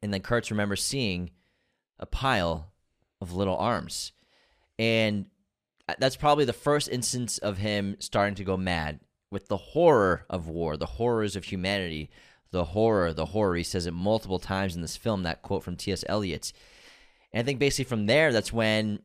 [0.00, 1.30] And then Kurtz remembers seeing
[1.98, 2.72] a pile
[3.20, 4.12] of little arms.
[4.82, 5.26] And
[5.88, 8.98] uh, that's probably the first instance of him starting to go mad
[9.30, 12.10] with the horror of war, the horrors of humanity,
[12.50, 13.54] the horror, the horror.
[13.54, 16.04] He says it multiple times in this film, that quote from T.S.
[16.08, 16.52] Eliot.
[17.32, 18.98] And I think basically from there, that's when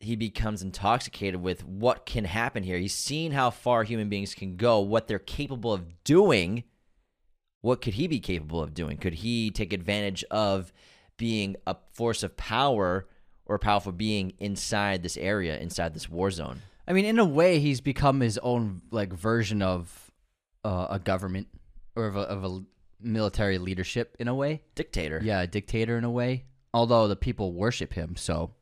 [0.00, 2.78] he becomes intoxicated with what can happen here.
[2.78, 6.64] He's seen how far human beings can go, what they're capable of doing.
[7.60, 8.96] What could he be capable of doing?
[8.96, 10.72] Could he take advantage of
[11.18, 13.06] being a force of power
[13.48, 16.60] or a powerful being inside this area, inside this war zone?
[16.86, 20.10] I mean, in a way, he's become his own like version of
[20.64, 21.48] uh, a government
[21.96, 22.62] or of a, of a
[23.00, 24.62] military leadership in a way.
[24.74, 25.20] Dictator.
[25.22, 26.44] Yeah, a dictator in a way.
[26.72, 28.52] Although the people worship him, so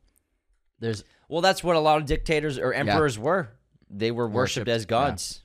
[0.79, 3.49] there's Well, that's what a lot of dictators or emperors were.
[3.89, 4.87] They were worshipped Worshipped, as yeah.
[4.87, 5.41] gods.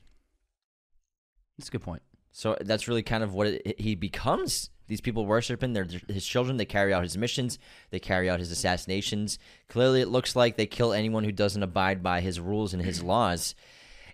[1.59, 2.03] that's a good point.
[2.33, 4.71] So that's really kind of what it, he becomes.
[4.89, 5.73] These people worship him.
[5.73, 6.57] They're his children.
[6.57, 7.59] They carry out his missions.
[7.91, 9.39] They carry out his assassinations.
[9.69, 13.03] Clearly, it looks like they kill anyone who doesn't abide by his rules and his
[13.13, 13.55] laws.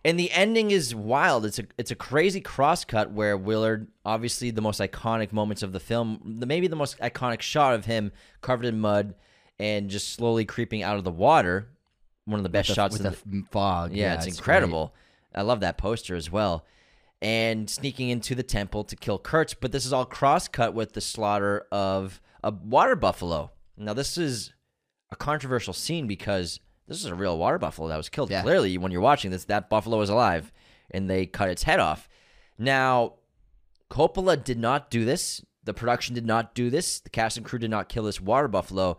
[0.05, 1.45] And the ending is wild.
[1.45, 5.81] It's a it's a crazy crosscut where Willard, obviously the most iconic moments of the
[5.81, 9.15] film, the maybe the most iconic shot of him covered in mud
[9.59, 11.69] and just slowly creeping out of the water.
[12.27, 13.93] One of the best The- shots with in the the, fog.
[13.93, 14.37] yeah, it's, great.
[14.39, 14.95] incredible.
[15.35, 16.65] I love that poster as well.
[17.21, 20.93] And sneaking into the temple to kill Kurtz, but this is all cross cut with
[20.93, 23.51] the slaughter of a water buffalo.
[23.77, 24.53] Now, this is
[25.11, 28.31] a controversial scene because this is a real water buffalo that was killed.
[28.31, 28.43] Yeah.
[28.43, 30.53] Clearly, when you're watching this, that buffalo is alive,
[30.91, 32.09] and they cut its head off.
[32.57, 33.15] Now,
[33.91, 35.45] Coppola did not do this.
[35.65, 37.01] The production did not do this.
[37.01, 38.97] The cast and crew did not kill this water buffalo.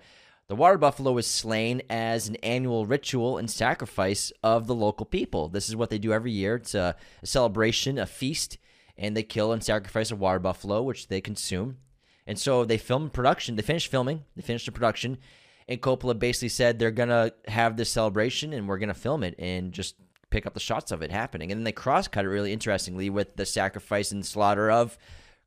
[0.49, 5.47] The water buffalo is slain as an annual ritual and sacrifice of the local people.
[5.47, 6.55] This is what they do every year.
[6.55, 8.57] It's a, a celebration, a feast,
[8.97, 11.77] and they kill and sacrifice a water buffalo, which they consume.
[12.25, 13.57] And so they filmed production.
[13.57, 14.25] They finished filming.
[14.35, 15.19] They finished the production,
[15.67, 19.71] and Coppola basically said they're gonna have this celebration and we're gonna film it and
[19.71, 19.97] just
[20.31, 21.51] pick up the shots of it happening.
[21.51, 24.97] And then they cross cut it really interestingly with the sacrifice and slaughter of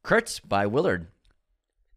[0.05, 1.09] Kurtz by Willard.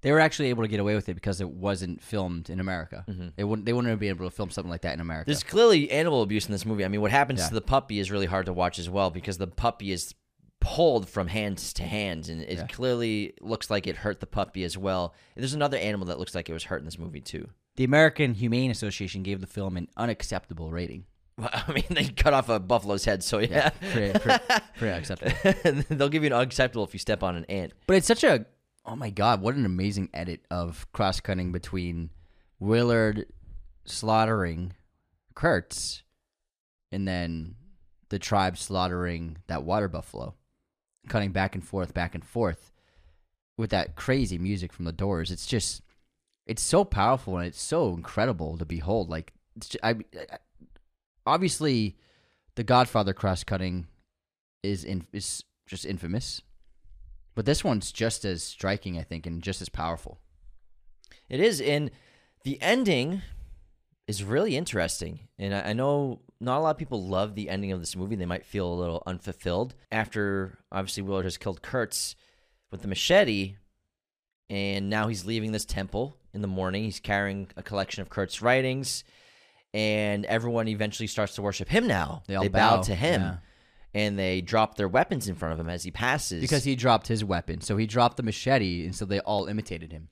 [0.06, 3.04] They were actually able to get away with it because it wasn't filmed in America.
[3.10, 3.28] Mm-hmm.
[3.36, 3.66] They wouldn't.
[3.66, 5.26] They wouldn't have been able to film something like that in America.
[5.26, 6.86] There's clearly animal abuse in this movie.
[6.86, 7.48] I mean, what happens Yeah.
[7.50, 10.14] to the puppy is really hard to watch as well because the puppy is
[10.62, 12.68] pulled from hands to hands, and it Yeah.
[12.68, 15.14] clearly looks like it hurt the puppy as well.
[15.36, 17.50] And there's another animal that looks like it was hurt in this movie too.
[17.78, 21.04] the American Humane Association gave the film an unacceptable rating.
[21.38, 24.40] Well, I mean, they cut off a buffalo's head, so yeah, Pretty, pretty,
[24.78, 25.84] pretty unacceptable.
[25.90, 27.74] they'll give you an unacceptable if you step on an ant.
[27.86, 28.46] But it's such a
[28.86, 32.12] oh my god, what an amazing edit of cross cutting between
[32.60, 33.26] Willard
[33.86, 34.74] slaughtering
[35.34, 36.04] Kurtz
[36.92, 37.56] and then
[38.10, 40.36] the tribe slaughtering that water buffalo.
[41.08, 42.72] Cutting back and forth, back and forth
[43.58, 45.32] with that crazy music from the doors.
[45.32, 45.82] It's just
[46.46, 49.10] it's so powerful and it's so incredible to behold.
[49.10, 50.38] Like it's ju- I, I
[51.26, 51.98] obviously
[52.56, 53.88] the Godfather cross cutting
[54.64, 56.42] is in, is just infamous.
[57.36, 60.20] But this one's just as striking, I think, and just as powerful.
[61.30, 61.92] It is, and
[62.44, 63.22] the ending
[64.08, 65.20] is really interesting.
[65.38, 68.16] And I, I know not a lot of people love the ending of this movie.
[68.16, 72.16] They might feel a little unfulfilled after obviously Willard has killed Kurtz
[72.72, 73.56] with the machete,
[74.50, 76.84] and now he's leaving this temple in the morning.
[76.84, 79.04] He's carrying a collection of Kurt's writings,
[79.74, 82.24] and everyone eventually starts to worship him now.
[82.28, 83.22] They all bow, bow, to him.
[83.22, 83.38] yeah.
[83.96, 86.42] And they drop their weapons in front of him as he passes.
[86.42, 87.62] Because he dropped his weapon.
[87.62, 90.10] So he dropped the machete, and so they all imitated him.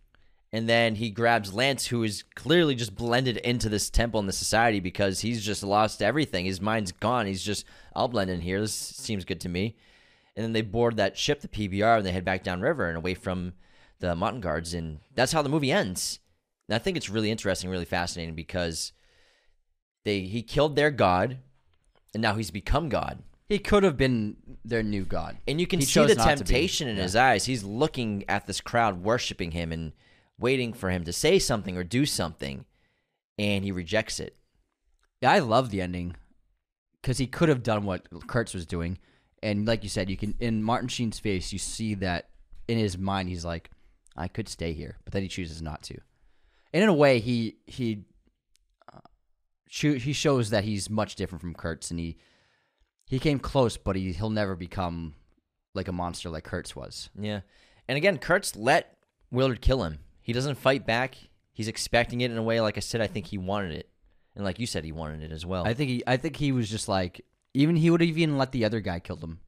[0.54, 4.34] And then he grabs Lance, who is clearly just blended into this temple and the
[4.34, 6.46] society because he's just lost everything.
[6.46, 7.26] His mind's gone.
[7.26, 7.66] He's just,
[7.96, 8.62] I'll blend in here.
[8.62, 9.76] This seems good to me.
[10.36, 13.16] And then they board that ship, the PBR, and they head back downriver and away
[13.16, 13.54] from
[14.00, 14.74] the Montagnards.
[14.74, 16.20] And that's how the movie ends.
[16.70, 18.94] And I think it's really interesting, really fascinating because
[20.06, 21.40] they he killed their god,
[22.14, 23.24] and now he's become God.
[23.54, 25.38] He could have been their new god.
[25.48, 26.38] And you can He see the not to be.
[26.38, 27.46] temptation in his eyes.
[27.46, 29.94] He's looking at this crowd worshiping him and
[30.40, 32.66] waiting for him to say something or do something,
[33.38, 34.38] and he rejects it.
[35.22, 36.16] Yeah, I love the ending
[37.00, 38.98] because he could have done what Kurtz was doing,
[39.44, 42.30] and like you said, you can in Martin Sheen's face, you see that
[42.68, 43.70] in his mind, he's like,
[44.16, 46.00] "I could stay here," but then he chooses not to.
[46.74, 48.06] And in a way, he he
[48.92, 49.00] uh,
[49.70, 52.18] he shows that he's much different from Kurtz, and he
[53.14, 55.14] he came close, but he he'll never become
[55.76, 57.12] like a monster like Kurtz was.
[57.16, 57.42] Yeah.
[57.88, 58.98] And again, Kurtz let
[59.30, 60.00] Willard kill him.
[60.20, 61.16] He doesn't fight back.
[61.52, 63.88] He's expecting it in a way, like I said, I think he wanted it.
[64.36, 65.64] And like you said, he wanted it as well.
[65.64, 67.24] I think he I think he was just like
[67.54, 69.42] even he would have even let the other guy kill him.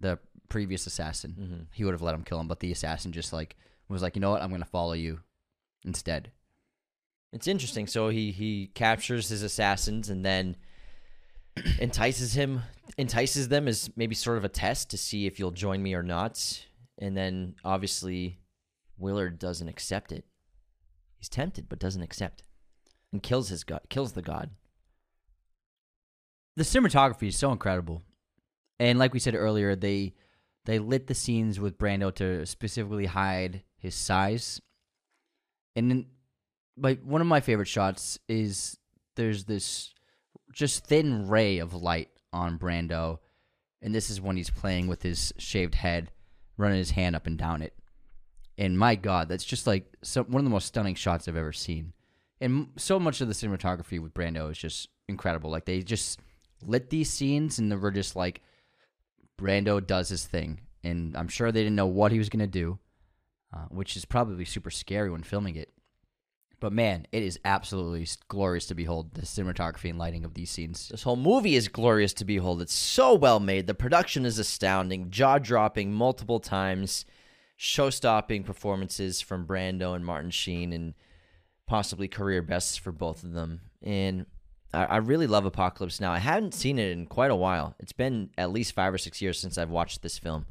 [0.00, 0.18] The
[0.48, 1.36] previous assassin.
[1.38, 1.62] Mm-hmm.
[1.72, 3.54] He would have let him kill him, but the assassin just like
[3.88, 4.42] was like, "You know what?
[4.42, 5.20] I'm going to follow you
[5.84, 6.32] instead."
[7.32, 7.86] It's interesting.
[7.86, 10.56] So he he captures his assassins and then
[11.78, 12.62] entices him
[12.98, 16.02] entices them as maybe sort of a test to see if you'll join me or
[16.02, 16.66] not.
[16.98, 18.38] And then obviously
[18.98, 20.24] Willard doesn't accept it.
[21.18, 22.42] He's tempted but doesn't accept.
[23.12, 24.50] And kills his god kills the god.
[26.56, 28.02] The cinematography is so incredible.
[28.78, 30.14] And like we said earlier, they
[30.64, 34.60] they lit the scenes with Brando to specifically hide his size.
[35.76, 36.06] And then
[36.76, 38.78] like one of my favorite shots is
[39.14, 39.94] there's this
[40.52, 43.18] just thin ray of light on Brando,
[43.82, 46.10] and this is when he's playing with his shaved head,
[46.56, 47.74] running his hand up and down it.
[48.58, 51.52] And my God, that's just like so, one of the most stunning shots I've ever
[51.52, 51.92] seen.
[52.40, 55.50] And so much of the cinematography with Brando is just incredible.
[55.50, 56.20] Like they just
[56.62, 58.42] lit these scenes, and they were just like,
[59.38, 62.78] Brando does his thing, and I'm sure they didn't know what he was gonna do,
[63.54, 65.70] uh, which is probably super scary when filming it.
[66.58, 70.88] But man, it is absolutely glorious to behold the cinematography and lighting of these scenes.
[70.88, 72.62] This whole movie is glorious to behold.
[72.62, 73.66] It's so well made.
[73.66, 77.04] The production is astounding, jaw dropping multiple times,
[77.56, 80.94] show stopping performances from Brando and Martin Sheen, and
[81.66, 83.60] possibly career bests for both of them.
[83.82, 84.24] And
[84.72, 86.12] I, I really love Apocalypse Now.
[86.12, 87.74] I haven't seen it in quite a while.
[87.80, 90.46] It's been at least five or six years since I've watched this film.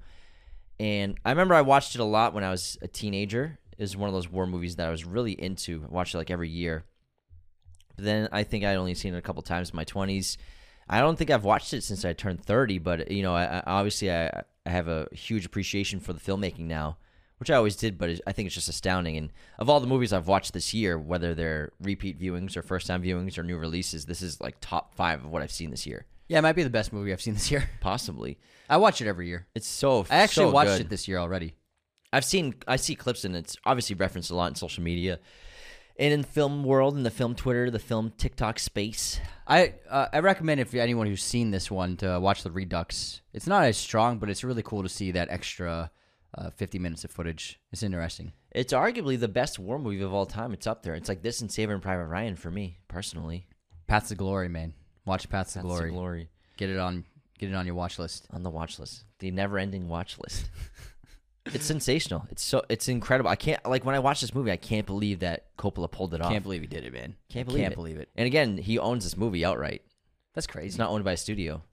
[0.80, 4.07] And I remember I watched it a lot when I was a teenager is one
[4.07, 5.84] of those war movies that I was really into.
[5.84, 6.85] I watched it like every year.
[7.95, 10.38] But then I think I'd only seen it a couple times in my 20s.
[10.88, 13.64] I don't think I've watched it since I turned 30, but you know, I, I,
[13.65, 16.97] obviously I, I have a huge appreciation for the filmmaking now,
[17.38, 19.18] which I always did, but I think it's just astounding.
[19.18, 22.85] And of all the movies I've watched this year, whether they're repeat viewings or first
[22.88, 25.88] time viewings or new releases, this is like top five of what I've seen this
[25.88, 26.06] year.
[26.27, 27.69] Yeah, it might be the best movie I've seen this year.
[27.81, 28.38] Possibly.
[28.69, 29.47] I watch it every year.
[29.56, 30.06] It's so.
[30.10, 30.81] I actually so watched good.
[30.81, 31.53] it this year already.
[32.15, 35.19] I've seen I see clips and it's obviously referenced a lot in social media
[35.97, 39.19] and in film world, in the film Twitter, the film TikTok space.
[39.47, 43.21] I uh, I recommend if anyone who's seen this one to watch the Redux.
[43.33, 45.91] It's not as strong, but it's really cool to see that extra
[46.37, 47.59] uh, 50 minutes of footage.
[47.73, 48.31] It's interesting.
[48.51, 50.53] It's arguably the best war movie of all time.
[50.53, 50.95] It's up there.
[50.95, 53.47] It's like this and Saving Private Ryan for me personally.
[53.87, 54.73] Paths to Glory, man.
[55.05, 55.89] Watch Paths to Glory.
[55.89, 57.03] the glory Get it on
[57.37, 58.27] get it on your watch list.
[58.31, 60.49] on the watch list, the never-ending watch list.
[61.53, 62.26] it's sensational.
[62.31, 63.30] It's so it's incredible.
[63.30, 66.22] I can't like when I watch this movie, I can't believe that Coppola pulled it
[66.22, 66.31] off.
[66.31, 67.15] Can't believe he did it, man.
[67.30, 67.76] Can't believe can't it.
[67.76, 68.09] believe it.
[68.15, 69.81] And again, he owns this movie outright.
[70.34, 70.67] That's crazy.
[70.67, 71.63] It's not owned by a studio.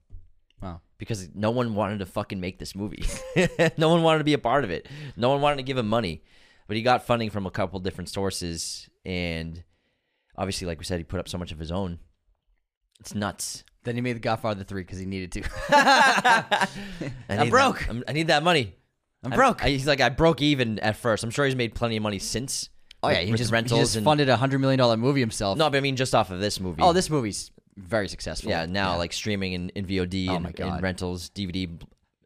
[0.61, 0.79] wow.
[0.97, 3.03] because no one wanted to fucking make this movie.
[3.77, 4.87] no one wanted to be a part of it.
[5.17, 6.23] No one wanted to give him money.
[6.67, 9.63] But he got funding from a couple different sources and
[10.37, 11.99] obviously like we said he put up so much of his own.
[13.01, 13.63] It's nuts.
[13.83, 15.41] Then he made The Godfather 3 because he needed to.
[15.69, 16.67] I
[17.27, 17.79] I'm need broke.
[17.79, 18.75] that- I'm- I need that money.
[19.23, 19.63] I'm broke.
[19.63, 21.23] I, he's like I broke even at first.
[21.23, 22.69] I'm sure he's made plenty of money since.
[23.03, 23.19] oh, yeah.
[23.19, 25.57] with- He with just, he rentals just and funded a $100 million movie himself.
[25.57, 26.81] no, but I mean just off of this movie.
[26.81, 28.49] Oh, this movie's very successful.
[28.49, 28.65] yeah.
[28.65, 31.69] Now like streaming and, and VOD Oh and, and rentals, DVD,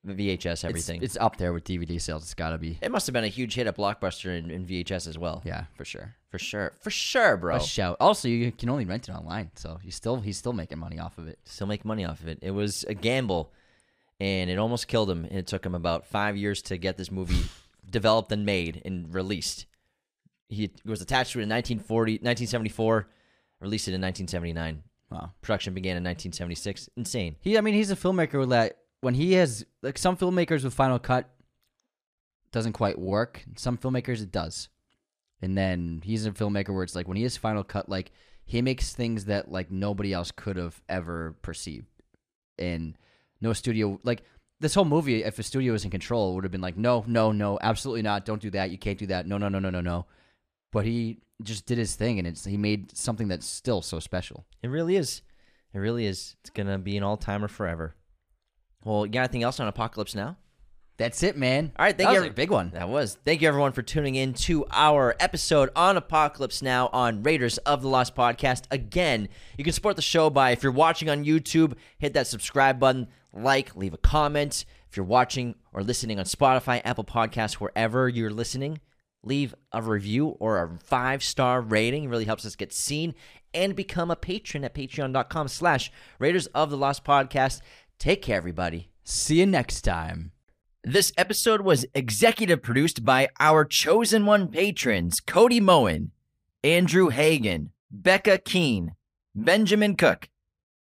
[0.05, 1.01] VHS, everything.
[1.03, 2.23] It's, up there with DVD sales.
[2.23, 2.77] It's got to be.
[2.81, 5.41] it must have been a huge hit at Blockbuster and, and VHS as well.
[5.45, 6.15] Yeah, for sure.
[6.29, 6.73] For sure.
[6.81, 7.55] For sure, bro.
[7.55, 7.97] A shout.
[7.99, 11.17] Also, you can only rent it online, so he's still he's still making money off
[11.17, 11.39] of it.
[11.45, 12.39] Still make money off of it.
[12.41, 13.51] It was a gamble,
[14.19, 15.25] and it almost killed him.
[15.25, 17.45] And it took him about five years to get this movie
[17.89, 19.65] developed and made and released.
[20.49, 23.09] He was attached to it in 1940, 1974,
[23.59, 24.83] released it in 1979.
[25.09, 25.31] Wow.
[25.41, 26.89] Production began in 1976.
[26.95, 27.35] Insane.
[27.41, 30.99] He, I mean, he's a filmmaker that when he has like some filmmakers with Final
[30.99, 31.29] Cut
[32.51, 33.45] doesn't quite work.
[33.55, 34.69] Some filmmakers it does,
[35.41, 38.11] and then he's a filmmaker where it's like when he has Final Cut, like
[38.45, 41.87] he makes things that like nobody else could have ever perceived,
[42.57, 42.97] and
[43.41, 44.23] no studio like
[44.59, 45.23] this whole movie.
[45.23, 48.25] If a studio was in control, would have been like, no, no, no, absolutely not.
[48.25, 48.71] Don't do that.
[48.71, 49.27] You can't do that.
[49.27, 50.05] No, no, no, no, no, no.
[50.71, 54.45] But he just did his thing, and it's he made something that's still so special.
[54.61, 55.21] It really is.
[55.73, 56.35] It really is.
[56.41, 57.95] It's going to be an all timer forever.
[58.83, 60.37] Well, you got anything else on Apocalypse Now?
[60.97, 61.71] That's it, man.
[61.77, 62.21] All right, thank that you.
[62.21, 62.71] was a big one.
[62.71, 63.19] That was.
[63.23, 67.83] Thank you, everyone, for tuning in to our episode on Apocalypse Now on Raiders of
[67.83, 68.63] the Lost podcast.
[68.71, 72.79] Again, you can support the show by, if you're watching on YouTube, hit that subscribe
[72.79, 74.65] button, like, leave a comment.
[74.89, 78.79] If you're watching or listening on Spotify, Apple Podcasts, wherever you're listening,
[79.23, 82.05] leave a review or a five star rating.
[82.05, 83.13] It really helps us get seen
[83.53, 87.61] and become a patron at patreon.com slash Raiders of the Lost podcast.
[87.99, 88.89] Take care, everybody.
[89.03, 90.31] See you next time.
[90.83, 96.11] This episode was executive produced by our chosen one patrons Cody Moen,
[96.63, 98.95] Andrew Hagan, Becca Keene,
[99.35, 100.29] Benjamin Cook,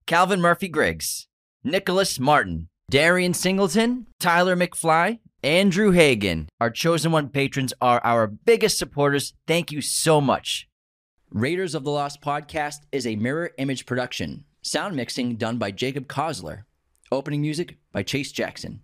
[0.07, 1.26] Calvin Murphy Griggs,
[1.67, 6.49] Nicholas Martin, Darian Singleton, Tyler McFly, Andrew Hagan.
[6.61, 9.35] Our chosen one patrons are our biggest supporters.
[9.49, 10.69] Thank you so much.
[11.29, 14.45] Raiders of the Lost podcast is a mirror image production.
[14.63, 16.67] Sound mixing done by Jacob Kosler.
[17.11, 18.83] Opening music by Chase Jackson.